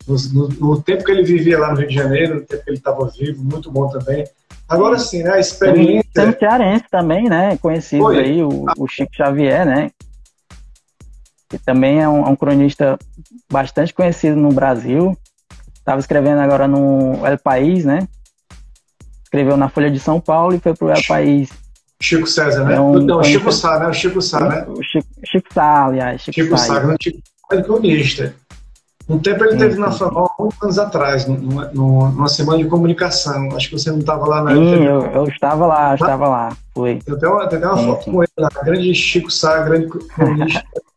no, 0.07 0.16
no, 0.33 0.49
no, 0.49 0.83
tempo 0.83 1.05
que 1.05 1.12
ele 1.12 1.23
vivia 1.23 1.59
lá 1.59 1.70
no 1.70 1.79
Rio 1.79 1.89
de 1.89 1.95
Janeiro, 1.95 2.35
no 2.37 2.41
tempo 2.43 2.64
que 2.64 2.70
ele 2.70 2.77
estava 2.77 3.07
vivo, 3.09 3.43
muito 3.43 3.70
bom 3.70 3.89
também. 3.89 4.25
Agora 4.68 4.99
sim, 4.99 5.23
né, 5.23 5.33
a 5.33 5.39
experiência... 5.39 6.11
Tem 6.12 6.29
o 6.31 6.39
cearense 6.39 6.85
também, 6.91 7.29
né, 7.29 7.57
conhecido 7.59 8.03
Foi. 8.03 8.18
aí, 8.18 8.43
o, 8.43 8.66
o, 8.79 8.89
Chico 8.89 9.14
Xavier, 9.14 9.66
né, 9.66 9.91
que 11.59 11.64
também 11.64 12.00
é 12.00 12.09
um, 12.09 12.26
é 12.26 12.28
um 12.28 12.36
cronista 12.36 12.98
bastante 13.50 13.92
conhecido 13.92 14.36
no 14.36 14.53
Brasil, 14.53 15.16
estava 15.74 16.00
escrevendo 16.00 16.40
agora 16.40 16.66
no 16.66 17.26
El 17.26 17.38
País, 17.38 17.84
né, 17.84 18.09
escreveu 19.22 19.57
na 19.57 19.68
Folha 19.68 19.90
de 19.90 19.98
São 19.98 20.20
Paulo 20.20 20.55
e 20.55 20.61
foi 20.61 20.74
para 20.74 20.86
o 20.86 20.90
El 20.90 21.03
País. 21.07 21.50
Chico 22.00 22.26
César, 22.26 22.64
né? 22.64 22.74
É 22.74 22.80
um, 22.80 22.94
Não, 22.94 23.22
Chico 23.22 23.53
Sá, 23.53 23.78
né? 23.78 23.86
O 23.86 23.92
Chico 23.92 24.20
Sá, 24.20 24.40
né? 24.40 24.66
O 24.66 24.82
Chico, 24.82 25.07
Chico 25.24 25.55
Sá, 25.55 25.86
aliás. 25.86 26.20
Chico, 26.20 26.34
Chico 26.34 26.59
Sá, 26.59 26.80
grande 26.80 27.05
Chico 27.05 27.22
é 27.53 27.62
cronista. 27.62 28.34
Um 29.09 29.18
tempo 29.18 29.44
ele 29.44 29.57
teve 29.57 29.78
na 29.78 29.90
FAMOL, 29.90 30.30
muitos 30.38 30.62
anos 30.62 30.78
atrás, 30.78 31.26
numa, 31.26 31.66
numa, 31.72 32.28
semana 32.28 32.62
de 32.62 32.68
comunicação. 32.68 33.48
Acho 33.55 33.68
que 33.68 33.78
você 33.78 33.90
não 33.90 33.98
estava 33.98 34.26
lá 34.26 34.42
na 34.42 34.53
Sim, 34.53 34.84
eu, 34.84 35.03
eu, 35.07 35.24
estava 35.24 35.66
lá, 35.66 35.90
eu 35.90 35.94
estava 35.94 36.28
lá. 36.28 36.57
Foi. 36.72 36.98
Eu 37.07 37.18
tenho 37.18 37.32
uma, 37.32 37.46
tenho 37.46 37.62
uma 37.62 37.76
sim, 37.76 37.86
foto 37.86 38.05
sim. 38.05 38.12
com 38.12 38.22
ele 38.22 38.32
lá, 38.38 38.48
grande 38.64 38.94
Chico 38.94 39.30
Sá, 39.30 39.62
grande 39.62 39.86
comunista. 39.88 40.64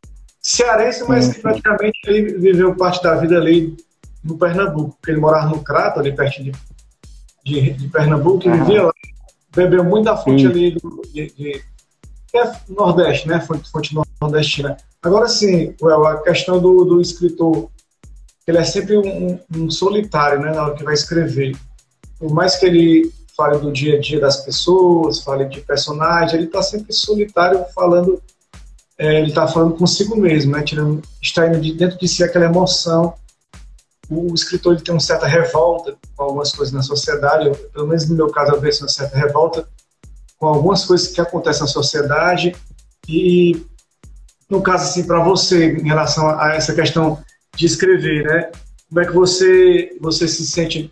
Cearense, 0.47 1.03
mas 1.07 1.33
que 1.33 1.41
praticamente 1.41 1.99
ele 2.05 2.37
viveu 2.37 2.75
parte 2.75 3.01
da 3.01 3.15
vida 3.15 3.35
ali 3.35 3.75
no 4.23 4.37
Pernambuco, 4.37 4.95
porque 4.95 5.09
ele 5.09 5.19
morava 5.19 5.49
no 5.49 5.63
Crato, 5.63 5.99
ali 5.99 6.15
perto 6.15 6.43
de, 6.43 6.51
de, 7.43 7.73
de 7.73 7.87
Pernambuco, 7.87 8.47
e 8.47 8.51
vivia 8.51 8.83
lá, 8.83 8.93
bebeu 9.55 9.83
muito 9.83 10.05
da 10.05 10.15
fonte 10.15 10.43
sim. 10.43 10.47
ali 10.47 10.71
do, 10.71 11.01
de, 11.11 11.31
de 11.31 11.63
é 12.35 12.51
Nordeste, 12.69 13.27
né? 13.27 13.39
Fonte, 13.41 13.71
fonte 13.71 13.95
nordestina. 14.21 14.77
Agora 15.01 15.27
sim, 15.27 15.73
a 15.81 16.17
questão 16.17 16.59
do, 16.59 16.83
do 16.83 17.01
escritor 17.01 17.69
ele 18.45 18.59
é 18.59 18.63
sempre 18.63 18.97
um, 18.97 19.39
um, 19.55 19.71
solitário, 19.71 20.39
né, 20.39 20.51
na 20.51 20.63
hora 20.63 20.75
que 20.75 20.83
vai 20.83 20.93
escrever. 20.93 21.57
Por 22.19 22.31
mais 22.31 22.57
que 22.57 22.67
ele 22.67 23.11
fale 23.35 23.57
do 23.57 23.71
dia 23.71 23.97
a 23.97 23.99
dia 23.99 24.19
das 24.19 24.45
pessoas, 24.45 25.21
fale 25.21 25.45
de 25.45 25.61
personagem, 25.61 26.35
ele 26.35 26.45
está 26.45 26.61
sempre 26.61 26.93
solitário 26.93 27.65
falando, 27.73 28.21
é, 28.97 29.19
ele 29.19 29.29
está 29.29 29.47
falando 29.47 29.75
consigo 29.75 30.15
mesmo, 30.15 30.53
né, 30.53 30.63
tirando, 30.63 31.01
extraindo 31.21 31.59
de 31.59 31.73
dentro 31.73 31.97
de 31.99 32.07
si 32.07 32.23
aquela 32.23 32.45
emoção. 32.45 33.13
O, 34.09 34.33
escritor 34.33 34.73
ele 34.73 34.83
tem 34.83 34.93
uma 34.93 34.99
certa 34.99 35.25
revolta 35.25 35.97
com 36.15 36.23
algumas 36.23 36.51
coisas 36.51 36.73
na 36.73 36.83
sociedade, 36.83 37.47
eu, 37.47 37.55
pelo 37.55 37.87
menos 37.87 38.07
no 38.07 38.15
meu 38.15 38.29
caso 38.29 38.51
eu 38.51 38.61
vejo 38.61 38.81
uma 38.81 38.87
certa 38.87 39.17
revolta 39.17 39.67
com 40.37 40.47
algumas 40.47 40.85
coisas 40.85 41.07
que 41.07 41.19
acontecem 41.19 41.61
na 41.61 41.67
sociedade 41.67 42.55
e 43.07 43.65
no 44.47 44.61
caso 44.61 44.83
assim 44.83 45.05
para 45.05 45.23
você 45.23 45.71
em 45.71 45.87
relação 45.87 46.29
a 46.39 46.53
essa 46.53 46.73
questão 46.73 47.23
de 47.55 47.65
escrever, 47.65 48.23
né? 48.25 48.51
Como 48.87 49.01
é 49.01 49.05
que 49.05 49.13
você, 49.13 49.97
você 49.99 50.27
se 50.27 50.45
sente 50.45 50.91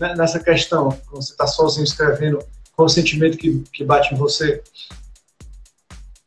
nessa 0.00 0.40
questão? 0.40 0.88
Quando 1.06 1.22
você 1.22 1.32
está 1.32 1.46
sozinho 1.46 1.84
escrevendo, 1.84 2.40
qual 2.74 2.86
o 2.86 2.88
sentimento 2.88 3.38
que, 3.38 3.62
que 3.72 3.84
bate 3.84 4.12
em 4.12 4.18
você? 4.18 4.62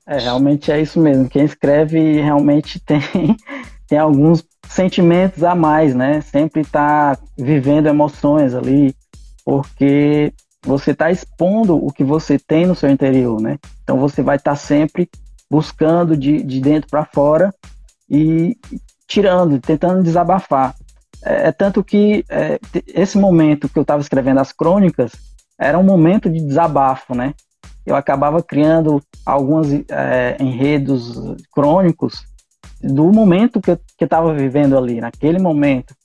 É, 0.07 0.19
realmente 0.19 0.71
é 0.71 0.79
isso 0.79 0.99
mesmo. 0.99 1.27
Quem 1.27 1.43
escreve 1.43 2.21
realmente 2.21 2.79
tem, 2.79 3.01
tem 3.87 3.97
alguns 3.97 4.43
sentimentos 4.69 5.43
a 5.43 5.55
mais, 5.55 5.95
né? 5.95 6.21
Sempre 6.21 6.61
está 6.61 7.17
vivendo 7.37 7.87
emoções 7.87 8.53
ali, 8.53 8.95
porque 9.43 10.33
você 10.63 10.91
está 10.91 11.11
expondo 11.11 11.75
o 11.75 11.91
que 11.91 12.03
você 12.03 12.37
tem 12.37 12.65
no 12.65 12.75
seu 12.75 12.89
interior, 12.89 13.41
né? 13.41 13.57
Então 13.83 13.97
você 13.97 14.21
vai 14.21 14.35
estar 14.37 14.51
tá 14.51 14.57
sempre 14.57 15.09
buscando 15.49 16.17
de, 16.17 16.41
de 16.43 16.59
dentro 16.59 16.89
para 16.89 17.05
fora 17.05 17.53
e 18.09 18.57
tirando, 19.07 19.59
tentando 19.59 20.03
desabafar. 20.03 20.75
É, 21.23 21.47
é 21.47 21.51
tanto 21.51 21.83
que 21.83 22.25
é, 22.29 22.59
esse 22.87 23.17
momento 23.17 23.69
que 23.69 23.77
eu 23.77 23.83
estava 23.83 24.01
escrevendo 24.01 24.39
as 24.39 24.51
crônicas 24.51 25.13
era 25.57 25.79
um 25.79 25.83
momento 25.83 26.29
de 26.29 26.39
desabafo, 26.39 27.15
né? 27.15 27.33
Eu 27.85 27.95
acabava 27.95 28.41
criando 28.41 29.01
alguns 29.25 29.67
é, 29.89 30.37
enredos 30.39 31.19
crônicos 31.51 32.25
do 32.81 33.11
momento 33.11 33.61
que 33.61 33.71
eu 33.71 33.79
estava 33.99 34.33
vivendo 34.33 34.77
ali, 34.77 34.99
naquele 34.99 35.39
momento. 35.39 35.95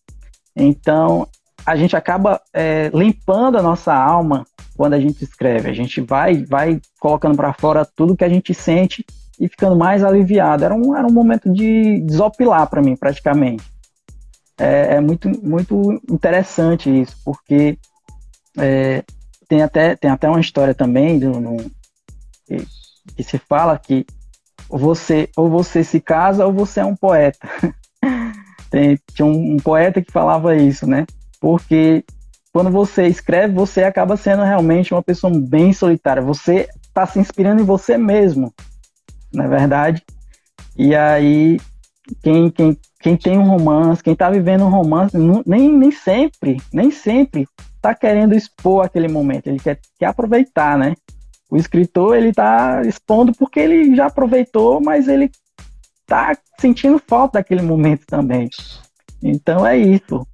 Então, 0.54 1.26
a 1.64 1.76
gente 1.76 1.96
acaba 1.96 2.40
é, 2.52 2.90
limpando 2.94 3.58
a 3.58 3.62
nossa 3.62 3.94
alma 3.94 4.46
quando 4.76 4.94
a 4.94 5.00
gente 5.00 5.22
escreve. 5.22 5.68
A 5.68 5.72
gente 5.72 6.00
vai, 6.00 6.44
vai 6.44 6.80
colocando 6.98 7.36
para 7.36 7.52
fora 7.52 7.84
tudo 7.84 8.16
que 8.16 8.24
a 8.24 8.28
gente 8.28 8.54
sente 8.54 9.04
e 9.38 9.48
ficando 9.48 9.76
mais 9.76 10.02
aliviado. 10.04 10.64
Era 10.64 10.74
um, 10.74 10.96
era 10.96 11.06
um 11.06 11.12
momento 11.12 11.52
de 11.52 12.00
desopilar 12.00 12.68
para 12.68 12.82
mim, 12.82 12.96
praticamente. 12.96 13.64
É, 14.58 14.96
é, 14.96 15.00
muito, 15.00 15.28
muito 15.42 16.00
interessante 16.10 16.90
isso, 16.90 17.16
porque 17.24 17.78
é, 18.58 19.02
tem, 19.50 19.62
até, 19.62 19.96
tem 19.96 20.08
até 20.08 20.28
uma 20.28 20.40
história 20.40 20.72
também 20.72 21.18
do, 21.18 21.40
no, 21.40 21.56
que, 22.46 22.64
que 23.16 23.24
se 23.24 23.36
fala 23.36 23.76
que 23.76 24.06
você 24.68 25.28
ou 25.36 25.50
você 25.50 25.82
se 25.82 26.00
casa 26.00 26.46
ou 26.46 26.52
você 26.52 26.78
é 26.78 26.84
um 26.84 26.94
poeta. 26.94 27.48
tem, 28.70 28.96
tinha 29.12 29.26
um, 29.26 29.54
um 29.54 29.56
poeta 29.56 30.00
que 30.00 30.12
falava 30.12 30.56
isso, 30.56 30.86
né? 30.86 31.04
Porque 31.40 32.04
quando 32.52 32.70
você 32.70 33.08
escreve, 33.08 33.52
você 33.52 33.82
acaba 33.82 34.16
sendo 34.16 34.44
realmente 34.44 34.94
uma 34.94 35.02
pessoa 35.02 35.32
bem 35.36 35.72
solitária. 35.72 36.22
Você 36.22 36.68
está 36.82 37.04
se 37.04 37.18
inspirando 37.18 37.60
em 37.60 37.66
você 37.66 37.98
mesmo 37.98 38.54
na 39.32 39.44
é 39.44 39.48
verdade. 39.48 40.04
E 40.76 40.94
aí, 40.94 41.58
quem, 42.22 42.50
quem, 42.50 42.78
quem 43.00 43.16
tem 43.16 43.36
um 43.36 43.48
romance, 43.48 44.02
quem 44.02 44.12
está 44.12 44.30
vivendo 44.30 44.64
um 44.64 44.70
romance, 44.70 45.16
nem, 45.44 45.72
nem 45.72 45.90
sempre, 45.90 46.60
nem 46.72 46.90
sempre 46.90 47.48
está 47.80 47.94
querendo 47.94 48.34
expor 48.34 48.84
aquele 48.84 49.08
momento, 49.08 49.46
ele 49.46 49.58
quer, 49.58 49.80
quer 49.98 50.06
aproveitar, 50.06 50.78
né? 50.78 50.94
O 51.50 51.56
escritor, 51.56 52.16
ele 52.16 52.28
está 52.28 52.82
expondo 52.82 53.32
porque 53.32 53.58
ele 53.58 53.96
já 53.96 54.06
aproveitou, 54.06 54.80
mas 54.80 55.08
ele 55.08 55.30
está 56.02 56.36
sentindo 56.60 57.02
falta 57.04 57.38
daquele 57.38 57.62
momento 57.62 58.04
também. 58.06 58.48
Então 59.22 59.66
é 59.66 59.76
isso. 59.76 60.24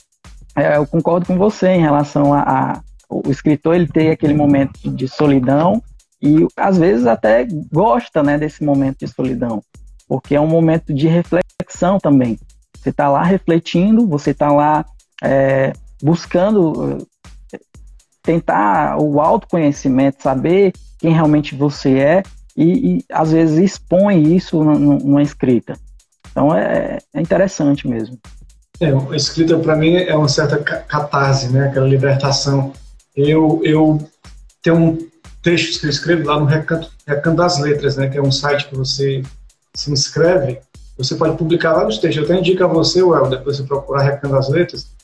É, 0.55 0.77
eu 0.77 0.87
concordo 0.87 1.27
com 1.27 1.39
você 1.39 1.69
em 1.69 1.81
relação 1.81 2.35
a, 2.35 2.41
a 2.41 2.81
o 3.09 3.31
escritor 3.31 3.77
ele 3.77 3.87
ter 3.87 4.11
aquele 4.11 4.35
momento 4.35 4.91
de 4.91 5.07
solidão 5.07 5.81
e 6.21 6.45
às 6.57 6.77
vezes 6.77 7.07
até 7.07 7.47
gosta 7.73 8.21
né, 8.21 8.37
desse 8.37 8.65
momento 8.65 8.99
de 8.99 9.09
solidão, 9.09 9.63
porque 10.09 10.35
é 10.35 10.41
um 10.41 10.49
momento 10.49 10.93
de 10.93 11.07
reflexão 11.07 11.99
também. 11.99 12.37
Você 12.77 12.91
está 12.91 13.09
lá 13.09 13.23
refletindo, 13.23 14.09
você 14.09 14.31
está 14.31 14.51
lá 14.51 14.85
é, 15.23 15.73
buscando 16.03 17.07
tentar 18.27 19.01
o 19.01 19.20
autoconhecimento, 19.20 20.22
saber 20.22 20.72
quem 20.99 21.12
realmente 21.12 21.55
você 21.55 21.99
é 21.99 22.22
e, 22.57 22.97
e 22.97 23.05
às 23.11 23.31
vezes 23.31 23.59
expõe 23.59 24.35
isso 24.35 24.62
numa 24.62 25.22
escrita. 25.22 25.74
Então 26.31 26.55
é, 26.55 26.99
é 27.14 27.20
interessante 27.20 27.87
mesmo. 27.87 28.18
É, 28.81 28.91
a 28.91 29.16
escrita 29.16 29.57
para 29.59 29.77
mim 29.77 29.95
é 29.95 30.14
uma 30.14 30.29
certa 30.29 30.59
catarse, 30.59 31.49
né? 31.49 31.68
Aquela 31.68 31.87
libertação. 31.87 32.72
Eu, 33.14 33.61
eu 33.62 34.07
tenho 34.61 34.77
um 34.77 34.99
texto 35.41 35.81
que 35.81 35.87
eu 35.87 35.91
escrevo 35.91 36.27
lá 36.27 36.39
no 36.39 36.45
Recanto, 36.45 36.91
Recanto 37.07 37.37
das 37.37 37.59
Letras, 37.59 37.97
né? 37.97 38.09
Que 38.09 38.18
é 38.18 38.22
um 38.22 38.33
site 38.33 38.68
que 38.68 38.77
você 38.77 39.22
se 39.72 39.91
inscreve, 39.91 40.59
você 40.99 41.14
pode 41.14 41.37
publicar 41.37 41.74
vários 41.74 41.99
textos. 41.99 42.16
Eu 42.16 42.24
até 42.24 42.41
indico 42.41 42.64
a 42.64 42.66
você, 42.66 43.03
Well, 43.03 43.29
depois 43.29 43.57
você 43.57 43.62
procurar 43.62 44.03
Recanto 44.03 44.35
das 44.35 44.49
Letras. 44.49 44.96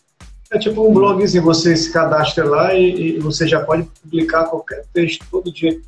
É 0.53 0.59
tipo 0.59 0.86
um 0.86 0.92
blogzinho, 0.92 1.42
você 1.42 1.74
se 1.74 1.90
cadastra 1.90 2.44
lá 2.44 2.74
e, 2.74 3.16
e 3.16 3.18
você 3.18 3.48
já 3.48 3.64
pode 3.64 3.84
publicar 4.03 4.44
qualquer 4.44 4.84
texto 4.92 5.24
todo 5.30 5.50
dia. 5.50 5.80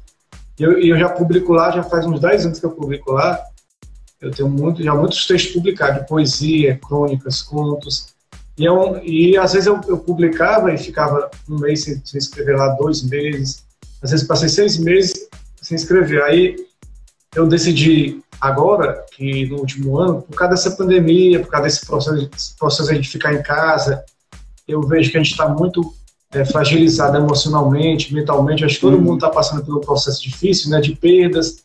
E 0.59 0.63
eu, 0.63 0.79
eu 0.81 0.99
já 0.99 1.11
publico 1.11 1.53
lá, 1.53 1.71
já 1.71 1.83
faz 1.83 2.07
uns 2.07 2.19
10 2.19 2.47
anos 2.47 2.61
que 2.61 2.65
eu 2.65 2.71
publico 2.71 3.13
lá. 3.13 3.39
Eu 4.19 4.31
tenho 4.31 4.49
muito, 4.49 4.83
já 4.83 4.95
muitos 4.95 5.27
textos 5.27 5.53
publicados, 5.53 6.01
de 6.01 6.09
poesia, 6.09 6.81
crônicas, 6.89 7.43
contos. 7.43 8.15
E, 8.57 8.65
eu, 8.65 9.05
e 9.05 9.37
às 9.37 9.53
vezes 9.53 9.67
eu, 9.67 9.79
eu 9.87 9.99
publicava 9.99 10.73
e 10.73 10.79
ficava 10.79 11.31
um 11.47 11.59
mês 11.59 11.85
sem, 11.85 12.01
sem 12.03 12.17
escrever 12.17 12.57
lá, 12.57 12.69
dois 12.69 13.03
meses. 13.03 13.67
Às 14.03 14.13
vezes 14.13 14.27
passei 14.27 14.49
seis 14.49 14.79
meses 14.79 15.29
sem 15.61 15.77
escrever. 15.77 16.23
Aí 16.23 16.57
eu 17.37 17.47
decidi 17.47 18.23
agora, 18.41 19.05
que 19.13 19.45
no 19.45 19.59
último 19.59 19.99
ano, 19.99 20.23
por 20.23 20.35
causa 20.35 20.55
dessa 20.55 20.71
pandemia, 20.71 21.41
por 21.41 21.51
causa 21.51 21.67
desse 21.67 21.85
processo, 21.85 22.57
processo 22.59 22.99
de 22.99 23.07
ficar 23.11 23.35
em 23.35 23.43
casa, 23.43 24.03
eu 24.67 24.81
vejo 24.83 25.11
que 25.11 25.17
a 25.17 25.23
gente 25.23 25.33
está 25.33 25.49
muito 25.49 25.95
é, 26.33 26.45
fragilizado 26.45 27.17
emocionalmente, 27.17 28.13
mentalmente. 28.13 28.65
Acho 28.65 28.77
que 28.77 28.81
todo 28.81 28.97
uhum. 28.97 29.03
mundo 29.03 29.15
está 29.17 29.31
passando 29.31 29.65
por 29.65 29.77
um 29.77 29.81
processo 29.81 30.23
difícil, 30.23 30.71
né, 30.71 30.81
de 30.81 30.95
perdas, 30.97 31.65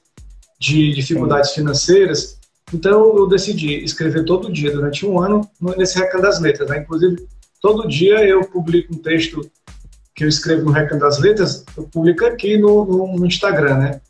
de 0.59 0.93
dificuldades 0.93 1.51
financeiras. 1.51 2.37
Então 2.73 3.17
eu 3.17 3.27
decidi 3.27 3.83
escrever 3.83 4.25
todo 4.25 4.51
dia, 4.51 4.71
durante 4.71 5.05
um 5.05 5.19
ano, 5.19 5.49
nesse 5.77 5.97
Recanto 5.97 6.23
das 6.23 6.39
Letras. 6.39 6.69
Né? 6.69 6.79
Inclusive, 6.79 7.27
todo 7.61 7.87
dia 7.87 8.23
eu 8.25 8.43
publico 8.43 8.93
um 8.93 8.97
texto 8.97 9.41
que 10.13 10.23
eu 10.23 10.27
escrevo 10.27 10.65
no 10.65 10.71
Recanto 10.71 11.01
das 11.01 11.17
Letras, 11.17 11.63
eu 11.77 11.83
publico 11.83 12.25
aqui 12.25 12.57
no, 12.57 12.85
no, 12.85 13.15
no 13.15 13.25
Instagram, 13.25 13.77
né? 13.77 14.01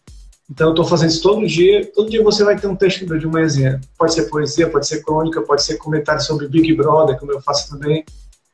Então 0.50 0.68
eu 0.68 0.72
estou 0.72 0.84
fazendo 0.84 1.10
isso 1.10 1.22
todo 1.22 1.46
dia. 1.46 1.86
Todo 1.94 2.10
dia 2.10 2.24
você 2.24 2.44
vai 2.44 2.58
ter 2.58 2.66
um 2.66 2.76
texto 2.76 3.06
de 3.06 3.28
manhãzinha. 3.28 3.80
Pode 3.96 4.16
ser 4.16 4.24
poesia, 4.24 4.68
pode 4.68 4.88
ser 4.88 5.04
crônica, 5.04 5.40
pode 5.44 5.64
ser 5.64 5.78
comentário 5.78 6.22
sobre 6.22 6.48
Big 6.48 6.74
Brother, 6.74 7.20
como 7.20 7.32
eu 7.32 7.40
faço 7.40 7.70
também. 7.70 8.04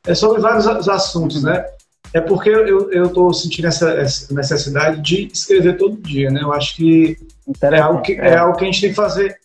É 0.06 0.14
sobre 0.14 0.40
vários 0.40 0.88
assuntos, 0.88 1.42
né? 1.42 1.64
É 2.12 2.20
porque 2.20 2.48
eu 2.48 3.06
estou 3.06 3.32
sentindo 3.34 3.68
essa, 3.68 3.90
essa, 3.90 4.32
necessidade 4.32 5.02
de 5.02 5.30
escrever 5.32 5.76
todo 5.76 6.00
dia, 6.00 6.30
né? 6.30 6.40
Eu 6.42 6.52
acho 6.52 6.76
que 6.76 7.18
é 7.60 7.78
algo 7.78 8.00
que, 8.02 8.12
é. 8.12 8.28
é 8.28 8.36
algo 8.36 8.56
que 8.56 8.64
a 8.64 8.66
gente 8.66 8.80
tem 8.80 8.90
que 8.90 8.96
fazer, 8.96 9.36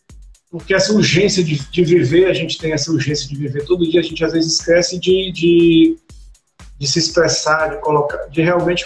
porque 0.49 0.74
essa 0.74 0.93
urgência 0.93 1.43
de, 1.43 1.57
de 1.70 1.84
viver, 1.84 2.28
a 2.28 2.34
gente 2.34 2.57
tem 2.57 2.74
essa 2.74 2.91
urgência 2.91 3.28
de 3.28 3.36
viver 3.36 3.66
todo 3.66 3.89
dia, 3.89 3.99
a 3.99 4.03
gente 4.03 4.24
às 4.24 4.34
vezes 4.34 4.53
esquece 4.53 4.99
de, 4.99 5.32
de, 5.32 5.97
de 6.78 6.88
se 6.88 6.99
expressar, 6.99 7.72
de 7.72 7.82
colocar, 7.82 8.18
de 8.30 8.41
realmente 8.41 8.86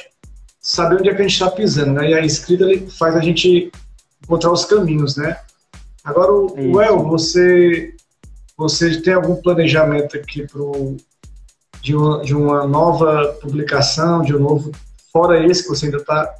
saber 0.59 0.95
onde 0.95 1.09
é 1.09 1.13
que 1.13 1.21
a 1.21 1.28
gente 1.28 1.34
está 1.34 1.51
pisando, 1.51 1.93
né? 1.93 2.09
E 2.09 2.13
a 2.13 2.26
escrita 2.26 2.65
faz 2.97 3.15
a 3.15 3.21
gente 3.21 3.71
encontrar 4.23 4.51
os 4.51 4.65
caminhos, 4.65 5.15
né? 5.17 5.38
Agora, 6.03 6.32
o 6.32 6.82
El, 6.82 7.03
você, 7.03 7.93
você 8.57 9.01
tem 9.01 9.13
algum 9.13 9.36
planejamento 9.36 10.17
aqui 10.17 10.47
pro, 10.47 10.97
de, 11.86 11.95
uma, 11.95 12.21
de 12.23 12.33
uma 12.33 12.65
nova 12.65 13.38
publicação, 13.39 14.23
de 14.23 14.36
um 14.36 14.39
novo, 14.39 14.71
fora 15.13 15.45
esse 15.45 15.61
que 15.61 15.69
você 15.69 15.86
ainda 15.86 15.97
está 15.97 16.33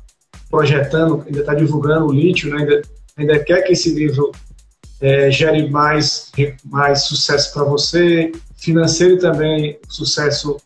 projetando, 0.49 1.23
ainda 1.27 1.41
está 1.41 1.53
divulgando 1.53 2.07
o 2.07 2.11
lítio, 2.11 2.49
né? 2.49 2.61
ainda, 2.61 2.81
ainda 3.15 3.39
quer 3.43 3.61
que 3.61 3.73
esse 3.73 3.93
livro 3.93 4.31
é, 4.99 5.29
gere 5.29 5.69
mais, 5.69 6.31
mais 6.65 7.03
sucesso 7.03 7.53
para 7.53 7.63
você, 7.63 8.31
financeiro 8.57 9.19
também, 9.19 9.77
sucesso 9.87 10.57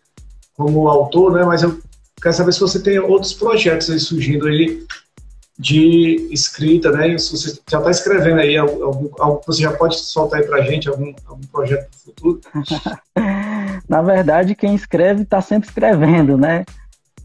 como 0.55 0.87
autor, 0.87 1.33
né? 1.33 1.43
Mas 1.43 1.61
eu 1.61 1.77
Quero 2.21 2.35
saber 2.35 2.51
se 2.51 2.59
você 2.59 2.79
tem 2.81 2.99
outros 2.99 3.33
projetos 3.33 3.89
aí 3.89 3.99
surgindo 3.99 4.47
aí 4.47 4.83
de 5.59 6.29
escrita, 6.31 6.89
né? 6.89 7.17
Se 7.17 7.31
você 7.31 7.59
já 7.69 7.79
está 7.79 7.91
escrevendo 7.91 8.39
aí 8.39 8.57
algo, 8.57 9.13
algo 9.19 9.41
você 9.45 9.63
já 9.63 9.73
pode 9.73 9.99
soltar 9.99 10.39
aí 10.39 10.47
para 10.47 10.61
gente, 10.61 10.87
algum, 10.87 11.13
algum 11.27 11.45
projeto 11.47 11.89
futuro? 12.05 12.39
Na 13.89 14.01
verdade, 14.01 14.55
quem 14.55 14.73
escreve 14.73 15.23
está 15.23 15.41
sempre 15.41 15.67
escrevendo, 15.67 16.37
né? 16.37 16.63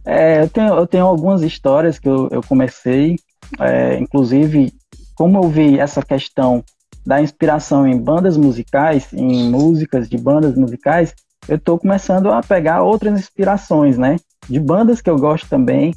É, 0.05 0.43
eu, 0.43 0.49
tenho, 0.49 0.74
eu 0.74 0.87
tenho 0.87 1.07
algumas 1.07 1.43
histórias 1.43 1.99
que 1.99 2.09
eu, 2.09 2.28
eu 2.32 2.43
comecei, 2.43 3.16
é, 3.61 3.99
inclusive, 3.99 4.74
como 5.14 5.39
eu 5.39 5.49
vi 5.49 5.78
essa 5.78 6.03
questão 6.03 6.64
da 7.07 7.22
inspiração 7.22 7.87
em 7.87 7.97
bandas 7.97 8.37
musicais, 8.37 9.12
em 9.12 9.49
músicas 9.49 10.09
de 10.09 10.18
bandas 10.18 10.57
musicais, 10.57 11.14
eu 11.47 11.57
estou 11.57 11.78
começando 11.78 12.32
a 12.32 12.43
pegar 12.43 12.82
outras 12.82 13.18
inspirações, 13.20 13.97
né? 13.97 14.16
De 14.49 14.59
bandas 14.59 15.01
que 15.01 15.09
eu 15.09 15.18
gosto 15.18 15.49
também. 15.49 15.95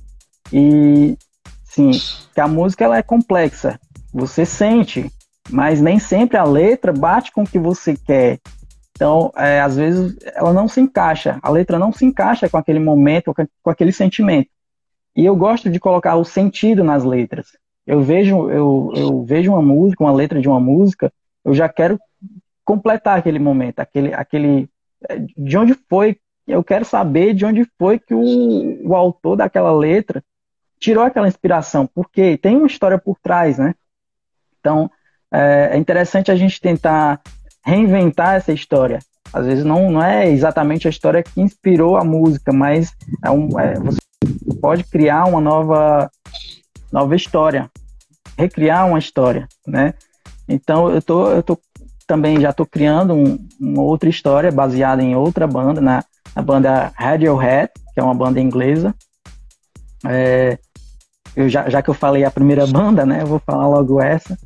E, 0.51 1.17
sim, 1.67 1.91
que 2.33 2.39
a 2.39 2.47
música 2.47 2.83
ela 2.83 2.97
é 2.97 3.03
complexa. 3.03 3.79
Você 4.13 4.45
sente, 4.45 5.11
mas 5.49 5.81
nem 5.81 5.99
sempre 5.99 6.37
a 6.37 6.43
letra 6.43 6.91
bate 6.91 7.31
com 7.31 7.43
o 7.43 7.47
que 7.47 7.59
você 7.59 7.95
quer. 7.95 8.39
Então, 8.91 9.31
é, 9.35 9.61
às 9.61 9.75
vezes, 9.75 10.17
ela 10.33 10.51
não 10.51 10.67
se 10.67 10.81
encaixa. 10.81 11.37
A 11.43 11.49
letra 11.51 11.77
não 11.77 11.91
se 11.91 12.03
encaixa 12.03 12.49
com 12.49 12.57
aquele 12.57 12.79
momento, 12.79 13.33
com 13.61 13.69
aquele 13.69 13.91
sentimento. 13.91 14.49
E 15.15 15.25
eu 15.25 15.35
gosto 15.35 15.69
de 15.69 15.79
colocar 15.79 16.15
o 16.15 16.23
sentido 16.23 16.83
nas 16.83 17.03
letras. 17.03 17.47
Eu 17.85 18.01
vejo, 18.01 18.49
eu, 18.49 18.91
eu 18.95 19.23
vejo 19.23 19.51
uma 19.51 19.61
música, 19.61 20.03
uma 20.03 20.11
letra 20.11 20.41
de 20.41 20.49
uma 20.49 20.59
música, 20.59 21.11
eu 21.45 21.53
já 21.53 21.69
quero 21.69 21.99
completar 22.65 23.17
aquele 23.17 23.39
momento, 23.39 23.79
aquele, 23.79 24.13
aquele 24.13 24.69
de 25.37 25.57
onde 25.57 25.73
foi, 25.89 26.17
eu 26.47 26.63
quero 26.63 26.83
saber 26.83 27.33
de 27.33 27.45
onde 27.45 27.65
foi 27.77 27.99
que 27.99 28.13
o, 28.13 28.89
o 28.89 28.95
autor 28.95 29.37
daquela 29.37 29.71
letra 29.71 30.23
tirou 30.79 31.03
aquela 31.03 31.27
inspiração, 31.27 31.87
porque 31.87 32.37
tem 32.37 32.57
uma 32.57 32.67
história 32.67 32.97
por 32.97 33.17
trás, 33.19 33.57
né? 33.57 33.73
Então, 34.59 34.89
é, 35.31 35.71
é 35.73 35.77
interessante 35.77 36.31
a 36.31 36.35
gente 36.35 36.61
tentar 36.61 37.21
reinventar 37.63 38.35
essa 38.35 38.53
história. 38.53 38.99
Às 39.33 39.45
vezes 39.45 39.65
não, 39.65 39.91
não 39.91 40.01
é 40.01 40.29
exatamente 40.29 40.87
a 40.87 40.89
história 40.89 41.21
que 41.21 41.41
inspirou 41.41 41.97
a 41.97 42.03
música, 42.03 42.53
mas 42.53 42.93
é 43.23 43.29
um, 43.29 43.59
é, 43.59 43.73
você 43.75 43.99
pode 44.61 44.83
criar 44.85 45.25
uma 45.25 45.41
nova, 45.41 46.09
nova 46.91 47.15
história, 47.15 47.69
recriar 48.37 48.87
uma 48.87 48.99
história, 48.99 49.47
né? 49.65 49.93
Então 50.47 50.89
eu 50.89 51.01
tô, 51.01 51.29
eu 51.29 51.43
tô 51.43 51.59
também 52.07 52.39
já 52.39 52.51
estou 52.51 52.65
criando 52.65 53.13
um, 53.13 53.37
uma 53.59 53.81
outra 53.83 54.07
história 54.07 54.49
baseada 54.49 55.03
em 55.03 55.13
outra 55.13 55.45
banda, 55.45 55.81
na, 55.81 56.03
na 56.33 56.41
banda 56.41 56.91
Radiohead, 56.95 57.69
que 57.93 57.99
é 57.99 58.03
uma 58.03 58.15
banda 58.15 58.39
inglesa. 58.39 58.95
É, 60.05 60.57
eu 61.37 61.47
já, 61.47 61.69
já 61.69 61.83
que 61.83 61.89
eu 61.89 61.93
falei 61.93 62.23
a 62.25 62.31
primeira 62.31 62.65
banda, 62.67 63.05
né, 63.05 63.21
eu 63.21 63.27
vou 63.27 63.39
falar 63.39 63.67
logo 63.67 64.01
essa. 64.01 64.37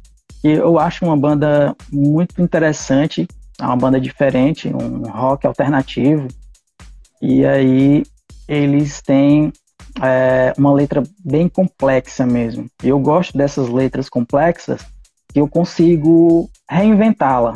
E 0.43 0.49
eu 0.49 0.77
acho 0.77 1.05
uma 1.05 1.15
banda 1.15 1.75
muito 1.91 2.41
interessante, 2.41 3.27
é 3.59 3.63
uma 3.63 3.77
banda 3.77 3.99
diferente, 3.99 4.67
um 4.67 5.09
rock 5.09 5.47
alternativo. 5.47 6.27
E 7.21 7.45
aí 7.45 8.03
eles 8.47 9.01
têm 9.01 9.53
é, 10.01 10.51
uma 10.57 10.73
letra 10.73 11.03
bem 11.23 11.47
complexa 11.47 12.25
mesmo. 12.25 12.67
Eu 12.83 12.99
gosto 12.99 13.37
dessas 13.37 13.69
letras 13.69 14.09
complexas 14.09 14.81
que 15.31 15.39
eu 15.39 15.47
consigo 15.47 16.49
reinventá-la, 16.69 17.53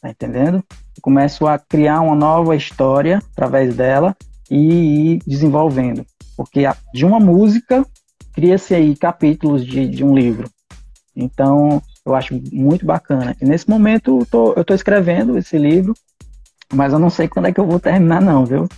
tá 0.00 0.08
entendendo? 0.08 0.56
Eu 0.96 1.02
começo 1.02 1.46
a 1.46 1.58
criar 1.58 2.00
uma 2.00 2.16
nova 2.16 2.56
história 2.56 3.22
através 3.32 3.76
dela 3.76 4.16
e 4.50 5.12
ir 5.12 5.18
desenvolvendo. 5.26 6.04
Porque 6.36 6.62
de 6.94 7.04
uma 7.04 7.20
música 7.20 7.86
cria-se 8.32 8.74
aí 8.74 8.96
capítulos 8.96 9.64
de, 9.64 9.88
de 9.88 10.04
um 10.04 10.14
livro. 10.14 10.48
Então, 11.14 11.82
eu 12.04 12.14
acho 12.14 12.40
muito 12.52 12.84
bacana. 12.84 13.36
E 13.40 13.44
nesse 13.44 13.68
momento 13.68 14.20
eu 14.20 14.26
tô, 14.26 14.52
eu 14.54 14.64
tô 14.64 14.74
escrevendo 14.74 15.36
esse 15.38 15.56
livro, 15.58 15.94
mas 16.72 16.92
eu 16.92 16.98
não 16.98 17.10
sei 17.10 17.28
quando 17.28 17.46
é 17.46 17.52
que 17.52 17.60
eu 17.60 17.66
vou 17.66 17.78
terminar 17.78 18.20
não, 18.20 18.44
viu? 18.44 18.68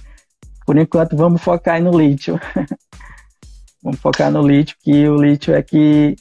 Por 0.67 0.77
enquanto 0.77 1.17
vamos 1.17 1.43
focar 1.43 1.77
aí 1.77 1.83
no 1.83 1.97
lítio. 1.97 2.41
vamos 3.83 4.01
focar 4.01 4.31
no 4.31 4.47
lítio, 4.47 4.77
que 4.83 5.09
o 5.09 5.17
lítio 5.17 5.55
é 5.55 5.63
que 5.63 6.17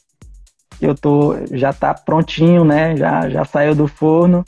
eu 0.82 0.96
tô 0.96 1.36
já 1.52 1.72
tá 1.72 1.94
prontinho, 1.94 2.64
né? 2.64 2.96
Já 2.96 3.30
já 3.30 3.46
saiu 3.46 3.74
do 3.74 3.88
forno. 3.88 4.44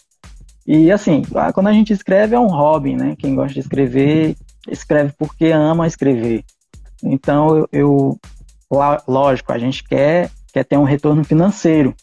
E 0.67 0.91
assim, 0.91 1.21
quando 1.53 1.67
a 1.67 1.73
gente 1.73 1.93
escreve 1.93 2.35
é 2.35 2.39
um 2.39 2.47
hobby, 2.47 2.95
né? 2.95 3.15
Quem 3.17 3.35
gosta 3.35 3.53
de 3.53 3.59
escrever, 3.59 4.35
escreve 4.67 5.13
porque 5.17 5.45
ama 5.45 5.87
escrever. 5.87 6.43
Então 7.03 7.55
eu, 7.57 7.69
eu 7.71 8.19
lógico, 9.07 9.51
a 9.51 9.57
gente 9.57 9.83
quer 9.83 10.29
quer 10.55 10.63
ter 10.63 10.77
um 10.77 10.85
retorno 10.85 11.21
financeiro, 11.21 11.93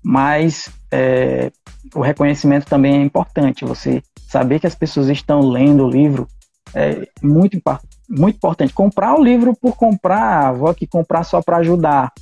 mas 0.00 0.70
é, 0.88 1.50
o 1.92 2.00
reconhecimento 2.00 2.64
também 2.66 2.96
é 2.96 3.02
importante. 3.02 3.64
Você 3.64 4.00
saber 4.28 4.60
que 4.60 4.68
as 4.68 4.74
pessoas 4.76 5.08
estão 5.08 5.40
lendo 5.40 5.84
o 5.84 5.90
livro 5.90 6.28
é 6.72 7.08
muito, 7.20 7.60
muito 8.08 8.36
importante. 8.36 8.72
Comprar 8.72 9.18
o 9.18 9.22
livro 9.22 9.52
por 9.60 9.76
comprar, 9.76 10.52
vou 10.52 10.68
aqui 10.68 10.86
comprar 10.86 11.24
só 11.24 11.42
para 11.42 11.56
ajudar, 11.56 12.12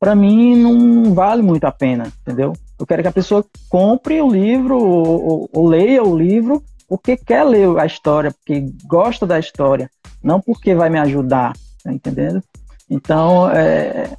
para 0.00 0.14
mim 0.14 0.56
não 0.56 1.12
vale 1.12 1.42
muito 1.42 1.64
a 1.64 1.72
pena, 1.72 2.10
entendeu? 2.22 2.54
Eu 2.78 2.86
quero 2.86 3.02
que 3.02 3.08
a 3.08 3.12
pessoa 3.12 3.44
compre 3.68 4.20
o 4.22 4.30
livro 4.30 4.78
ou, 4.78 5.28
ou, 5.28 5.50
ou 5.52 5.66
leia 5.66 6.02
o 6.02 6.16
livro 6.16 6.62
porque 6.88 7.16
quer 7.16 7.42
ler 7.44 7.78
a 7.78 7.84
história, 7.84 8.30
porque 8.30 8.72
gosta 8.86 9.26
da 9.26 9.38
história, 9.38 9.90
não 10.22 10.40
porque 10.40 10.74
vai 10.74 10.88
me 10.88 10.98
ajudar, 10.98 11.52
tá 11.82 11.92
entendendo? 11.92 12.42
Então, 12.88 13.50
é, 13.50 14.16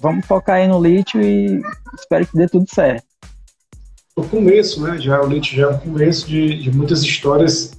vamos 0.00 0.26
focar 0.26 0.56
aí 0.56 0.68
no 0.68 0.82
lítio 0.82 1.20
e 1.20 1.62
espero 1.98 2.26
que 2.26 2.36
dê 2.36 2.48
tudo 2.48 2.66
certo. 2.68 3.04
O 4.16 4.22
começo, 4.22 4.82
né? 4.82 4.98
Já 4.98 5.20
o 5.20 5.26
lítio 5.26 5.56
já 5.56 5.64
é 5.64 5.66
o 5.68 5.78
começo 5.78 6.26
de, 6.28 6.62
de 6.62 6.70
muitas 6.70 7.02
histórias 7.02 7.72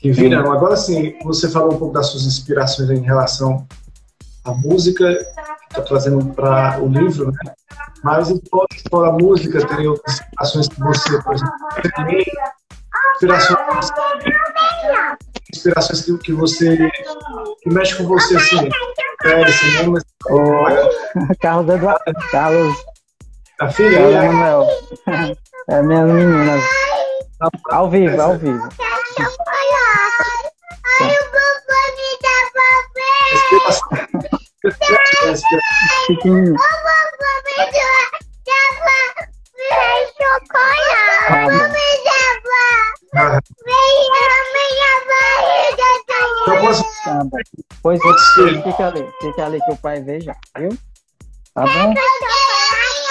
que 0.00 0.10
viram. 0.10 0.50
Agora 0.50 0.76
sim, 0.76 1.14
você 1.22 1.48
falou 1.48 1.74
um 1.74 1.78
pouco 1.78 1.94
das 1.94 2.06
suas 2.06 2.24
inspirações 2.24 2.90
em 2.90 3.02
relação 3.02 3.66
à 4.44 4.52
música, 4.52 5.14
que 5.14 5.66
está 5.68 5.82
trazendo 5.82 6.24
para 6.34 6.80
o 6.82 6.88
livro, 6.88 7.30
né? 7.30 7.54
Mas 8.02 8.30
enquanto 8.30 8.74
for 8.90 9.08
a 9.08 9.12
música, 9.12 9.64
tem 9.64 9.86
outras 9.86 10.20
inspirações 10.20 10.68
que 10.68 10.80
você, 10.80 11.22
por 11.22 11.34
exemplo, 11.34 11.52
tem 11.94 12.24
inspirações, 13.14 13.90
inspirações 15.54 16.00
que, 16.02 16.18
que 16.18 16.32
você 16.32 16.90
que 17.62 17.70
mexe 17.70 17.94
com 17.94 18.04
você 18.08 18.36
assim, 18.36 18.68
é, 19.24 19.52
cinema, 19.52 19.98
oh, 20.30 20.64
Carlos 21.40 21.74
Eduardo, 21.74 22.02
Carlos, 22.30 22.76
a 23.60 23.70
filha, 23.70 23.98
Carlos 23.98 24.68
é, 25.68 25.76
é 25.76 25.82
minhas 25.82 26.10
meninas, 26.10 26.62
ao 27.70 27.90
vivo, 27.90 28.20
ao 28.20 28.36
vivo. 28.36 28.68
Chiquinho. 36.06 36.56
Pois 47.82 48.00
é, 48.00 48.62
fica 48.62 48.86
ali, 48.86 49.06
fica 49.20 49.44
ali 49.44 49.60
que 49.60 49.72
o 49.72 49.76
pai 49.76 50.00
veja, 50.00 50.34
viu? 50.56 50.70
Tá 51.54 51.62
bom? 51.62 51.94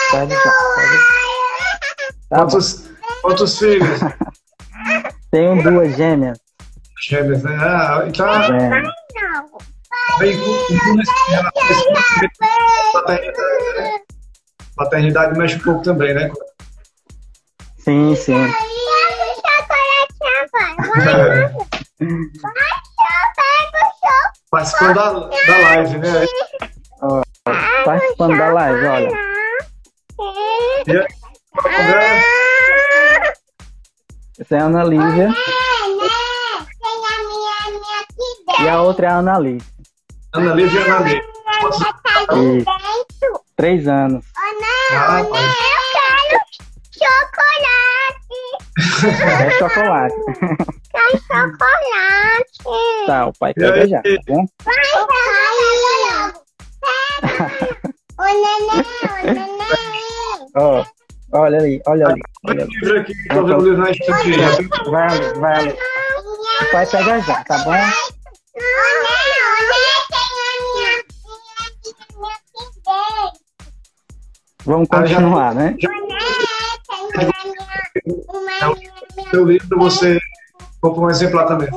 Pode 0.10 0.34
já, 0.34 0.52
pode. 0.76 0.98
Tá 2.30 2.38
quantos, 2.38 2.90
quantos 3.22 3.60
filhos? 3.60 4.00
Tenho 5.30 5.62
duas 5.62 5.96
gêmeas. 5.96 6.40
Gêmeas, 7.08 7.44
né? 7.44 7.56
Ah, 7.60 8.04
então. 8.08 8.28
É. 8.28 8.82
Bem, 10.20 10.38
paternidade, 12.92 13.34
paternidade 14.76 15.38
mexe 15.38 15.56
um 15.58 15.60
pouco 15.60 15.84
também, 15.84 16.14
né? 16.14 16.32
Sim, 17.78 18.16
sim. 18.16 18.52
Participando 24.50 24.96
da, 24.96 25.12
da 25.12 25.58
live, 25.62 25.98
né? 25.98 26.26
Ó, 27.02 27.22
participando 27.86 28.38
da 28.38 28.48
live, 28.54 28.86
olha. 28.88 29.10
Essa 34.40 34.56
é 34.56 34.60
a 34.60 34.64
Ana 34.66 34.84
Lívia. 34.84 35.30
E 38.60 38.68
a 38.68 38.82
outra 38.82 39.08
é 39.08 39.10
a 39.10 39.18
Ana 39.18 39.40
Lívia. 39.40 39.66
Ana 40.34 40.54
Lívia 40.54 40.80
e 40.80 40.84
Ana 40.84 41.00
Lívia. 41.00 42.66
Três 43.56 43.88
anos. 43.88 44.26
Ah, 44.94 45.22
É 45.22 45.91
chocolate. 47.02 48.16
Quer 49.42 49.52
chocolate. 49.58 50.16
Tá, 53.08 53.28
o 53.28 53.34
pai 53.34 53.54
pega 53.54 53.88
já, 53.88 54.02
tá 54.02 54.10
bom? 54.28 54.46
Vai, 54.64 54.76
vai, 57.22 57.52
O 58.18 58.24
neném, 58.24 58.86
o 59.12 59.26
neném. 59.26 59.62
Ó, 60.56 60.86
olha 61.34 61.58
ali, 61.58 61.82
olha 61.88 62.08
ali. 62.08 62.22
Olha 62.48 62.64
ali. 62.64 62.74
livro 62.82 63.00
aqui, 63.00 63.14
tô 63.30 63.46
vendo 63.46 63.64
livro 63.64 63.78
na 63.78 63.92
estante. 63.92 64.90
Vai 64.90 65.08
ali, 65.08 65.40
vai 65.40 65.56
ali. 65.56 65.76
O 66.62 66.72
pai 66.72 66.86
pega 66.86 67.20
já, 67.22 67.44
tá 67.44 67.58
bom? 67.60 67.74
Vamos 74.64 74.88
continuar, 74.88 75.56
né? 75.56 75.76
Seu 79.30 79.46
livro 79.46 79.78
você 79.78 80.20
comprou 80.80 81.06
um 81.06 81.10
exemplar 81.10 81.46
também. 81.46 81.70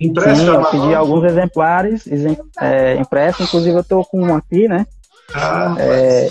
Impresso? 0.00 0.40
Sim, 0.40 0.46
eu 0.48 0.64
pedi 0.66 0.94
alguns 0.94 1.24
exemplares 1.24 2.04
é, 2.60 2.94
impressos, 2.96 3.46
inclusive 3.46 3.76
eu 3.76 3.82
estou 3.82 4.04
com 4.04 4.22
um 4.22 4.34
aqui, 4.34 4.66
né? 4.66 4.86
Ah, 5.34 5.76
é, 5.78 6.30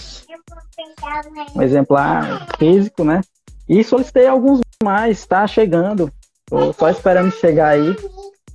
um 1.55 1.61
exemplar 1.61 2.47
físico, 2.57 3.03
né? 3.03 3.21
E 3.67 3.83
solicitei 3.83 4.27
alguns 4.27 4.61
mais, 4.83 5.25
tá 5.25 5.45
chegando. 5.45 6.11
Tô 6.49 6.73
só 6.73 6.89
esperando 6.89 7.31
chegar 7.31 7.69
aí. 7.69 7.95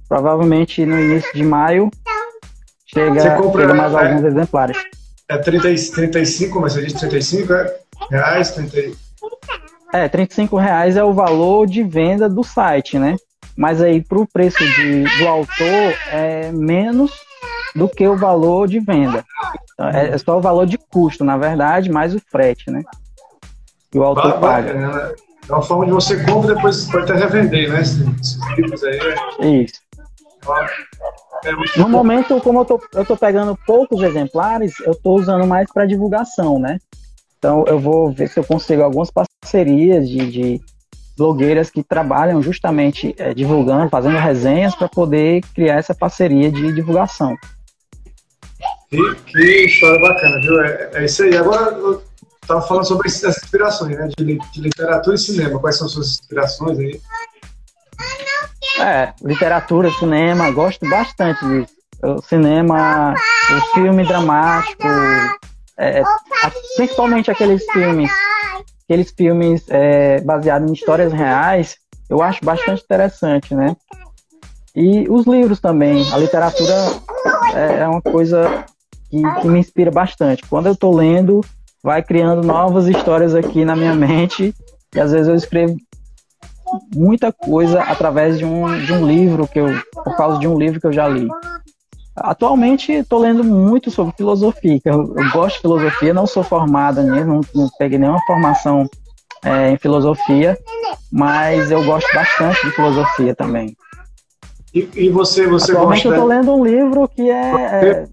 Provavelmente 0.08 0.84
no 0.84 0.98
início 0.98 1.32
de 1.32 1.44
maio 1.44 1.90
chega, 2.86 3.36
compra, 3.36 3.62
chega 3.62 3.74
mais 3.74 3.92
é, 3.92 3.96
alguns 3.96 4.24
exemplares. 4.24 4.76
É 5.28 5.38
30, 5.38 5.68
35, 5.94 6.60
mas 6.60 6.72
você 6.72 6.82
disse 6.82 6.98
35 6.98 7.52
é? 7.52 7.76
Reais? 8.10 8.50
30... 8.52 8.96
É, 9.92 10.08
35 10.08 10.56
reais 10.56 10.96
é 10.96 11.04
o 11.04 11.12
valor 11.12 11.66
de 11.66 11.82
venda 11.82 12.28
do 12.28 12.42
site, 12.42 12.98
né? 12.98 13.16
Mas 13.56 13.80
aí 13.80 14.02
para 14.02 14.18
o 14.18 14.26
preço 14.26 14.58
de, 14.58 15.04
do 15.18 15.28
autor 15.28 15.94
é 16.10 16.50
menos 16.50 17.12
do 17.74 17.88
que 17.88 18.06
o 18.06 18.16
valor 18.16 18.66
de 18.68 18.80
venda. 18.80 19.24
Então, 19.72 19.88
é, 19.88 20.10
é 20.10 20.18
só 20.18 20.38
o 20.38 20.40
valor 20.40 20.66
de 20.66 20.78
custo, 20.78 21.24
na 21.24 21.36
verdade, 21.36 21.90
mais 21.90 22.14
o 22.14 22.20
frete, 22.30 22.70
né? 22.70 22.82
Que 23.90 23.98
o 23.98 24.04
autor 24.04 24.40
paga. 24.40 24.74
Né? 24.74 25.14
É 25.48 25.52
uma 25.52 25.62
forma 25.62 25.86
de 25.86 25.92
você 25.92 26.24
compra 26.24 26.52
e 26.52 26.54
depois 26.56 26.90
pode 26.90 27.10
até 27.12 27.20
revender, 27.20 27.70
né? 27.70 27.80
Esses, 27.80 28.00
esses 28.20 28.56
livros 28.56 28.82
aí. 28.82 28.98
É... 29.40 29.46
Isso. 29.46 29.84
É 31.44 31.78
no 31.78 31.88
momento, 31.88 32.40
como 32.40 32.60
eu 32.60 32.64
tô, 32.64 32.80
eu 32.94 33.04
tô 33.04 33.16
pegando 33.16 33.58
poucos 33.66 34.02
exemplares, 34.02 34.80
eu 34.80 34.94
tô 34.94 35.14
usando 35.14 35.46
mais 35.46 35.70
para 35.70 35.86
divulgação, 35.86 36.58
né? 36.58 36.78
Então 37.44 37.62
eu 37.68 37.78
vou 37.78 38.10
ver 38.10 38.26
se 38.30 38.40
eu 38.40 38.44
consigo 38.44 38.82
algumas 38.82 39.10
parcerias 39.10 40.08
de, 40.08 40.30
de 40.30 40.60
blogueiras 41.14 41.68
que 41.68 41.82
trabalham 41.82 42.40
justamente 42.40 43.14
é, 43.18 43.34
divulgando, 43.34 43.90
fazendo 43.90 44.16
resenhas 44.16 44.74
para 44.74 44.88
poder 44.88 45.42
criar 45.54 45.74
essa 45.74 45.94
parceria 45.94 46.50
de 46.50 46.72
divulgação. 46.72 47.36
Que, 48.88 49.14
que 49.26 49.64
história 49.66 50.00
bacana, 50.00 50.40
viu? 50.40 50.58
É, 50.62 50.90
é, 50.94 51.04
isso 51.04 51.22
aí. 51.22 51.36
Agora 51.36 51.70
eu 51.72 52.02
estava 52.40 52.62
falando 52.62 52.86
sobre 52.86 53.08
essas 53.08 53.36
inspirações, 53.36 53.94
né? 53.94 54.08
De, 54.16 54.38
de, 54.38 54.60
literatura 54.62 55.14
e 55.14 55.18
cinema. 55.18 55.60
Quais 55.60 55.76
são 55.76 55.86
suas 55.86 56.12
inspirações 56.12 56.78
aí? 56.78 56.98
É, 58.80 59.12
literatura, 59.22 59.90
cinema, 59.98 60.50
gosto 60.50 60.88
bastante 60.88 61.44
disso. 61.44 61.74
O 62.02 62.22
cinema, 62.22 63.12
o 63.12 63.74
filme 63.74 64.02
dramático, 64.06 64.88
é, 65.78 66.02
principalmente 66.76 67.30
aqueles 67.30 67.64
filmes, 67.72 68.10
aqueles 68.84 69.10
filmes 69.10 69.64
é, 69.68 70.20
baseados 70.20 70.70
em 70.70 70.74
histórias 70.74 71.12
reais, 71.12 71.76
eu 72.08 72.22
acho 72.22 72.44
bastante 72.44 72.82
interessante, 72.82 73.54
né? 73.54 73.76
E 74.74 75.08
os 75.08 75.26
livros 75.26 75.60
também, 75.60 76.04
a 76.12 76.18
literatura 76.18 76.74
é, 77.54 77.80
é 77.80 77.88
uma 77.88 78.02
coisa 78.02 78.64
que, 79.08 79.22
que 79.40 79.48
me 79.48 79.60
inspira 79.60 79.90
bastante. 79.90 80.44
Quando 80.48 80.66
eu 80.66 80.72
estou 80.72 80.94
lendo, 80.94 81.40
vai 81.82 82.02
criando 82.02 82.42
novas 82.42 82.88
histórias 82.88 83.34
aqui 83.34 83.64
na 83.64 83.76
minha 83.76 83.94
mente 83.94 84.54
e 84.94 85.00
às 85.00 85.12
vezes 85.12 85.28
eu 85.28 85.34
escrevo 85.34 85.76
muita 86.94 87.32
coisa 87.32 87.82
através 87.82 88.38
de 88.38 88.44
um, 88.44 88.84
de 88.84 88.92
um 88.92 89.06
livro 89.06 89.46
que 89.46 89.60
eu, 89.60 89.66
por 89.92 90.16
causa 90.16 90.38
de 90.38 90.48
um 90.48 90.58
livro 90.58 90.80
que 90.80 90.86
eu 90.86 90.92
já 90.92 91.06
li. 91.06 91.28
Atualmente 92.16 92.92
estou 92.92 93.18
lendo 93.18 93.42
muito 93.42 93.90
sobre 93.90 94.14
filosofia, 94.16 94.80
eu, 94.84 95.14
eu, 95.16 95.30
gosto 95.32 95.56
de 95.56 95.62
filosofia, 95.62 96.14
não 96.14 96.26
sou 96.26 96.44
formada 96.44 97.02
nisso, 97.02 97.26
não, 97.26 97.40
não 97.54 97.68
peguei 97.76 97.98
nenhuma 97.98 98.20
formação 98.24 98.88
é, 99.44 99.70
em 99.70 99.76
filosofia, 99.76 100.56
mas 101.10 101.72
eu 101.72 101.84
gosto 101.84 102.06
bastante 102.14 102.64
de 102.64 102.70
filosofia 102.72 103.34
também. 103.34 103.76
E, 104.72 104.88
e 104.94 105.10
você, 105.10 105.46
você 105.46 105.72
Atualmente 105.72 106.04
gosta... 106.04 106.08
eu 106.08 106.12
estou 106.12 106.28
lendo 106.28 106.54
um 106.54 106.64
livro 106.64 107.08
que 107.08 107.28
é, 107.28 107.54
é, 107.54 108.08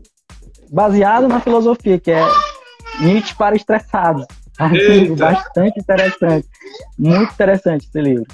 baseado 0.72 1.28
na 1.28 1.39
filosofia, 1.39 1.99
que 1.99 2.12
é 2.12 2.24
Nietzsche 2.99 3.36
para 3.36 3.56
estressados. 3.56 4.26
É 4.60 4.66
um 4.66 4.74
livro 4.74 5.16
bastante 5.16 5.80
interessante, 5.80 6.47
muito 6.97 7.34
interessante 7.34 7.88
esse 7.88 8.02
livro. 8.02 8.26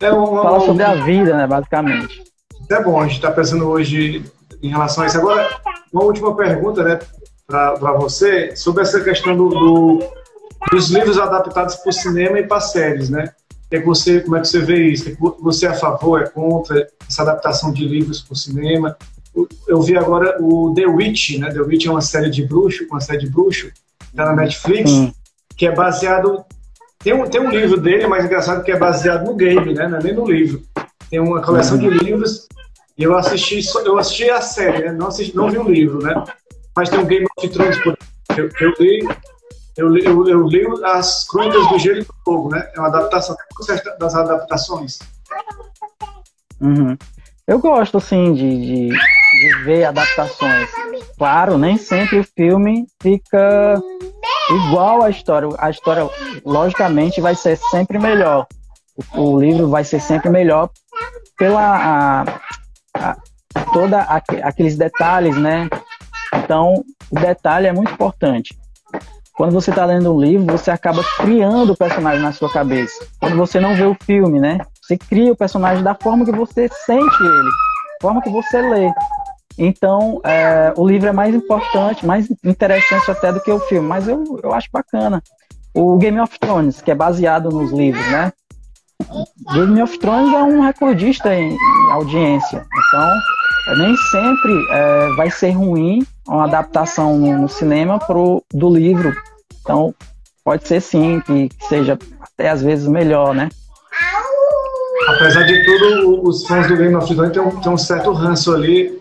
É 0.00 0.12
um, 0.12 0.42
Fala 0.42 0.60
sobre 0.60 0.82
a 0.82 0.94
vida, 0.94 1.36
né, 1.36 1.46
basicamente. 1.46 2.22
É 2.70 2.82
bom, 2.82 3.00
a 3.00 3.04
gente 3.04 3.16
está 3.16 3.30
pensando 3.30 3.68
hoje 3.68 4.24
em 4.62 4.68
relação 4.68 5.04
a 5.04 5.06
isso. 5.06 5.18
Agora, 5.18 5.48
uma 5.92 6.04
última 6.04 6.34
pergunta, 6.36 6.82
né, 6.82 6.98
para 7.46 7.92
você, 7.94 8.54
sobre 8.56 8.82
essa 8.82 9.00
questão 9.00 9.36
do, 9.36 9.48
do, 9.48 9.98
dos 10.70 10.88
livros 10.90 11.18
adaptados 11.18 11.76
para 11.76 11.90
o 11.90 11.92
cinema 11.92 12.38
e 12.38 12.46
para 12.46 12.60
séries, 12.60 13.10
né? 13.10 13.30
É 13.70 13.80
que 13.80 13.86
você, 13.86 14.20
como 14.20 14.36
é 14.36 14.40
que 14.40 14.48
você 14.48 14.60
vê 14.60 14.88
isso? 14.88 15.08
É 15.08 15.16
você 15.40 15.66
é 15.66 15.70
a 15.70 15.74
favor, 15.74 16.20
é 16.20 16.28
contra 16.28 16.86
essa 17.08 17.22
adaptação 17.22 17.72
de 17.72 17.86
livros 17.86 18.20
para 18.20 18.34
o 18.34 18.36
cinema? 18.36 18.96
Eu 19.66 19.80
vi 19.80 19.96
agora 19.96 20.36
o 20.40 20.74
The 20.74 20.86
Witch, 20.86 21.38
né? 21.38 21.50
The 21.50 21.60
Witch 21.60 21.86
é 21.86 21.90
uma 21.90 22.02
série 22.02 22.28
de 22.28 22.46
bruxo, 22.46 22.86
uma 22.90 23.00
série 23.00 23.20
de 23.20 23.30
bruxo, 23.30 23.70
tá 24.14 24.26
na 24.26 24.36
Netflix, 24.36 24.90
hum. 24.90 25.10
que 25.56 25.66
é 25.66 25.72
baseado 25.72 26.44
tem 27.02 27.12
um, 27.12 27.28
tem 27.28 27.40
um 27.40 27.50
livro 27.50 27.80
dele, 27.80 28.06
mais 28.06 28.24
engraçado 28.24 28.62
que 28.62 28.70
é 28.70 28.78
baseado 28.78 29.24
no 29.24 29.34
game, 29.34 29.74
né? 29.74 29.88
Não 29.88 29.98
é 29.98 30.02
nem 30.02 30.14
no 30.14 30.24
livro. 30.24 30.62
Tem 31.10 31.18
uma 31.18 31.42
coleção 31.42 31.76
de 31.76 31.88
livros 31.88 32.46
e 32.96 33.02
eu 33.04 33.16
assisti, 33.16 33.60
eu 33.84 33.98
assisti 33.98 34.30
a 34.30 34.40
série, 34.40 34.86
né? 34.86 34.92
Não, 34.92 35.08
assisti, 35.08 35.34
não 35.36 35.50
vi 35.50 35.58
o 35.58 35.68
livro, 35.68 36.02
né? 36.02 36.24
Mas 36.76 36.88
tem 36.88 36.98
um 36.98 37.06
Game 37.06 37.26
of 37.38 37.48
Thrones 37.48 37.78
por 37.82 37.96
eu, 38.36 38.48
eu 38.60 38.72
li, 38.78 39.08
eu 39.76 39.88
li, 39.88 40.04
eu, 40.04 40.28
eu 40.28 40.46
li 40.46 40.66
as 40.84 41.26
Crônicas 41.28 41.68
do 41.68 41.78
Gelo 41.78 42.00
e 42.00 42.04
do 42.04 42.14
Fogo, 42.24 42.48
né? 42.50 42.66
É 42.74 42.78
uma 42.78 42.88
adaptação 42.88 43.36
das 43.98 44.14
adaptações. 44.14 44.98
Uhum. 46.60 46.96
Eu 47.46 47.58
gosto, 47.58 47.98
assim, 47.98 48.32
de, 48.32 48.40
de, 48.40 48.88
de 48.88 49.64
ver 49.64 49.84
adaptações. 49.84 50.70
Claro, 51.18 51.58
nem 51.58 51.76
sempre 51.76 52.20
o 52.20 52.24
filme 52.24 52.86
fica 53.02 53.80
igual 54.66 55.02
à 55.02 55.10
história. 55.10 55.48
A 55.58 55.68
história, 55.68 56.08
logicamente, 56.44 57.20
vai 57.20 57.34
ser 57.34 57.56
sempre 57.70 57.98
melhor. 57.98 58.46
O, 59.14 59.20
o 59.20 59.40
livro 59.40 59.68
vai 59.68 59.84
ser 59.84 60.00
sempre 60.00 60.30
melhor 60.30 60.70
pela 61.36 61.60
a, 61.60 62.40
a, 62.94 63.16
toda 63.72 64.00
a, 64.00 64.22
aqueles 64.42 64.76
detalhes, 64.76 65.36
né? 65.36 65.68
Então, 66.34 66.84
o 67.10 67.14
detalhe 67.20 67.66
é 67.66 67.72
muito 67.72 67.92
importante. 67.92 68.56
Quando 69.34 69.52
você 69.52 69.70
está 69.70 69.84
lendo 69.84 70.14
um 70.14 70.20
livro, 70.20 70.46
você 70.46 70.70
acaba 70.70 71.02
criando 71.18 71.72
o 71.72 71.76
personagem 71.76 72.22
na 72.22 72.32
sua 72.32 72.52
cabeça. 72.52 73.04
Quando 73.18 73.36
você 73.36 73.58
não 73.58 73.74
vê 73.74 73.84
o 73.84 73.96
filme, 74.04 74.38
né? 74.38 74.58
Você 74.82 74.96
cria 74.96 75.32
o 75.32 75.36
personagem 75.36 75.82
da 75.82 75.94
forma 75.94 76.24
que 76.24 76.32
você 76.32 76.68
sente 76.68 77.22
ele, 77.22 77.44
da 77.44 78.02
forma 78.02 78.22
que 78.22 78.30
você 78.30 78.60
lê. 78.60 78.92
Então, 79.56 80.20
é, 80.24 80.72
o 80.76 80.86
livro 80.86 81.08
é 81.08 81.12
mais 81.12 81.34
importante, 81.34 82.06
mais 82.06 82.28
interessante 82.44 83.10
até 83.10 83.32
do 83.32 83.40
que 83.40 83.50
o 83.50 83.60
filme, 83.60 83.86
mas 83.86 84.08
eu, 84.08 84.22
eu 84.42 84.52
acho 84.52 84.68
bacana. 84.72 85.22
O 85.74 85.96
Game 85.96 86.20
of 86.20 86.38
Thrones, 86.38 86.82
que 86.82 86.90
é 86.90 86.94
baseado 86.94 87.48
nos 87.48 87.70
livros, 87.72 88.04
né? 88.10 88.32
Game 89.52 89.82
of 89.82 89.98
Thrones 89.98 90.34
é 90.34 90.42
um 90.42 90.60
recordista 90.60 91.34
em, 91.34 91.52
em 91.52 91.90
audiência, 91.92 92.64
então 92.88 93.76
nem 93.76 93.96
sempre 93.96 94.66
é, 94.70 95.08
vai 95.16 95.30
ser 95.30 95.50
ruim 95.50 96.04
uma 96.26 96.44
adaptação 96.44 97.16
no, 97.16 97.38
no, 97.38 97.48
cinema 97.48 97.98
pro, 97.98 98.42
do 98.52 98.68
livro. 98.68 99.14
Então, 99.60 99.94
pode 100.44 100.66
ser 100.66 100.80
sim, 100.80 101.20
que, 101.24 101.48
que 101.48 101.64
seja 101.66 101.98
até 102.20 102.50
às 102.50 102.62
vezes 102.62 102.88
melhor, 102.88 103.34
né? 103.34 103.48
Apesar 105.08 105.42
de 105.44 105.64
tudo, 105.64 106.28
os 106.28 106.46
fãs 106.46 106.66
do 106.68 106.76
Game 106.76 106.94
of 106.94 107.12
Thrones 107.12 107.32
têm 107.32 107.42
um, 107.42 107.60
têm 107.60 107.72
um 107.72 107.78
certo 107.78 108.12
ranço 108.12 108.52
ali 108.52 108.98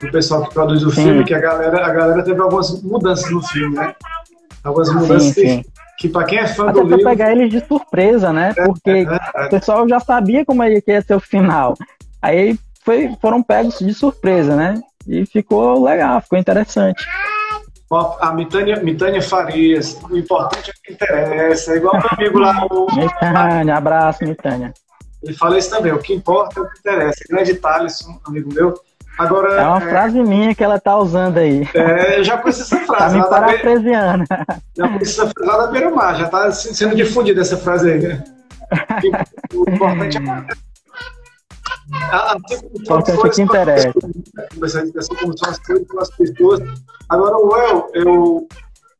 do 0.00 0.10
pessoal 0.10 0.46
que 0.46 0.54
produz 0.54 0.82
o 0.82 0.90
sim. 0.90 1.04
filme, 1.04 1.24
que 1.24 1.34
a 1.34 1.40
galera, 1.40 1.86
a 1.86 1.92
galera 1.92 2.22
teve 2.22 2.40
algumas 2.40 2.82
mudanças 2.82 3.30
no 3.30 3.42
filme, 3.42 3.76
né? 3.76 3.94
Algumas 4.64 4.92
mudanças 4.92 5.34
sim, 5.34 5.62
sim. 5.62 5.64
Que, 6.02 6.08
para 6.08 6.24
quem 6.24 6.38
é 6.38 6.46
fã 6.48 6.64
Até 6.68 6.80
do 6.80 6.88
livro... 6.88 7.04
pegar 7.04 7.30
eles 7.30 7.48
de 7.48 7.64
surpresa, 7.64 8.32
né? 8.32 8.52
É, 8.56 8.64
Porque 8.64 8.90
é, 8.90 9.02
é, 9.02 9.46
o 9.46 9.50
pessoal 9.50 9.88
já 9.88 10.00
sabia 10.00 10.44
como 10.44 10.64
ia 10.64 11.00
ser 11.00 11.14
o 11.14 11.20
final. 11.20 11.74
Aí 12.20 12.58
foi, 12.84 13.16
foram 13.20 13.40
pegos 13.40 13.78
de 13.78 13.94
surpresa, 13.94 14.56
né? 14.56 14.82
E 15.06 15.24
ficou 15.24 15.84
legal, 15.84 16.20
ficou 16.20 16.38
interessante. 16.38 17.06
A 18.20 18.32
Mitânia, 18.32 18.82
Mitânia 18.82 19.22
Farias, 19.22 20.00
o 20.10 20.16
importante 20.16 20.70
é 20.70 20.72
o 20.72 20.82
que 20.82 20.92
interessa, 20.94 21.72
é 21.72 21.76
igual 21.76 21.94
meu 21.94 22.08
amigo 22.10 22.38
lá. 22.38 22.66
O... 22.70 22.86
Mitânia, 22.96 23.76
abraço, 23.76 24.24
Mitânia. 24.24 24.72
Ele 25.22 25.34
fala 25.34 25.56
isso 25.56 25.70
também, 25.70 25.92
o 25.92 25.98
que 25.98 26.14
importa 26.14 26.58
é 26.58 26.62
o 26.62 26.68
que 26.68 26.78
interessa. 26.80 27.24
Grande 27.28 27.54
Thaleson, 27.54 28.18
amigo 28.26 28.52
meu, 28.52 28.74
Agora, 29.22 29.54
é 29.54 29.66
uma 29.66 29.78
é... 29.78 29.88
frase 29.88 30.22
minha 30.22 30.54
que 30.54 30.64
ela 30.64 30.80
tá 30.80 30.96
usando 30.96 31.38
aí. 31.38 31.68
É, 31.74 32.22
já 32.22 32.38
conheci 32.38 32.62
essa 32.62 32.78
frase. 32.86 33.18
tá 33.18 33.22
me 33.22 33.28
parafraseando. 33.28 34.24
Já 34.76 34.88
conheci 34.88 35.20
essa 35.20 35.30
frase 35.30 35.48
lá 35.48 35.56
da 35.58 35.72
Beira-Mar, 35.72 36.16
já 36.16 36.28
tá 36.28 36.50
sendo 36.50 36.94
difundida 36.94 37.40
essa 37.40 37.56
frase 37.56 37.90
aí. 37.90 38.00
Né? 38.00 38.24
O 39.52 39.68
importante 39.68 40.16
é 40.16 40.20
como 43.16 43.30
que 43.30 43.42
interessa. 43.42 43.92
Assim 44.96 45.14
como 45.16 45.38
são 45.38 45.50
as 45.50 45.58
coisas 45.58 46.10
pessoas. 46.16 46.60
Agora, 47.08 47.36
Well, 47.36 47.90
eu, 47.92 48.48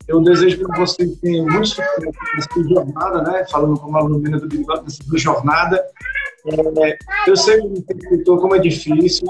eu 0.08 0.20
desejo 0.22 0.58
que 0.58 0.78
você 0.78 1.06
tenha 1.22 1.42
muito 1.42 1.68
sucesso 1.68 2.00
nessa 2.00 2.68
jornada, 2.68 3.22
né? 3.22 3.46
Falando 3.50 3.80
como 3.80 3.96
aluna 3.96 4.38
do 4.38 4.48
Bigode, 4.48 4.82
nessa 4.82 5.18
jornada. 5.18 5.82
É, 6.46 6.98
eu 7.26 7.36
sei 7.36 7.60
como 8.24 8.56
é 8.56 8.58
difícil, 8.58 9.28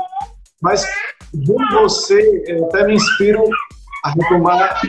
mas 0.62 0.86
de 1.34 1.52
você, 1.72 2.44
eu 2.46 2.66
até 2.66 2.86
me 2.86 2.94
inspiro 2.94 3.44
a 4.04 4.10
retomar 4.10 4.80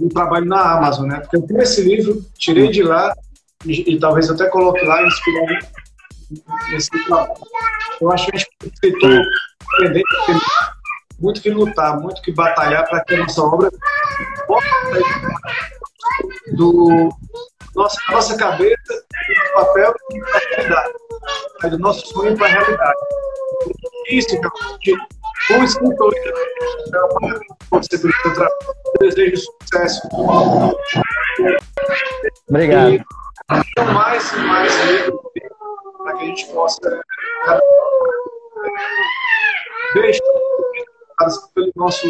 o 0.00 0.08
trabalho 0.08 0.46
na 0.46 0.78
Amazon, 0.78 1.08
né? 1.08 1.20
Porque 1.20 1.36
eu 1.36 1.42
tenho 1.42 1.60
esse 1.60 1.82
livro, 1.82 2.24
tirei 2.38 2.68
de 2.68 2.82
lá 2.82 3.12
e, 3.66 3.94
e 3.94 3.98
talvez 3.98 4.30
até 4.30 4.48
coloque 4.48 4.84
lá 4.84 5.02
e 5.02 5.06
inspirar 5.06 5.58
nesse 6.70 6.90
trabalho. 7.04 7.32
Eu 8.00 8.12
acho 8.12 8.26
que 8.26 8.36
a 8.36 8.38
gente 8.38 8.50
escritor 8.64 9.22
independente 9.80 10.26
tem 10.26 10.40
muito 11.18 11.40
que 11.40 11.50
lutar, 11.50 12.00
muito 12.00 12.20
que 12.22 12.32
batalhar 12.32 12.88
para 12.88 13.04
que 13.04 13.14
a 13.14 13.18
nossa 13.18 13.42
obra 13.42 13.70
do 16.52 17.08
nossa, 17.74 17.98
nossa 18.10 18.36
cabeça, 18.36 18.76
do 18.88 19.52
papel 19.54 19.94
e 20.10 20.20
da 20.20 20.38
realidade. 20.56 20.92
do 21.70 21.78
nosso 21.78 22.06
sonho 22.06 22.36
para 22.36 22.46
a 22.46 22.50
realidade 22.50 22.98
difícil, 24.12 24.40
que 24.80 24.94
como 25.48 25.64
escritor, 25.64 26.14
você 27.70 27.98
seu 27.98 28.34
trabalho, 28.34 28.50
desejo 29.00 29.42
sucesso. 29.62 30.08
Obrigado. 32.48 32.92
E 32.92 33.04
mais 33.92 34.32
e 34.32 34.36
mais 34.36 34.72
para 35.98 36.12
que 36.14 36.22
a 36.22 36.26
gente 36.26 36.46
possa 36.52 37.02
ver 39.94 40.18
pelo 41.54 41.72
nosso 41.76 42.06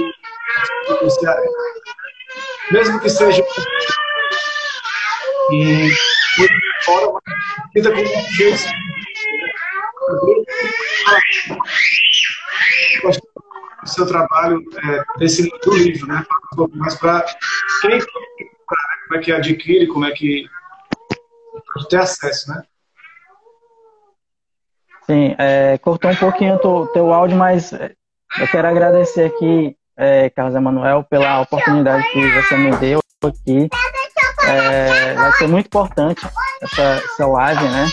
mesmo 2.70 3.00
que 3.00 3.10
seja 3.10 3.44
e 5.53 5.90
fora, 6.84 7.12
mas 7.74 7.86
com 7.86 8.32
jeito 8.36 8.82
o 13.82 13.86
seu 13.86 14.07
trabalho 14.07 14.62
é, 14.84 15.18
desse 15.18 15.48
do 15.48 15.74
livro, 15.74 16.07
né? 16.07 16.24
Um 16.53 16.57
pouco 16.57 16.76
mais 16.76 16.94
para 16.94 17.24
quem 17.80 18.00
como 19.09 19.20
é 19.20 19.24
que 19.24 19.32
adquire, 19.32 19.86
como 19.88 20.05
é 20.07 20.12
que 20.12 20.46
pode 21.74 21.88
ter 21.88 21.96
acesso, 21.98 22.50
né? 22.50 22.62
Sim, 25.03 25.34
é, 25.36 25.78
cortou 25.78 26.11
um 26.11 26.16
pouquinho 26.16 26.55
o 26.55 26.86
teu 26.86 27.12
áudio, 27.12 27.36
mas 27.36 27.72
é, 27.72 27.92
eu 28.40 28.48
quero 28.48 28.68
agradecer 28.68 29.24
aqui, 29.24 29.76
é, 29.96 30.30
Carlos 30.30 30.55
Emanuel, 30.55 31.05
pela 31.05 31.40
oportunidade 31.40 32.09
que 32.11 32.30
você 32.30 32.57
me 32.57 32.74
deu 32.76 33.00
aqui. 33.22 33.68
É, 34.47 35.14
vai 35.14 35.32
ser 35.32 35.47
muito 35.49 35.66
importante 35.66 36.26
essa, 36.62 36.82
essa 36.82 37.26
live, 37.26 37.64
né? 37.68 37.88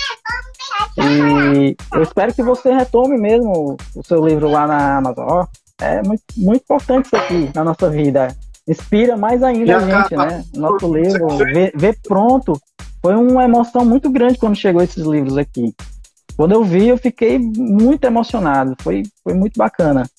E 0.98 1.76
eu 1.94 2.04
espero 2.04 2.34
que 2.34 2.44
você 2.44 2.74
retome 2.74 3.18
mesmo 3.18 3.78
o 3.96 4.04
seu 4.04 4.26
livro 4.26 4.50
lá 4.50 4.68
na 4.68 4.98
Amazon. 4.98 5.46
É 5.82 6.02
muito, 6.04 6.24
muito 6.36 6.62
importante 6.62 7.06
isso 7.06 7.16
aqui 7.16 7.52
na 7.54 7.64
nossa 7.64 7.90
vida. 7.90 8.36
Inspira 8.68 9.16
mais 9.16 9.42
ainda 9.42 9.78
a 9.78 9.80
gente, 9.80 10.16
né? 10.16 10.44
Nosso 10.54 10.94
livro, 10.94 11.28
ver, 11.38 11.72
ver 11.76 11.98
pronto. 12.04 12.60
Foi 13.02 13.16
uma 13.16 13.46
emoção 13.46 13.86
muito 13.86 14.10
grande 14.10 14.38
quando 14.38 14.56
chegou 14.56 14.82
esses 14.82 15.06
livros 15.06 15.38
aqui. 15.38 15.74
Quando 16.36 16.52
eu 16.52 16.64
vi, 16.64 16.88
eu 16.88 16.98
fiquei 16.98 17.40
muito 17.40 18.04
emocionado. 18.06 18.76
Foi, 18.82 19.04
foi 19.24 19.34
muito 19.34 19.58
bacana. 19.58 20.10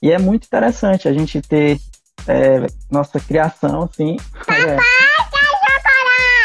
E 0.00 0.12
é 0.12 0.18
muito 0.18 0.44
interessante 0.44 1.08
a 1.08 1.12
gente 1.12 1.42
ter 1.42 1.78
é, 2.26 2.66
nossa 2.90 3.18
criação, 3.18 3.88
assim. 3.92 4.16
É, 4.48 4.76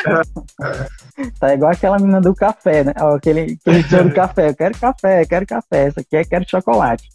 tá 1.40 1.54
igual 1.54 1.72
aquela 1.72 1.98
menina 1.98 2.22
do 2.22 2.36
café, 2.36 2.84
né? 2.84 2.94
Aquele, 2.96 3.58
aquele 3.62 3.84
senhor 3.84 4.06
do 4.06 4.14
café. 4.14 4.50
Eu 4.50 4.56
quero 4.56 4.78
café, 4.78 5.22
eu 5.22 5.28
quero 5.28 5.46
café. 5.46 5.88
Essa 5.88 6.02
aqui 6.02 6.16
é 6.16 6.24
quero 6.24 6.50
chocolate. 6.50 7.10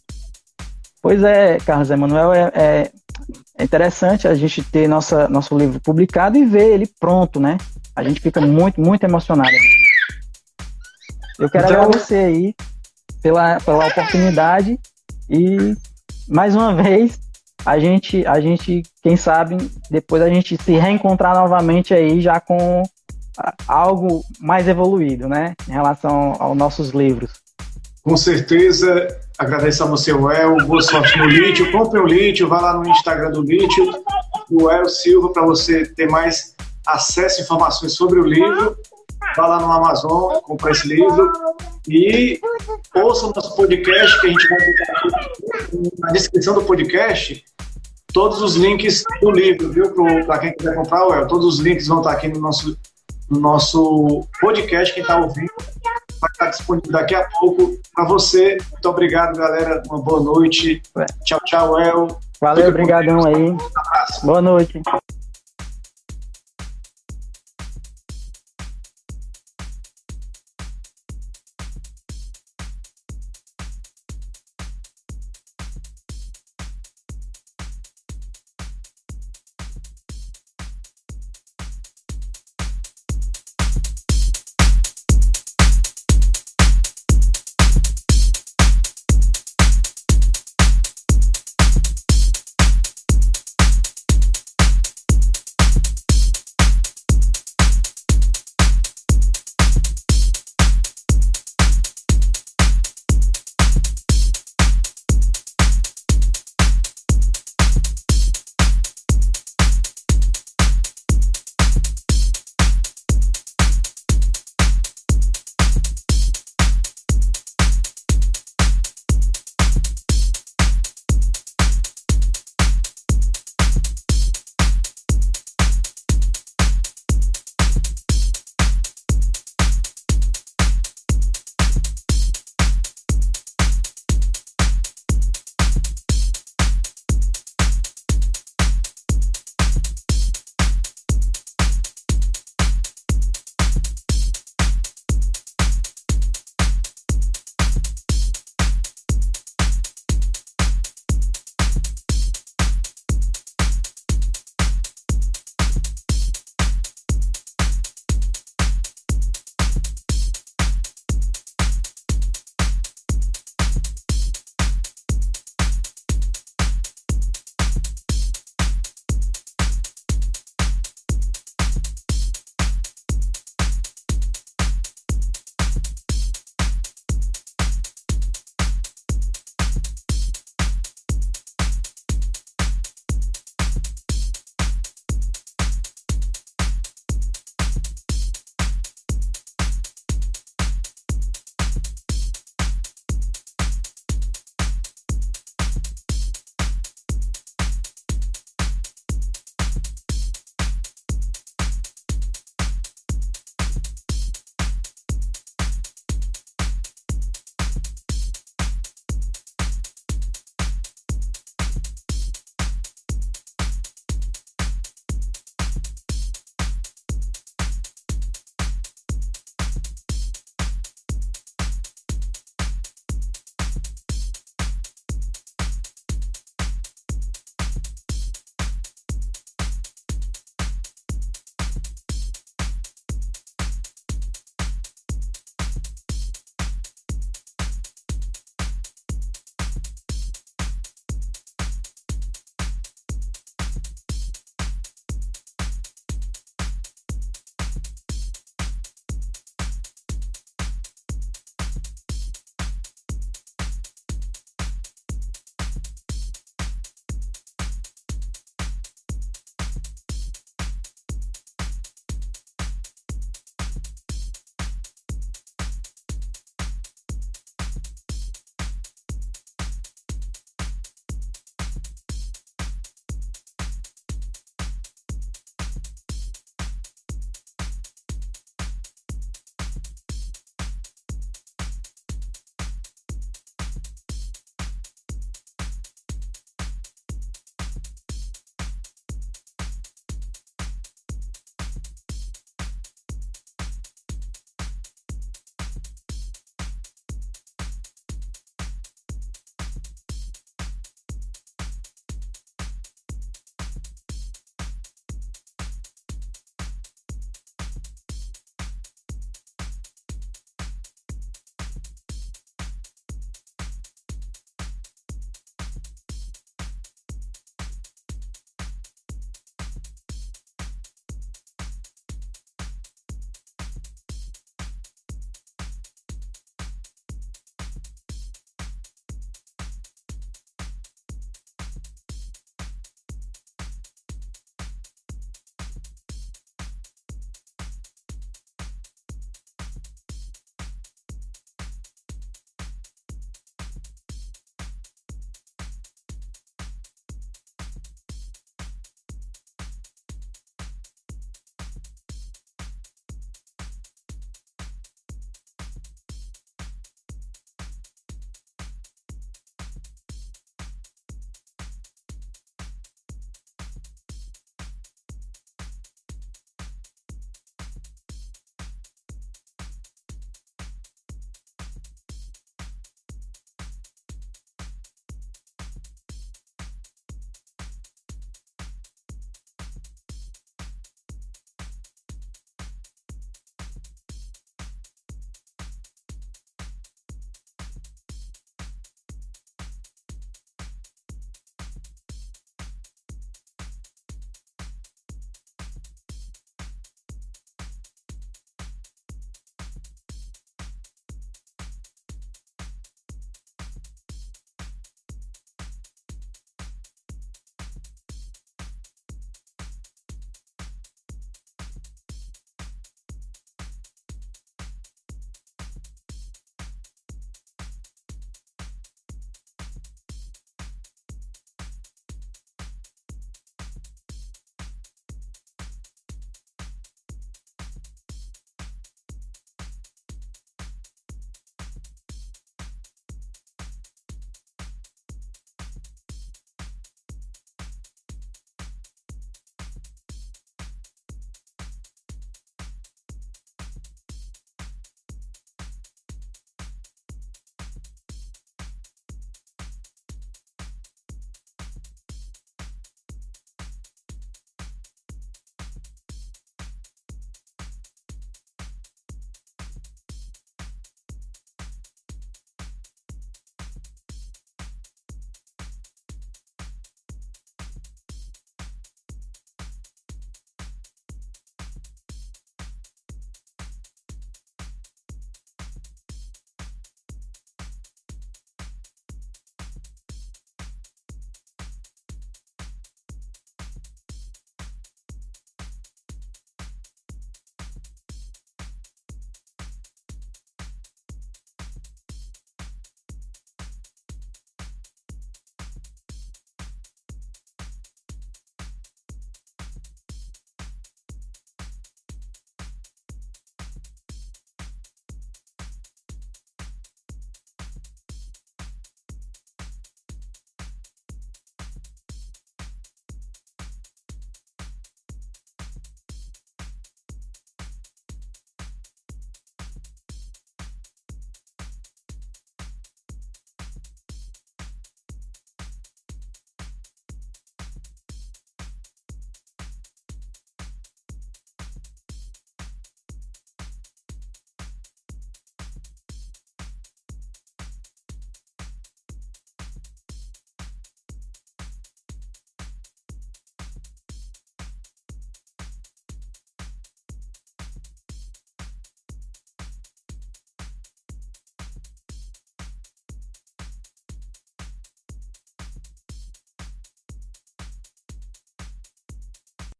Pois 1.01 1.23
é, 1.23 1.57
Carlos 1.59 1.89
Emanuel, 1.89 2.33
é, 2.33 2.51
é, 2.53 2.91
é, 3.57 3.63
interessante 3.63 4.27
a 4.27 4.35
gente 4.35 4.61
ter 4.63 4.87
nossa, 4.87 5.29
nosso 5.29 5.57
livro 5.57 5.79
publicado 5.79 6.37
e 6.37 6.45
ver 6.45 6.73
ele 6.73 6.89
pronto, 6.99 7.39
né? 7.39 7.57
A 7.95 8.03
gente 8.03 8.19
fica 8.19 8.41
muito, 8.41 8.81
muito 8.81 9.03
emocionado. 9.03 9.55
Eu 11.37 11.49
quero 11.49 11.65
então... 11.65 11.83
agradecer 11.83 12.25
aí 12.25 12.55
pela, 13.21 13.59
pela 13.61 13.87
oportunidade 13.87 14.77
e 15.29 15.75
mais 16.27 16.53
uma 16.53 16.75
vez 16.75 17.17
a 17.69 17.77
gente, 17.77 18.25
a 18.25 18.39
gente, 18.41 18.81
quem 19.03 19.15
sabe, 19.15 19.55
depois 19.91 20.23
a 20.23 20.27
gente 20.27 20.57
se 20.59 20.71
reencontrar 20.71 21.35
novamente 21.35 21.93
aí 21.93 22.19
já 22.19 22.39
com 22.39 22.81
algo 23.67 24.23
mais 24.39 24.67
evoluído, 24.67 25.29
né, 25.29 25.53
em 25.67 25.71
relação 25.71 26.35
aos 26.39 26.57
nossos 26.57 26.89
livros. 26.89 27.29
Com 28.01 28.17
certeza, 28.17 29.07
agradeço 29.37 29.83
a 29.83 29.85
você, 29.85 30.09
El, 30.09 30.65
boa 30.65 30.81
sorte 30.81 31.15
no 31.19 31.25
Lítio, 31.25 31.71
compre 31.71 31.99
o 31.99 32.07
Lítio, 32.07 32.47
vá 32.47 32.59
lá 32.59 32.73
no 32.73 32.89
Instagram 32.89 33.29
do 33.29 33.43
Lítio, 33.43 33.85
do 34.49 34.71
El 34.71 34.89
Silva, 34.89 35.31
para 35.31 35.45
você 35.45 35.85
ter 35.85 36.09
mais 36.09 36.55
acesso 36.87 37.39
a 37.39 37.43
informações 37.43 37.93
sobre 37.93 38.19
o 38.19 38.23
livro, 38.23 38.75
vá 39.35 39.47
lá 39.47 39.59
no 39.59 39.71
Amazon, 39.71 40.39
compre 40.41 40.71
esse 40.71 40.87
livro 40.87 41.31
e 41.87 42.39
ouça 42.95 43.27
o 43.27 43.33
nosso 43.33 43.55
podcast, 43.55 44.19
que 44.21 44.27
a 44.27 44.29
gente 44.29 44.49
vai 44.49 44.59
botar 44.59 44.93
aqui 44.93 45.91
na 45.99 46.11
descrição 46.11 46.53
do 46.53 46.63
podcast, 46.63 47.43
todos 48.13 48.41
os 48.41 48.55
links 48.55 49.03
do 49.21 49.31
livro, 49.31 49.71
viu? 49.71 49.93
Para 50.25 50.39
quem 50.39 50.53
quiser 50.53 50.75
comprar, 50.75 51.05
well, 51.07 51.27
todos 51.27 51.45
os 51.45 51.59
links 51.59 51.87
vão 51.87 51.99
estar 51.99 52.11
aqui 52.11 52.27
no 52.27 52.39
nosso, 52.39 52.77
no 53.29 53.39
nosso 53.39 54.27
podcast. 54.39 54.93
Quem 54.93 55.01
está 55.01 55.17
ouvindo 55.17 55.51
vai 56.19 56.29
estar 56.31 56.49
disponível 56.49 56.91
daqui 56.91 57.15
a 57.15 57.27
pouco 57.39 57.77
para 57.93 58.05
você. 58.05 58.57
Muito 58.71 58.89
obrigado, 58.89 59.37
galera. 59.37 59.81
Uma 59.87 60.01
boa 60.01 60.21
noite. 60.21 60.81
Tchau, 61.23 61.39
tchau, 61.45 61.79
El. 61.79 62.07
Valeu, 62.41 62.69
obrigadão 62.69 63.19
aí. 63.25 63.55
Boa 64.23 64.41
noite. 64.41 64.81